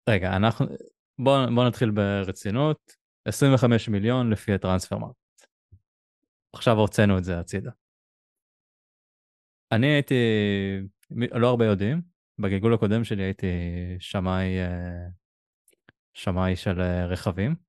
רגע, 0.09 0.37
אנחנו... 0.37 0.67
בואו 1.19 1.55
בוא 1.55 1.65
נתחיל 1.65 1.91
ברצינות. 1.91 2.93
25 3.25 3.89
מיליון 3.89 4.31
לפי 4.31 4.53
ה 4.53 4.99
Transfermarkt. 4.99 5.47
עכשיו 6.53 6.77
הוצאנו 6.77 7.19
את 7.19 7.25
זה 7.25 7.39
הצידה. 7.39 7.71
אני 9.73 9.87
הייתי, 9.87 10.15
לא 11.11 11.49
הרבה 11.49 11.67
יודעים, 11.67 12.03
בגלגול 12.39 12.75
הקודם 12.75 13.05
שלי 13.05 13.23
הייתי 13.23 13.47
שמאי, 13.99 14.59
אה, 14.59 15.07
שמאי 16.15 16.57
של 16.57 16.81
רכבים. 17.09 17.68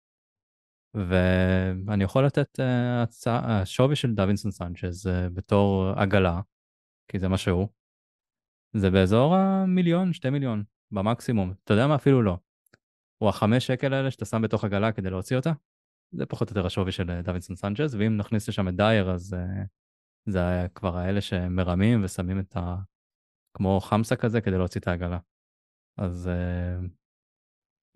ואני 0.93 2.03
יכול 2.03 2.25
לתת 2.25 2.59
uh, 2.59 2.63
הצעה, 3.03 3.61
השווי 3.61 3.95
של 3.95 4.15
דווינסון 4.15 4.51
סנצ'ז 4.51 5.07
uh, 5.07 5.29
בתור 5.33 5.87
עגלה, 5.95 6.41
כי 7.11 7.19
זה 7.19 7.27
מה 7.27 7.37
שהוא, 7.37 7.67
זה 8.73 8.91
באזור 8.91 9.35
המיליון, 9.35 10.13
שתי 10.13 10.29
מיליון, 10.29 10.63
במקסימום. 10.91 11.53
אתה 11.63 11.73
יודע 11.73 11.87
מה? 11.87 11.95
אפילו 11.95 12.21
לא. 12.21 12.37
הוא 13.17 13.29
החמש 13.29 13.67
שקל 13.67 13.93
האלה 13.93 14.11
שאתה 14.11 14.25
שם 14.25 14.41
בתוך 14.41 14.63
עגלה 14.63 14.91
כדי 14.91 15.09
להוציא 15.09 15.37
אותה, 15.37 15.51
זה 16.11 16.25
פחות 16.25 16.49
או 16.49 16.51
יותר 16.51 16.65
השווי 16.65 16.91
של 16.91 17.11
אה, 17.11 17.21
דווינסון 17.21 17.55
סנצ'ז, 17.55 17.95
ואם 17.95 18.17
נכניס 18.17 18.49
לשם 18.49 18.67
את 18.67 18.75
דייר, 18.75 19.11
אז 19.11 19.35
זה 20.25 20.47
היה 20.47 20.67
כבר 20.67 20.97
האלה 20.97 21.21
שמרמים 21.21 22.03
ושמים 22.03 22.39
את 22.39 22.57
ה... 22.57 22.75
כמו 23.53 23.79
חמסה 23.79 24.15
כזה 24.15 24.41
כדי 24.41 24.57
להוציא 24.57 24.81
את 24.81 24.87
העגלה. 24.87 25.19
אז 25.97 26.29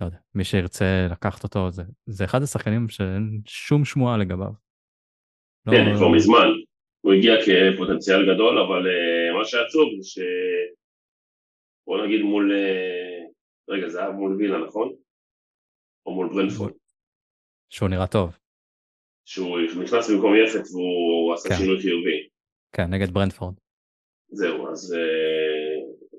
לא 0.02 0.06
יודע, 0.06 0.18
מי 0.36 0.44
שירצה 0.44 1.08
לקחת 1.12 1.44
אותו, 1.44 1.72
זה, 1.72 1.84
זה 2.06 2.26
אחד 2.26 2.42
השחקנים 2.42 2.90
שאין 2.90 3.42
שום 3.46 3.86
שמועה 3.86 4.18
לגביו. 4.18 4.52
לא- 5.66 5.72
כן, 5.72 5.90
לא... 5.92 5.98
כבר 5.98 6.10
מזמן. 6.10 6.48
הוא 7.02 7.14
הגיע 7.14 7.34
כפוטנציאל 7.46 8.34
גדול, 8.34 8.60
אבל 8.60 8.82
uh, 8.88 9.38
מה 9.38 9.46
שעצוב 9.46 9.90
זה 9.98 10.10
ש... 10.10 10.20
בוא 11.88 12.06
נגיד 12.06 12.22
מול... 12.22 12.52
Uh, 12.52 13.34
רגע, 13.70 13.90
זה 13.90 14.00
היה 14.00 14.12
מול 14.12 14.36
וילה, 14.36 14.58
נכון? 14.68 14.96
או 16.06 16.16
מול 16.16 16.30
ברנפורד. 16.30 16.72
שהוא 17.70 17.90
נראה 17.90 18.08
טוב. 18.08 18.38
שהוא 19.26 19.60
נכנס 19.84 20.10
במקום 20.10 20.34
יפת 20.36 20.64
והוא 20.72 21.34
עשה 21.34 21.50
כן. 21.50 21.56
שינוי 21.56 21.82
חיובי. 21.82 22.28
כן, 22.76 22.94
נגד 22.94 23.10
ברנפורד. 23.14 23.54
זהו, 24.28 24.72
אז 24.72 24.94
uh, 24.94 25.43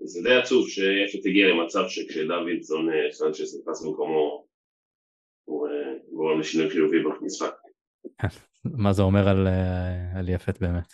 זה 0.05 0.20
די 0.22 0.34
עצוב 0.34 0.68
שיפת 0.68 1.26
הגיע 1.26 1.46
למצב 1.46 1.84
שכשדוידסון 1.88 2.88
אה, 2.90 3.12
סנצ'ס 3.12 3.61
נכנס 3.61 3.84
במקומו 3.84 4.46
הוא 5.44 5.68
אה, 5.68 5.98
גורם 6.12 6.40
לשינוי 6.40 6.70
חיובי 6.70 6.96
במשחק. 7.02 7.55
מה 8.64 8.92
זה 8.92 9.02
אומר 9.02 9.28
על, 9.28 9.46
אה, 9.46 10.18
על 10.18 10.28
יפת 10.28 10.61
באמת? 10.61 10.92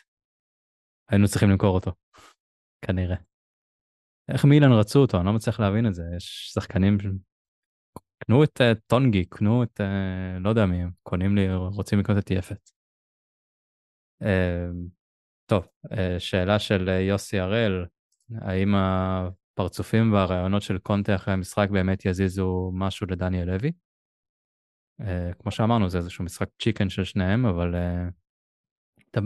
היינו 1.09 1.29
צריכים 1.29 1.51
למכור 1.51 1.75
אותו, 1.75 1.91
כנראה. 2.87 3.17
איך 4.33 4.45
מילן 4.45 4.73
רצו 4.73 4.99
אותו? 4.99 5.17
אני 5.17 5.27
לא 5.27 5.33
מצליח 5.33 5.61
להבין 5.61 5.87
את 5.87 5.95
זה. 5.95 6.03
יש 6.17 6.51
שחקנים, 6.55 6.99
קנו 8.25 8.45
את 8.45 8.61
uh, 8.61 8.81
טונגי, 8.87 9.25
קנו 9.25 9.63
את, 9.63 9.81
uh, 9.81 10.41
לא 10.41 10.49
יודע 10.49 10.67
מי 10.67 10.83
הם, 10.83 10.91
קונים 11.03 11.37
לי, 11.37 11.55
רוצים 11.55 11.99
לקנות 11.99 12.19
את 12.19 12.31
יפת. 12.31 12.71
Uh, 14.23 14.27
טוב, 15.47 15.67
שאלה 16.19 16.59
של 16.59 16.89
יוסי 16.89 17.39
הראל, 17.39 17.85
האם 18.39 18.75
הפרצופים 18.75 20.13
והרעיונות 20.13 20.63
של 20.63 20.79
קונטה 20.79 21.15
אחרי 21.15 21.35
המשחק 21.35 21.69
באמת 21.71 22.05
יזיזו 22.05 22.71
משהו 22.75 23.07
לדניאל 23.07 23.51
לוי? 23.51 23.73
Uh, 25.01 25.35
כמו 25.39 25.51
שאמרנו, 25.51 25.89
זה 25.89 25.99
איזשהו 25.99 26.25
משחק 26.25 26.49
צ'יקן 26.63 26.89
של 26.89 27.05
שניהם, 27.05 27.47
אבל 27.47 27.75
uh, 27.75 28.13
אתה, 29.11 29.21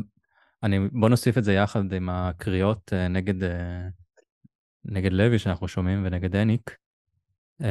אני, 0.63 0.79
בוא 0.93 1.09
נוסיף 1.09 1.39
את 1.39 1.45
זה 1.45 1.53
יחד 1.53 1.93
עם 1.93 2.09
הקריאות 2.09 2.93
uh, 2.93 3.09
נגד, 3.09 3.43
uh, 3.43 3.47
נגד 4.85 5.13
לוי 5.13 5.39
שאנחנו 5.39 5.69
שומעים 5.69 6.03
ונגד 6.07 6.37
הניק. 6.37 6.77
Uh, 7.63 7.67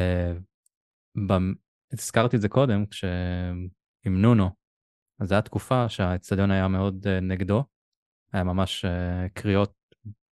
במ... 1.27 1.53
הזכרתי 1.93 2.35
את 2.35 2.41
זה 2.41 2.49
קודם, 2.49 2.85
כשעם 2.85 3.67
נונו, 4.05 4.49
אז 5.19 5.27
זו 5.27 5.35
הייתה 5.35 5.49
תקופה 5.49 5.89
שהאצטדיון 5.89 6.51
היה 6.51 6.67
מאוד 6.67 7.07
uh, 7.07 7.09
נגדו, 7.21 7.63
היה 8.33 8.43
ממש 8.43 8.85
uh, 8.85 9.29
קריאות 9.33 9.73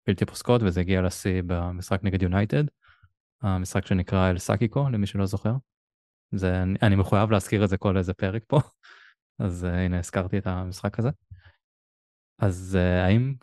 בלתי 0.08 0.26
פוסקות, 0.26 0.62
וזה 0.62 0.80
הגיע 0.80 1.02
לשיא 1.02 1.42
במשחק 1.46 2.00
נגד 2.02 2.22
יונייטד, 2.22 2.64
המשחק 3.42 3.86
שנקרא 3.86 4.30
אל 4.30 4.38
סאקיקו, 4.38 4.88
למי 4.88 5.06
שלא 5.06 5.26
זוכר. 5.26 5.52
זה, 6.34 6.62
אני, 6.62 6.78
אני 6.82 6.96
מחויב 6.96 7.30
להזכיר 7.30 7.64
את 7.64 7.68
זה 7.68 7.76
כל 7.78 7.96
איזה 7.96 8.14
פרק 8.14 8.42
פה, 8.46 8.58
אז 9.44 9.64
uh, 9.64 9.74
הנה 9.74 9.98
הזכרתי 9.98 10.38
את 10.38 10.46
המשחק 10.46 10.98
הזה. 10.98 11.08
אז 12.38 12.78
uh, 12.80 13.06
האם 13.06 13.34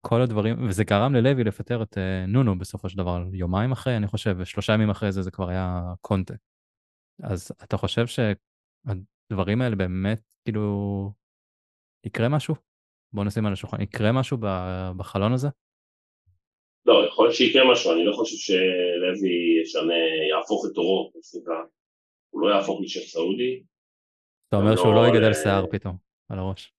כל 0.00 0.22
הדברים, 0.22 0.68
וזה 0.68 0.84
גרם 0.84 1.14
ללוי 1.14 1.44
לפטר 1.44 1.82
את 1.82 1.94
uh, 1.94 2.28
נונו 2.28 2.58
בסופו 2.58 2.88
של 2.88 2.98
דבר, 2.98 3.24
יומיים 3.32 3.72
אחרי, 3.72 3.96
אני 3.96 4.06
חושב, 4.06 4.36
ושלושה 4.38 4.72
ימים 4.72 4.90
אחרי 4.90 5.12
זה 5.12 5.22
זה 5.22 5.30
כבר 5.30 5.48
היה 5.48 5.80
קונטה. 6.00 6.34
אז 7.22 7.52
אתה 7.62 7.76
חושב 7.76 8.06
שהדברים 8.06 9.62
האלה 9.62 9.76
באמת, 9.76 10.22
כאילו, 10.44 11.12
יקרה 12.04 12.28
משהו? 12.28 12.54
בוא 13.12 13.24
נשים 13.24 13.46
על 13.46 13.52
השולחן, 13.52 13.80
יקרה 13.80 14.12
משהו 14.12 14.38
בחלון 14.96 15.32
הזה? 15.32 15.48
לא, 16.86 17.06
יכול 17.06 17.24
להיות 17.24 17.36
שיקרה 17.36 17.72
משהו, 17.72 17.92
אני 17.92 18.04
לא 18.04 18.12
חושב 18.12 18.36
שלוי 18.36 19.60
ישנה, 19.62 19.94
יהפוך 20.30 20.66
את 20.66 20.72
סליחה. 21.22 21.62
הוא 22.30 22.40
לא 22.40 22.54
יהפוך 22.54 22.80
לשף 22.80 23.06
סעודי. 23.06 23.62
אתה 24.48 24.56
אומר 24.56 24.76
שהוא 24.76 24.94
לא 24.94 25.08
יגדל 25.08 25.34
שיער 25.34 25.66
פתאום 25.70 25.96
על 26.28 26.38
הראש. 26.38 26.72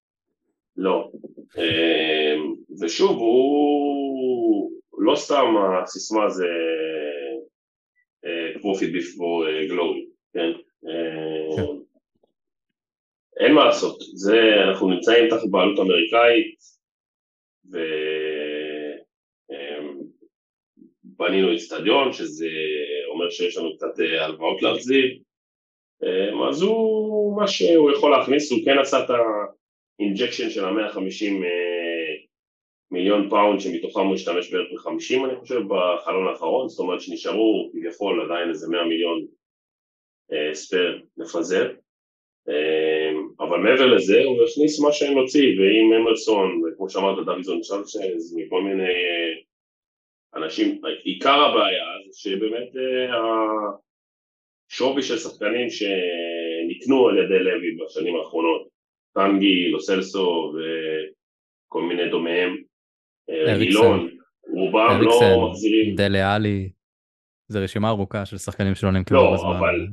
לא. 0.78 1.12
אמ, 1.58 2.54
ושוב, 2.82 3.18
הוא 3.18 4.72
לא 4.98 5.16
סתם 5.16 5.46
הסיסמה 5.84 6.30
זה 6.30 6.48
profit 8.62 8.92
before 8.92 9.46
glory, 9.68 10.06
כן? 10.34 10.52
אין 13.40 13.54
מה 13.54 13.66
לעשות, 13.66 13.98
זה, 14.14 14.40
אנחנו 14.68 14.90
נמצאים 14.90 15.30
תחת 15.30 15.50
בעלות 15.52 15.80
אמריקאית, 15.80 16.56
ו... 17.72 17.78
בנינו 21.18 21.52
איצטדיון, 21.52 22.14
שזה 22.14 22.48
אומר 23.08 23.30
שיש 23.30 23.58
לנו 23.58 23.76
קצת 23.76 24.00
אה, 24.00 24.26
הלוואות 24.26 24.62
להחזיר, 24.62 25.18
אה, 26.04 26.50
אז 26.50 26.62
הוא, 26.62 27.38
מה 27.38 27.48
שהוא 27.48 27.92
יכול 27.92 28.12
להכניס, 28.12 28.52
הוא 28.52 28.60
כן 28.66 28.80
עשה 28.80 29.04
את 29.04 29.10
ה 29.10 29.24
injection 29.24 30.50
של 30.50 30.66
ה-150 30.66 31.44
אה, 31.46 32.14
מיליון 32.92 33.30
פאונד 33.30 33.60
שמתוכם 33.60 34.00
הוא 34.00 34.16
השתמש 34.16 34.54
בערך 34.54 34.68
ב-50 34.72 35.26
אני 35.26 35.40
חושב 35.40 35.62
בחלון 35.68 36.28
האחרון, 36.28 36.70
זאת 36.70 36.80
אומרת 36.80 37.02
שנשארו 37.02 37.70
כביכול 37.74 38.22
עדיין 38.22 38.50
איזה 38.50 38.70
100 38.70 38.86
מיליון 38.86 39.26
spare 40.54 41.02
לפזר, 41.18 41.72
אבל 43.40 43.58
מעבר 43.58 43.86
לזה 43.86 44.24
הוא 44.24 44.44
הכניס 44.44 44.80
מה 44.80 44.92
שהם 44.92 45.18
הוציא, 45.18 45.60
ועם 45.60 45.94
אמרסון, 46.02 46.62
וכמו 46.66 46.90
שאמרת 46.90 47.26
דווינסון 47.26 47.62
סנצ'ז, 47.62 48.36
מכל 48.38 48.62
מיני 48.62 48.94
אנשים, 50.36 50.82
עיקר 51.04 51.42
הבעיה 51.42 51.86
זה 52.06 52.20
שבאמת 52.20 52.70
השווי 54.72 55.02
של 55.02 55.18
שחקנים 55.18 55.68
שנקנו 55.70 57.08
על 57.08 57.18
ידי 57.18 57.40
לוי 57.40 57.78
בשנים 57.86 58.16
האחרונות, 58.16 58.68
טנגי, 59.14 59.70
לוסלסו 59.72 60.54
וכל 60.54 61.82
מיני 61.82 62.10
דומיהם, 62.10 62.58
אילון, 63.30 64.10
רובם 64.48 65.00
לא 65.02 65.50
מחזירים. 65.50 65.96
דלה 65.96 66.36
עלי, 66.36 66.70
זו 67.48 67.60
רשימה 67.64 67.90
ארוכה 67.90 68.26
של 68.26 68.38
שחקנים 68.38 68.76
שלא 68.76 68.92
נמכרו 68.92 69.18
לא, 69.18 69.34
בזמן. 69.34 69.50
לא, 69.50 69.58
אבל 69.58 69.88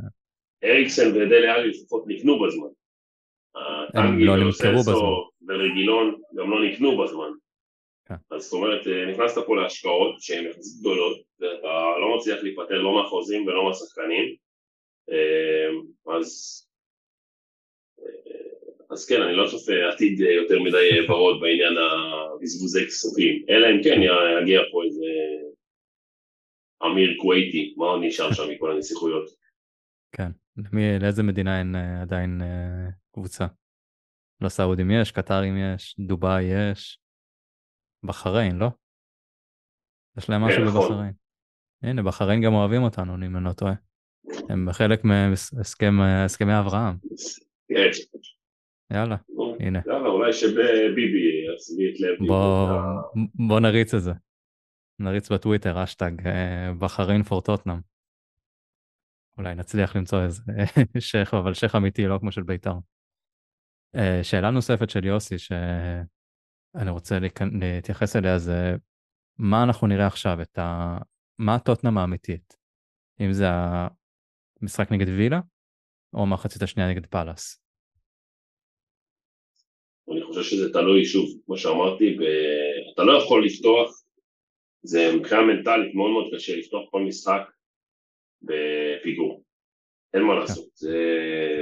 אריקסן 0.64 1.08
ודלה 1.16 1.54
עלי 1.54 1.68
לפחות 1.68 2.04
נקנו 2.06 2.40
בזמן. 2.40 2.68
הם 3.94 4.18
לא 4.18 4.36
נמכרו 4.36 4.80
בזמן. 4.80 4.94
ורגילון 5.48 6.20
גם 6.34 6.50
לא 6.50 6.64
נקנו 6.64 6.98
בזמן. 6.98 7.30
כן. 8.10 8.36
אז 8.36 8.42
זאת 8.42 8.52
אומרת, 8.52 8.80
נכנסת 9.12 9.38
פה 9.46 9.56
להשקעות 9.56 10.22
שהן 10.22 10.46
יחסית 10.46 10.80
גדולות, 10.80 11.20
ואתה 11.40 11.68
לא 12.00 12.16
מצליח 12.16 12.42
להיפטר 12.42 12.78
לא 12.78 12.94
מהחוזים 12.94 13.46
ולא 13.46 13.64
מהשחקנים, 13.64 14.36
אז 16.16 16.56
אז 18.90 19.06
כן, 19.08 19.22
אני 19.22 19.36
לא 19.36 19.48
צופה 19.50 19.72
עתיד 19.92 20.20
יותר 20.20 20.62
מדי 20.62 21.06
ורוד 21.08 21.40
בעניין 21.40 21.74
הבזבוזי 21.78 22.86
כספים, 22.86 23.44
אלא 23.48 23.66
אם 23.66 23.82
כן 23.84 24.00
יגיע 24.42 24.60
פה 24.72 24.84
איזה 24.84 25.06
אמיר 26.86 27.16
כווייתי, 27.20 27.74
מה 27.76 27.86
עוד 27.86 28.00
נשאר 28.04 28.32
שם 28.32 28.50
מכל 28.50 28.72
הנסיכויות? 28.72 29.30
כן, 30.12 30.30
למי, 30.56 30.98
לאיזה 31.00 31.22
מדינה 31.22 31.58
אין 31.58 31.74
עדיין 32.02 32.40
קבוצה? 33.14 33.46
לסעודים 34.40 34.90
יש, 34.90 35.12
קטרים 35.12 35.54
יש, 35.56 35.96
דובאי 35.98 36.44
יש, 36.44 36.98
בחריין, 38.02 38.56
לא? 38.56 38.68
יש 40.18 40.30
להם 40.30 40.42
משהו. 40.42 40.62
בבחריין. 40.64 41.12
הנה, 41.82 42.02
בחריין 42.02 42.42
גם 42.42 42.54
אוהבים 42.54 42.82
אותנו, 42.82 43.14
אם 43.14 43.36
אני 43.36 43.44
לא 43.44 43.52
טועה. 43.52 43.74
הם 44.48 44.72
חלק 44.72 45.04
מהסכמי 45.04 46.58
אברהם. 46.60 46.96
כן. 47.68 47.90
יאללה, 48.92 49.16
הנה. 49.60 49.80
יאללה, 49.86 50.08
אולי 50.08 50.32
שביבי 50.32 51.46
יצביא 51.54 51.92
את 51.92 52.00
לב. 52.00 52.28
בוא 53.34 53.60
נריץ 53.60 53.94
את 53.94 54.02
זה. 54.02 54.12
נריץ 54.98 55.32
בטוויטר, 55.32 55.84
אשטג 55.84 56.10
בחריין 56.78 57.22
פור 57.22 57.42
טוטנאם. 57.42 57.80
אולי 59.38 59.54
נצליח 59.54 59.96
למצוא 59.96 60.22
איזה 60.22 60.42
שייח, 60.98 61.34
אבל 61.34 61.54
שייח 61.54 61.76
אמיתי, 61.76 62.06
לא 62.06 62.18
כמו 62.18 62.32
של 62.32 62.42
בית"ר. 62.42 62.74
אה, 63.96 64.20
שאלה 64.22 64.50
נוספת 64.50 64.90
של 64.90 65.04
יוסי, 65.04 65.34
שאני 66.76 66.90
רוצה 66.90 67.18
להתייחס 67.60 68.16
אליה, 68.16 68.38
זה 68.38 68.74
מה 69.38 69.62
אנחנו 69.62 69.86
נראה 69.86 70.06
עכשיו, 70.06 70.42
את 70.42 70.58
ה... 70.58 70.98
מה 71.38 71.54
הטוטנאם 71.54 71.98
האמיתית? 71.98 72.56
אם 73.20 73.32
זה 73.32 73.46
המשחק 74.62 74.92
נגד 74.92 75.08
וילה, 75.08 75.40
או 76.14 76.26
מחצית 76.26 76.62
השנייה 76.62 76.90
נגד 76.90 77.06
פאלאס? 77.06 77.62
אני 80.12 80.22
חושב 80.22 80.42
שזה 80.42 80.72
תלוי, 80.72 81.04
שוב, 81.04 81.28
כמו 81.46 81.56
שאמרתי, 81.56 82.16
אתה 82.94 83.02
לא 83.02 83.22
יכול 83.22 83.46
לפתוח 83.46 84.00
זה 84.82 85.12
מבחינה 85.16 85.42
מנטלית 85.42 85.94
מאוד 85.94 86.10
מאוד 86.10 86.34
קשה 86.34 86.56
לפתוח 86.56 86.90
כל 86.90 87.02
משחק 87.02 87.42
בפיגור. 88.42 89.44
אין 90.14 90.22
מה 90.22 90.34
לעשות. 90.34 90.66
זה... 90.74 90.96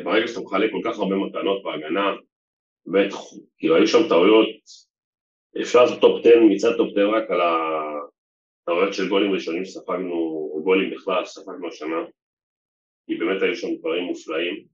ברגע 0.04 0.28
שאתה 0.28 0.40
מחלק 0.40 0.70
כל 0.70 0.80
כך 0.84 0.98
הרבה 0.98 1.16
מתנות 1.16 1.62
בהגנה, 1.62 2.14
בית, 2.86 3.12
כאילו 3.58 3.76
היו 3.76 3.86
שם 3.86 4.08
טעויות, 4.08 4.48
אפשר 5.62 5.82
לעשות 5.82 6.00
top 6.00 6.20
10 6.20 6.30
מצד 6.50 6.76
top 6.76 6.88
10 6.92 7.10
רק 7.10 7.30
על 7.30 7.40
הטעויות 7.40 8.94
של 8.94 9.08
גולים 9.08 9.32
ראשונים 9.32 9.64
שספגנו, 9.64 10.50
או 10.54 10.62
גולים 10.64 10.90
בכלל 10.90 11.24
שספגנו 11.24 11.68
השנה, 11.68 12.04
כי 13.06 13.14
באמת 13.14 13.42
היו 13.42 13.56
שם 13.56 13.74
דברים 13.78 14.04
מופלאים. 14.04 14.64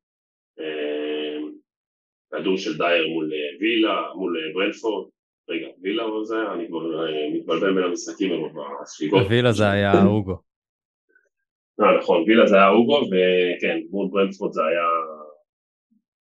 אה, 0.61 1.39
כדור 2.30 2.57
של 2.57 2.78
דייר 2.78 3.09
מול 3.09 3.32
אה, 3.32 3.59
וילה, 3.61 4.03
מול 4.14 4.37
אה, 4.39 4.55
ברנפורד, 4.55 5.09
רגע, 5.49 5.66
וילה 5.82 6.03
או 6.03 6.24
זה? 6.24 6.37
אני 6.55 6.68
כבר 6.68 7.07
אה, 7.07 7.30
מתבלבל 7.32 7.74
בין 7.74 7.85
המשחקים 7.85 8.30
בספיגות. 8.82 9.26
וילה 9.30 9.53
זה 9.53 9.70
היה 9.70 9.93
אוגו. 10.05 10.37
אה, 11.80 11.99
נכון, 11.99 12.24
וילה 12.26 12.47
זה 12.47 12.57
היה 12.57 12.68
אוגו, 12.68 13.01
וכן, 13.07 13.78
מול 13.91 14.09
ברנדפורד 14.11 14.53
זה 14.53 14.61
היה 14.64 14.87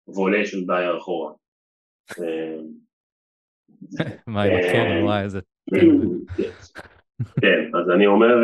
וולה 0.07 0.47
של 0.47 0.65
דייר 0.67 0.99
אחורה. 0.99 1.33
אה, 4.01 4.07
מה 4.27 4.43
עם 4.43 4.53
הקרן, 4.57 4.97
אה, 4.97 5.05
וואי, 5.05 5.23
איזה... 5.23 5.41
כן, 7.41 7.71
אז 7.75 7.91
אני 7.91 8.07
אומר, 8.07 8.35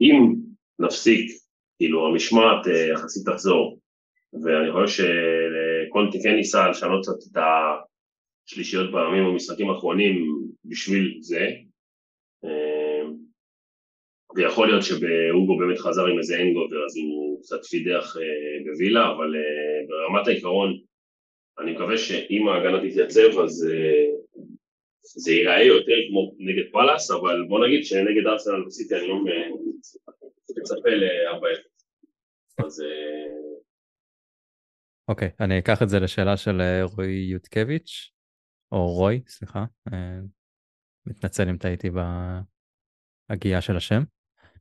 אם 0.00 0.34
נפסיק, 0.78 1.30
כאילו 1.78 2.06
המשמעת 2.06 2.66
יחסית 2.92 3.28
תחזור, 3.28 3.78
ואני 4.44 4.72
חושב 4.72 5.04
שקונטי 5.88 6.22
כן 6.22 6.34
ניסה 6.34 6.68
לשנות 6.68 7.02
קצת 7.02 7.30
את 7.32 7.36
ה... 7.36 7.76
שלישיות 8.46 8.92
בימים 8.92 9.24
במשחקים 9.24 9.70
האחרונים 9.70 10.46
בשביל 10.64 11.18
זה 11.20 11.46
ויכול 14.36 14.66
להיות 14.66 14.82
שבאוגו 14.82 15.58
באמת 15.58 15.78
חזר 15.78 16.06
עם 16.06 16.18
איזה 16.18 16.42
אנגובר 16.42 16.84
אז 16.86 16.96
הוא 16.96 17.42
קצת 17.42 17.64
פידח 17.64 18.16
אה, 18.16 18.64
בווילה 18.64 19.10
אבל 19.10 19.36
אה, 19.36 19.86
ברמת 19.88 20.28
העיקרון 20.28 20.78
אני 21.58 21.72
מקווה 21.72 21.98
שאם 21.98 22.48
ההגנה 22.48 22.78
תתייצב 22.78 23.38
אז 23.44 23.68
אה, 23.72 24.06
זה 25.02 25.32
ייראה 25.32 25.62
יותר 25.62 25.96
כמו 26.08 26.34
נגד 26.38 26.72
פאלאס 26.72 27.10
אבל 27.10 27.44
בוא 27.48 27.66
נגיד 27.66 27.84
שנגד 27.84 28.26
ארסנל 28.26 28.66
וסיטי 28.66 28.94
אני 28.94 29.08
לא 29.08 29.16
מצפה 30.58 30.90
ל-4-0 30.90 32.64
אז 32.66 32.84
אוקיי, 35.08 35.28
okay, 35.28 35.44
אני 35.44 35.58
אקח 35.58 35.82
את 35.82 35.88
זה 35.88 36.00
לשאלה 36.00 36.36
של 36.36 36.60
רועי 36.96 37.28
יודקביץ'. 37.32 38.12
או 38.72 38.86
רוי, 38.86 39.22
סליחה, 39.26 39.64
אה, 39.92 40.20
מתנצל 41.06 41.48
אם 41.48 41.56
טעיתי 41.56 41.88
בהגייה 43.30 43.60
של 43.60 43.76
השם. 43.76 44.02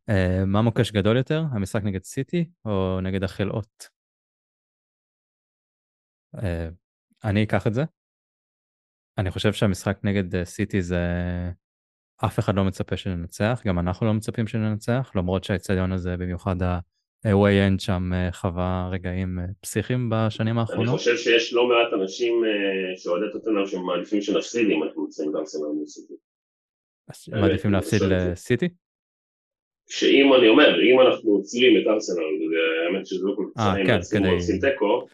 אה, 0.10 0.46
מה 0.46 0.62
מוקש 0.62 0.92
גדול 0.92 1.18
יותר, 1.18 1.44
המשחק 1.52 1.84
נגד 1.84 2.04
סיטי 2.04 2.50
או 2.66 3.02
נגד 3.02 3.24
החלאות? 3.24 3.90
אה, 7.26 7.30
אני 7.30 7.44
אקח 7.44 7.68
את 7.68 7.74
זה. 7.74 7.84
אני 9.18 9.32
חושב 9.32 9.54
שהמשחק 9.54 9.98
נגד 10.04 10.44
סיטי 10.44 10.82
זה... 10.82 11.06
אף 12.26 12.40
אחד 12.40 12.56
לא 12.56 12.64
מצפה 12.64 12.98
שננצח, 12.98 13.62
גם 13.66 13.80
אנחנו 13.80 14.06
לא 14.06 14.14
מצפים 14.14 14.48
שננצח, 14.48 15.12
למרות 15.16 15.44
שהאצטדיון 15.44 15.92
הזה, 15.92 16.18
במיוחד 16.18 16.56
ווי 17.26 17.68
אנד 17.68 17.80
שם 17.80 18.12
אה, 18.14 18.32
חווה 18.32 18.90
רגעים 18.92 19.40
אה, 19.40 19.46
פסיכיים 19.62 20.10
בשנים 20.12 20.58
האחרונות? 20.58 20.88
אני 20.88 20.98
חושב 20.98 21.18
שיש 21.18 21.54
לא 21.54 21.68
מעט 21.68 22.02
אנשים 22.02 22.44
אה, 22.46 22.98
שאוהדי 22.98 23.26
טוטנאם 23.32 23.66
שמעדיפים 23.66 24.22
שנפסיד 24.22 24.68
אם 24.70 24.84
אנחנו 24.84 25.04
נמצאים 25.04 25.32
בארסנל 25.32 25.68
מול 25.68 25.86
סיטי. 25.86 26.14
מעדיפים 27.32 27.72
להפסיד 27.72 28.02
לסיטי? 28.02 28.70
שאם 29.90 30.34
אני 30.34 30.48
אומר, 30.48 30.82
אם 30.82 31.02
אנחנו 31.02 31.32
עוצרים 31.32 31.82
את 31.82 31.88
ארסנל, 31.88 32.24
האמת 32.88 33.08
שזה 33.08 33.26
לא 33.26 33.34
כל 33.36 33.46
כך 33.56 33.62
משנה 33.62 33.82
אם 33.82 34.26
אנחנו 34.26 34.36
עושים 34.36 34.60
תיקו, 34.60 35.08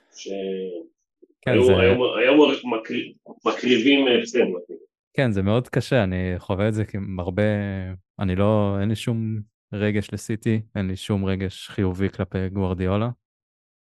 שהיום 1.48 2.52
מקריבים 3.46 4.06
הפסד. 4.20 4.40
כן, 5.14 5.32
זה 5.32 5.42
מאוד 5.42 5.68
קשה, 5.68 6.04
אני 6.04 6.34
חווה 6.38 6.68
את 6.68 6.74
זה 6.74 6.84
עם 6.94 7.20
הרבה, 7.20 7.44
אני 8.20 8.36
לא, 8.36 8.78
אין 8.82 8.90
לי 8.90 8.96
שום 8.96 9.40
רגש 9.74 10.14
לסיטי, 10.14 10.62
אין 10.76 10.88
לי 10.88 10.96
שום 10.96 11.26
רגש 11.26 11.70
חיובי 11.70 12.10
כלפי 12.10 12.50
גוורדיולה, 12.50 13.10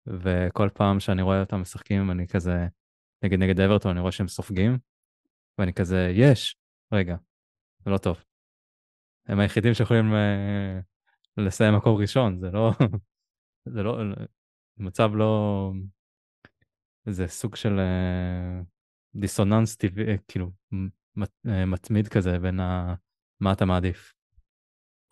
וכל 0.07 0.69
פעם 0.75 1.01
שאני 1.01 1.23
רואה 1.23 1.41
אותם 1.41 1.61
משחקים 1.61 2.11
אני 2.11 2.29
כזה, 2.29 2.67
נגד 3.25 3.39
נגד 3.39 3.61
אברטון, 3.61 3.91
אני 3.91 4.01
רואה 4.01 4.13
שהם 4.13 4.29
סופגים, 4.29 4.79
ואני 5.59 5.73
כזה, 5.73 6.13
יש, 6.15 6.57
רגע, 6.93 7.17
זה 7.85 7.91
לא 7.91 7.99
טוב. 7.99 8.25
הם 9.27 9.41
היחידים 9.41 9.75
שיכולים 9.75 10.13
uh, 10.13 11.43
לסיים 11.43 11.75
מקום 11.75 11.97
ראשון, 11.97 12.39
זה 12.41 12.51
לא, 12.51 12.71
זה 13.75 13.83
לא, 13.83 13.99
מצב 14.79 15.11
לא, 15.15 15.73
זה 17.07 17.27
סוג 17.27 17.57
של 17.57 17.79
uh, 17.79 18.65
דיסוננס 19.21 19.77
טבעי, 19.77 20.17
כאילו, 20.29 20.51
מת, 21.17 21.31
uh, 21.47 21.51
מתמיד 21.67 22.09
כזה 22.09 22.39
בין 22.39 22.61
ה... 22.61 22.95
מה 23.41 23.53
אתה 23.53 23.65
מעדיף. 23.65 24.13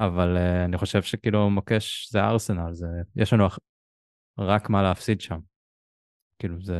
אבל 0.00 0.36
אני 0.64 0.78
חושב 0.78 1.02
שכאילו 1.02 1.50
מוקש 1.50 2.08
זה 2.12 2.20
ארסנל, 2.20 2.72
זה, 2.72 2.86
יש 3.16 3.32
לנו 3.32 3.44
רק 4.38 4.70
מה 4.70 4.82
להפסיד 4.82 5.20
שם. 5.20 5.40
כאילו 6.38 6.60
זה, 6.60 6.76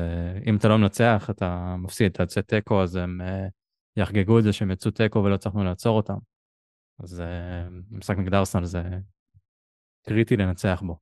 אם 0.46 0.56
אתה 0.56 0.68
לא 0.68 0.78
מנצח 0.78 1.26
אתה 1.30 1.76
מפסיד, 1.78 2.12
אתה 2.12 2.22
יוצא 2.22 2.40
תיקו 2.40 2.82
אז 2.82 2.96
הם 2.96 3.20
יחגגו 3.96 4.38
את 4.38 4.44
זה 4.44 4.52
שהם 4.52 4.70
יצאו 4.70 4.90
תיקו 4.90 5.18
ולא 5.18 5.34
הצלחנו 5.34 5.64
לעצור 5.64 5.96
אותם. 5.96 6.18
אז 7.02 7.22
משחק 7.90 8.16
נגד 8.18 8.34
ארסנל 8.34 8.64
זה 8.64 8.82
קריטי 10.06 10.36
לנצח 10.36 10.82
בו. 10.86 10.98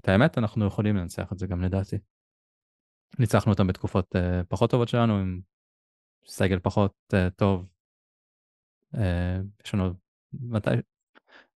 את 0.00 0.08
האמת, 0.08 0.38
אנחנו 0.38 0.66
יכולים 0.66 0.96
לנצח 0.96 1.32
את 1.32 1.38
זה 1.38 1.46
גם 1.46 1.62
לדעתי. 1.62 1.96
ניצחנו 3.18 3.52
אותם 3.52 3.66
בתקופות 3.66 4.16
uh, 4.16 4.18
פחות 4.48 4.70
טובות 4.70 4.88
שלנו, 4.88 5.18
עם 5.18 5.40
סגל 6.26 6.58
פחות 6.58 6.94
uh, 7.12 7.16
טוב. 7.36 7.68
Uh, 8.94 8.98
יש 9.64 9.74
לנו, 9.74 9.94
מתי, 10.32 10.70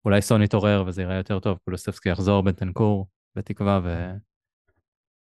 אולי 0.04 0.22
סון 0.22 0.42
יתעורר 0.42 0.84
וזה 0.86 1.02
ייראה 1.02 1.16
יותר 1.16 1.40
טוב, 1.40 1.58
קולוספסקי 1.64 2.08
יחזור 2.08 2.42
בטנקור, 2.42 3.06
בתקווה, 3.34 3.80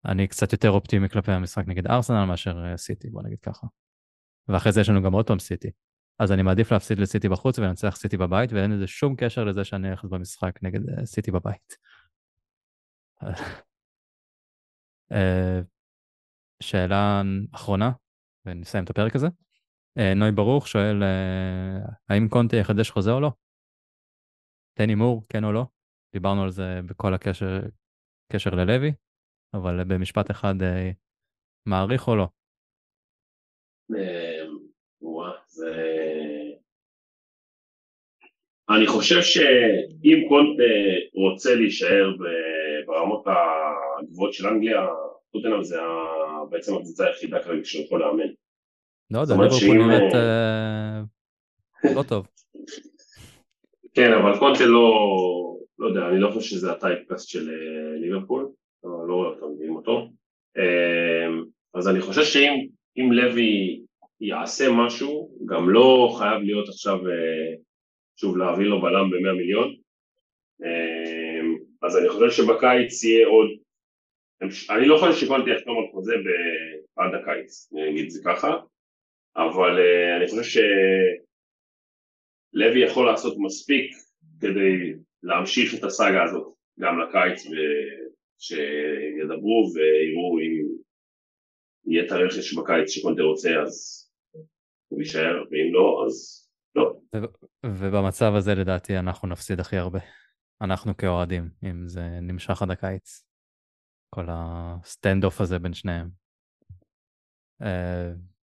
ואני 0.05 0.27
קצת 0.27 0.51
יותר 0.51 0.71
אופטימי 0.71 1.09
כלפי 1.09 1.31
המשחק 1.31 1.63
נגד 1.67 1.87
ארסנל 1.87 2.25
מאשר 2.25 2.77
סיטי, 2.77 3.09
בוא 3.09 3.23
נגיד 3.23 3.39
ככה. 3.39 3.67
ואחרי 4.47 4.71
זה 4.71 4.81
יש 4.81 4.89
לנו 4.89 5.03
גם 5.03 5.13
עוד 5.13 5.27
פעם 5.27 5.39
סיטי. 5.39 5.71
אז 6.19 6.31
אני 6.31 6.41
מעדיף 6.41 6.71
להפסיד 6.71 6.99
לסיטי 6.99 7.29
בחוץ 7.29 7.59
ולנצח 7.59 7.95
סיטי 7.95 8.17
בבית, 8.17 8.53
ואין 8.53 8.71
לזה 8.71 8.87
שום 8.87 9.15
קשר 9.15 9.43
לזה 9.43 9.63
שאני 9.63 9.87
הולך 9.87 10.03
במשחק 10.03 10.59
נגד 10.61 11.05
סיטי 11.05 11.31
בבית. 11.31 11.77
שאלה 16.63 17.21
אחרונה, 17.55 17.91
ונסיים 18.45 18.83
את 18.83 18.89
הפרק 18.89 19.15
הזה. 19.15 19.27
אה, 19.97 20.13
נוי 20.13 20.31
ברוך 20.31 20.67
שואל, 20.67 21.03
אה, 21.03 21.77
האם 22.09 22.27
קונטה 22.29 22.55
יחדש 22.55 22.89
חוזה 22.89 23.11
או 23.11 23.19
לא? 23.19 23.31
תן 24.77 24.89
הימור, 24.89 25.23
כן 25.29 25.43
או 25.43 25.51
לא? 25.51 25.65
דיברנו 26.13 26.43
על 26.43 26.49
זה 26.49 26.79
בכל 26.85 27.13
הקשר 27.13 27.59
קשר 28.31 28.49
ללוי, 28.49 28.91
אבל 29.53 29.83
במשפט 29.83 30.31
אחד, 30.31 30.55
אה, 30.61 30.91
מעריך 31.65 32.07
או 32.07 32.15
לא? 32.15 32.27
אני 38.69 38.87
חושב 38.87 39.21
שאם 39.21 40.25
קונטה 40.29 40.63
רוצה 41.13 41.55
להישאר 41.55 42.15
ברמות 42.85 43.23
הגבוהות 43.27 44.33
של 44.33 44.47
אנגליה, 44.47 44.85
טוטנאם 45.31 45.63
זה 45.63 45.79
בעצם 46.49 46.75
הקבוצה 46.75 47.05
היחידה 47.05 47.43
כרגע 47.43 47.65
שהוא 47.65 47.85
יכול 47.85 47.99
לאמן. 47.99 48.27
לא 49.11 49.19
יודע, 49.19 49.35
ליברפול 49.35 49.77
נראית 49.77 50.13
אה, 50.13 51.01
לא 51.95 52.03
טוב. 52.03 52.27
כן, 53.95 54.13
אבל 54.13 54.39
קונטה 54.39 54.65
לא, 54.65 54.91
לא 55.79 55.87
יודע, 55.87 56.07
אני 56.07 56.19
לא 56.19 56.31
חושב 56.33 56.49
שזה 56.49 56.71
הטייפקאסט 56.71 57.29
של 57.29 57.49
אה, 57.49 57.99
ליברפול, 57.99 58.49
לא, 58.83 59.07
לא 59.07 59.13
רואה 59.13 59.29
אותו, 59.29 59.49
מביאים 59.49 59.75
אותו. 59.75 60.09
אה, 60.57 61.27
אז 61.73 61.87
אני 61.87 62.01
חושב 62.01 62.23
שאם 62.23 63.11
לוי 63.11 63.81
יעשה 64.21 64.71
משהו, 64.71 65.37
גם 65.45 65.69
לא 65.69 66.15
חייב 66.17 66.41
להיות 66.41 66.69
עכשיו, 66.69 66.99
שוב, 68.15 68.37
להביא 68.37 68.65
לו 68.65 68.81
בלם 68.81 69.09
ב-100 69.09 69.33
מיליון. 69.37 69.75
אז 71.81 71.97
אני 71.97 72.09
חושב 72.09 72.31
שבקיץ 72.31 73.03
יהיה 73.03 73.27
עוד 73.27 73.49
אני 74.69 74.87
לא 74.87 74.97
חושב 74.97 75.25
שקונטי 75.25 75.49
יחתום 75.49 75.77
על 75.77 75.83
חוזה 75.91 76.13
עד 76.95 77.13
הקיץ, 77.13 77.69
את 78.03 78.11
זה 78.11 78.21
ככה, 78.25 78.55
אבל 79.35 79.77
uh, 79.77 80.17
אני 80.17 80.27
חושב 80.27 80.61
שלוי 82.53 82.83
יכול 82.85 83.05
לעשות 83.05 83.35
מספיק 83.39 83.91
כדי 84.41 84.93
להמשיך 85.23 85.73
את 85.79 85.83
הסאגה 85.83 86.23
הזאת 86.23 86.53
גם 86.79 86.99
לקיץ 86.99 87.45
ושידברו 88.39 89.71
ויראו 89.73 90.39
אם 90.39 90.67
יהיה 91.85 92.05
את 92.05 92.11
הרכש 92.11 92.53
בקיץ 92.53 92.89
שקונטי 92.89 93.21
רוצה 93.21 93.49
אז 93.61 94.03
הוא 94.87 95.01
יישאר 95.01 95.43
ואם 95.51 95.73
לא 95.73 96.03
אז 96.05 96.43
לא. 96.75 96.99
ובמצב 97.65 98.33
הזה 98.35 98.55
לדעתי 98.55 98.97
אנחנו 98.97 99.27
נפסיד 99.27 99.59
הכי 99.59 99.77
הרבה, 99.77 99.99
אנחנו 100.61 100.97
כאוהדים, 100.97 101.49
אם 101.63 101.87
זה 101.87 102.01
נמשך 102.21 102.61
עד 102.61 102.71
הקיץ. 102.71 103.32
כל 104.13 104.27
ה 104.29 104.45
stand 104.45 105.23
off 105.23 105.41
הזה 105.41 105.59
בין 105.59 105.73
שניהם. 105.73 106.09
Uh, 107.61 107.65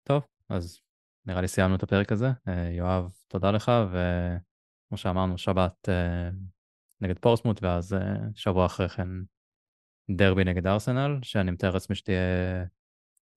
טוב, 0.02 0.26
אז 0.48 0.80
נראה 1.26 1.40
לי 1.40 1.48
סיימנו 1.48 1.76
את 1.76 1.82
הפרק 1.82 2.12
הזה. 2.12 2.30
Uh, 2.30 2.50
יואב, 2.76 3.12
תודה 3.28 3.50
לך, 3.50 3.72
וכמו 3.88 4.98
שאמרנו, 4.98 5.38
שבת 5.38 5.88
uh, 5.88 6.34
נגד 7.00 7.18
פורסמוט, 7.18 7.62
ואז 7.62 7.92
uh, 7.92 7.98
שבוע 8.34 8.66
אחרי 8.66 8.88
כן 8.88 9.08
דרבי 10.10 10.44
נגד 10.44 10.66
ארסנל, 10.66 11.18
שאני 11.22 11.50
מתאר 11.50 11.70
לעצמי 11.70 11.96
שתהיה 11.96 12.64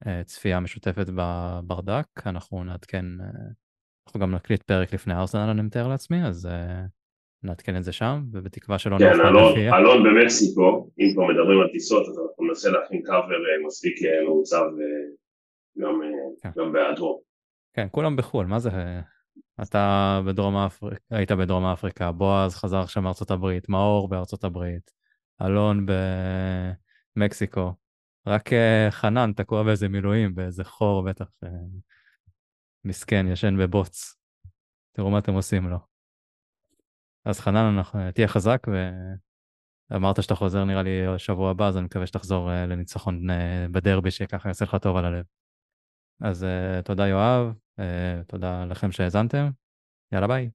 uh, 0.04 0.24
צפייה 0.26 0.60
משותפת 0.60 1.06
בברדק. 1.16 2.08
אנחנו 2.26 2.64
נעדכן, 2.64 3.06
uh, 3.20 3.54
אנחנו 4.08 4.20
גם 4.20 4.36
נקליט 4.36 4.64
פרק 4.64 4.94
לפני 4.94 5.14
ארסנל, 5.14 5.50
אני 5.50 5.62
מתאר 5.62 5.88
לעצמי, 5.88 6.28
אז 6.28 6.46
uh, 6.46 6.50
נעדכן 7.44 7.78
את 7.78 7.84
זה 7.84 7.92
שם, 7.92 8.24
ובתקווה 8.32 8.78
שלא 8.78 8.98
כן, 8.98 9.20
אלון, 9.26 9.58
אלון 9.58 10.04
במקסיקו, 10.04 10.90
אם 11.00 11.14
כבר 11.14 11.24
מדברים 11.24 11.62
על 11.62 11.68
טיסות, 11.72 12.08
אז 12.08 12.20
אנחנו 12.20 12.46
ננסה 12.48 12.70
להכין 12.70 13.02
קאבר 13.02 13.18
אה, 13.18 13.68
מספיק 13.68 13.98
אה, 14.06 14.24
מעוצב 14.26 14.64
גם, 15.78 16.02
אה, 16.02 16.08
כן. 16.42 16.62
גם 16.62 16.72
בהיעדרו. 16.74 17.22
כן, 17.74 17.88
כולם 17.92 18.16
בחו"ל, 18.16 18.46
מה 18.46 18.60
זה? 18.60 18.70
אתה 19.62 20.22
בדרום 20.28 20.58
אפריקה, 20.58 21.02
היית 21.10 21.32
בדרום 21.32 21.66
אפריקה, 21.66 22.12
בועז 22.12 22.56
חזר 22.56 22.80
עכשיו 22.80 23.04
מארצות 23.04 23.32
הברית, 23.32 23.70
מאור 23.70 24.10
בארצות 24.10 24.44
הברית, 24.44 24.92
אלון 25.42 25.86
במקסיקו, 27.16 27.74
רק 28.28 28.50
חנן 28.90 29.32
תקוע 29.36 29.64
באיזה 29.64 29.88
מילואים, 29.88 30.36
באיזה 30.36 30.64
חור 30.64 31.04
בטח, 31.04 31.26
מסכן, 32.86 33.26
ישן 33.32 33.58
בבוץ. 33.58 34.16
תראו 34.92 35.10
מה 35.10 35.20
אתם 35.20 35.34
עושים 35.34 35.70
לו. 35.70 35.97
אז 37.28 37.40
חנן, 37.40 37.82
תהיה 38.14 38.28
חזק, 38.28 38.68
ואמרת 39.92 40.24
שאתה 40.24 40.36
חוזר 40.36 40.64
נראה 40.64 40.84
לי 40.84 40.90
שבוע 41.18 41.52
הבא, 41.52 41.68
אז 41.68 41.78
אני 41.78 41.86
מקווה 41.86 42.08
שתחזור 42.08 42.52
אה, 42.52 42.66
לניצחון 42.66 43.30
אה, 43.30 43.66
בדרבי, 43.72 44.12
שככה 44.12 44.50
יעשה 44.50 44.66
לך 44.66 44.76
טוב 44.82 44.98
על 44.98 45.06
הלב. 45.06 45.26
אז 46.22 46.44
אה, 46.44 46.82
תודה 46.82 47.08
יואב, 47.08 47.54
תודה 48.28 48.66
לכם 48.66 48.92
שהאזנתם, 48.92 49.50
יאללה 50.12 50.28
ביי. 50.28 50.50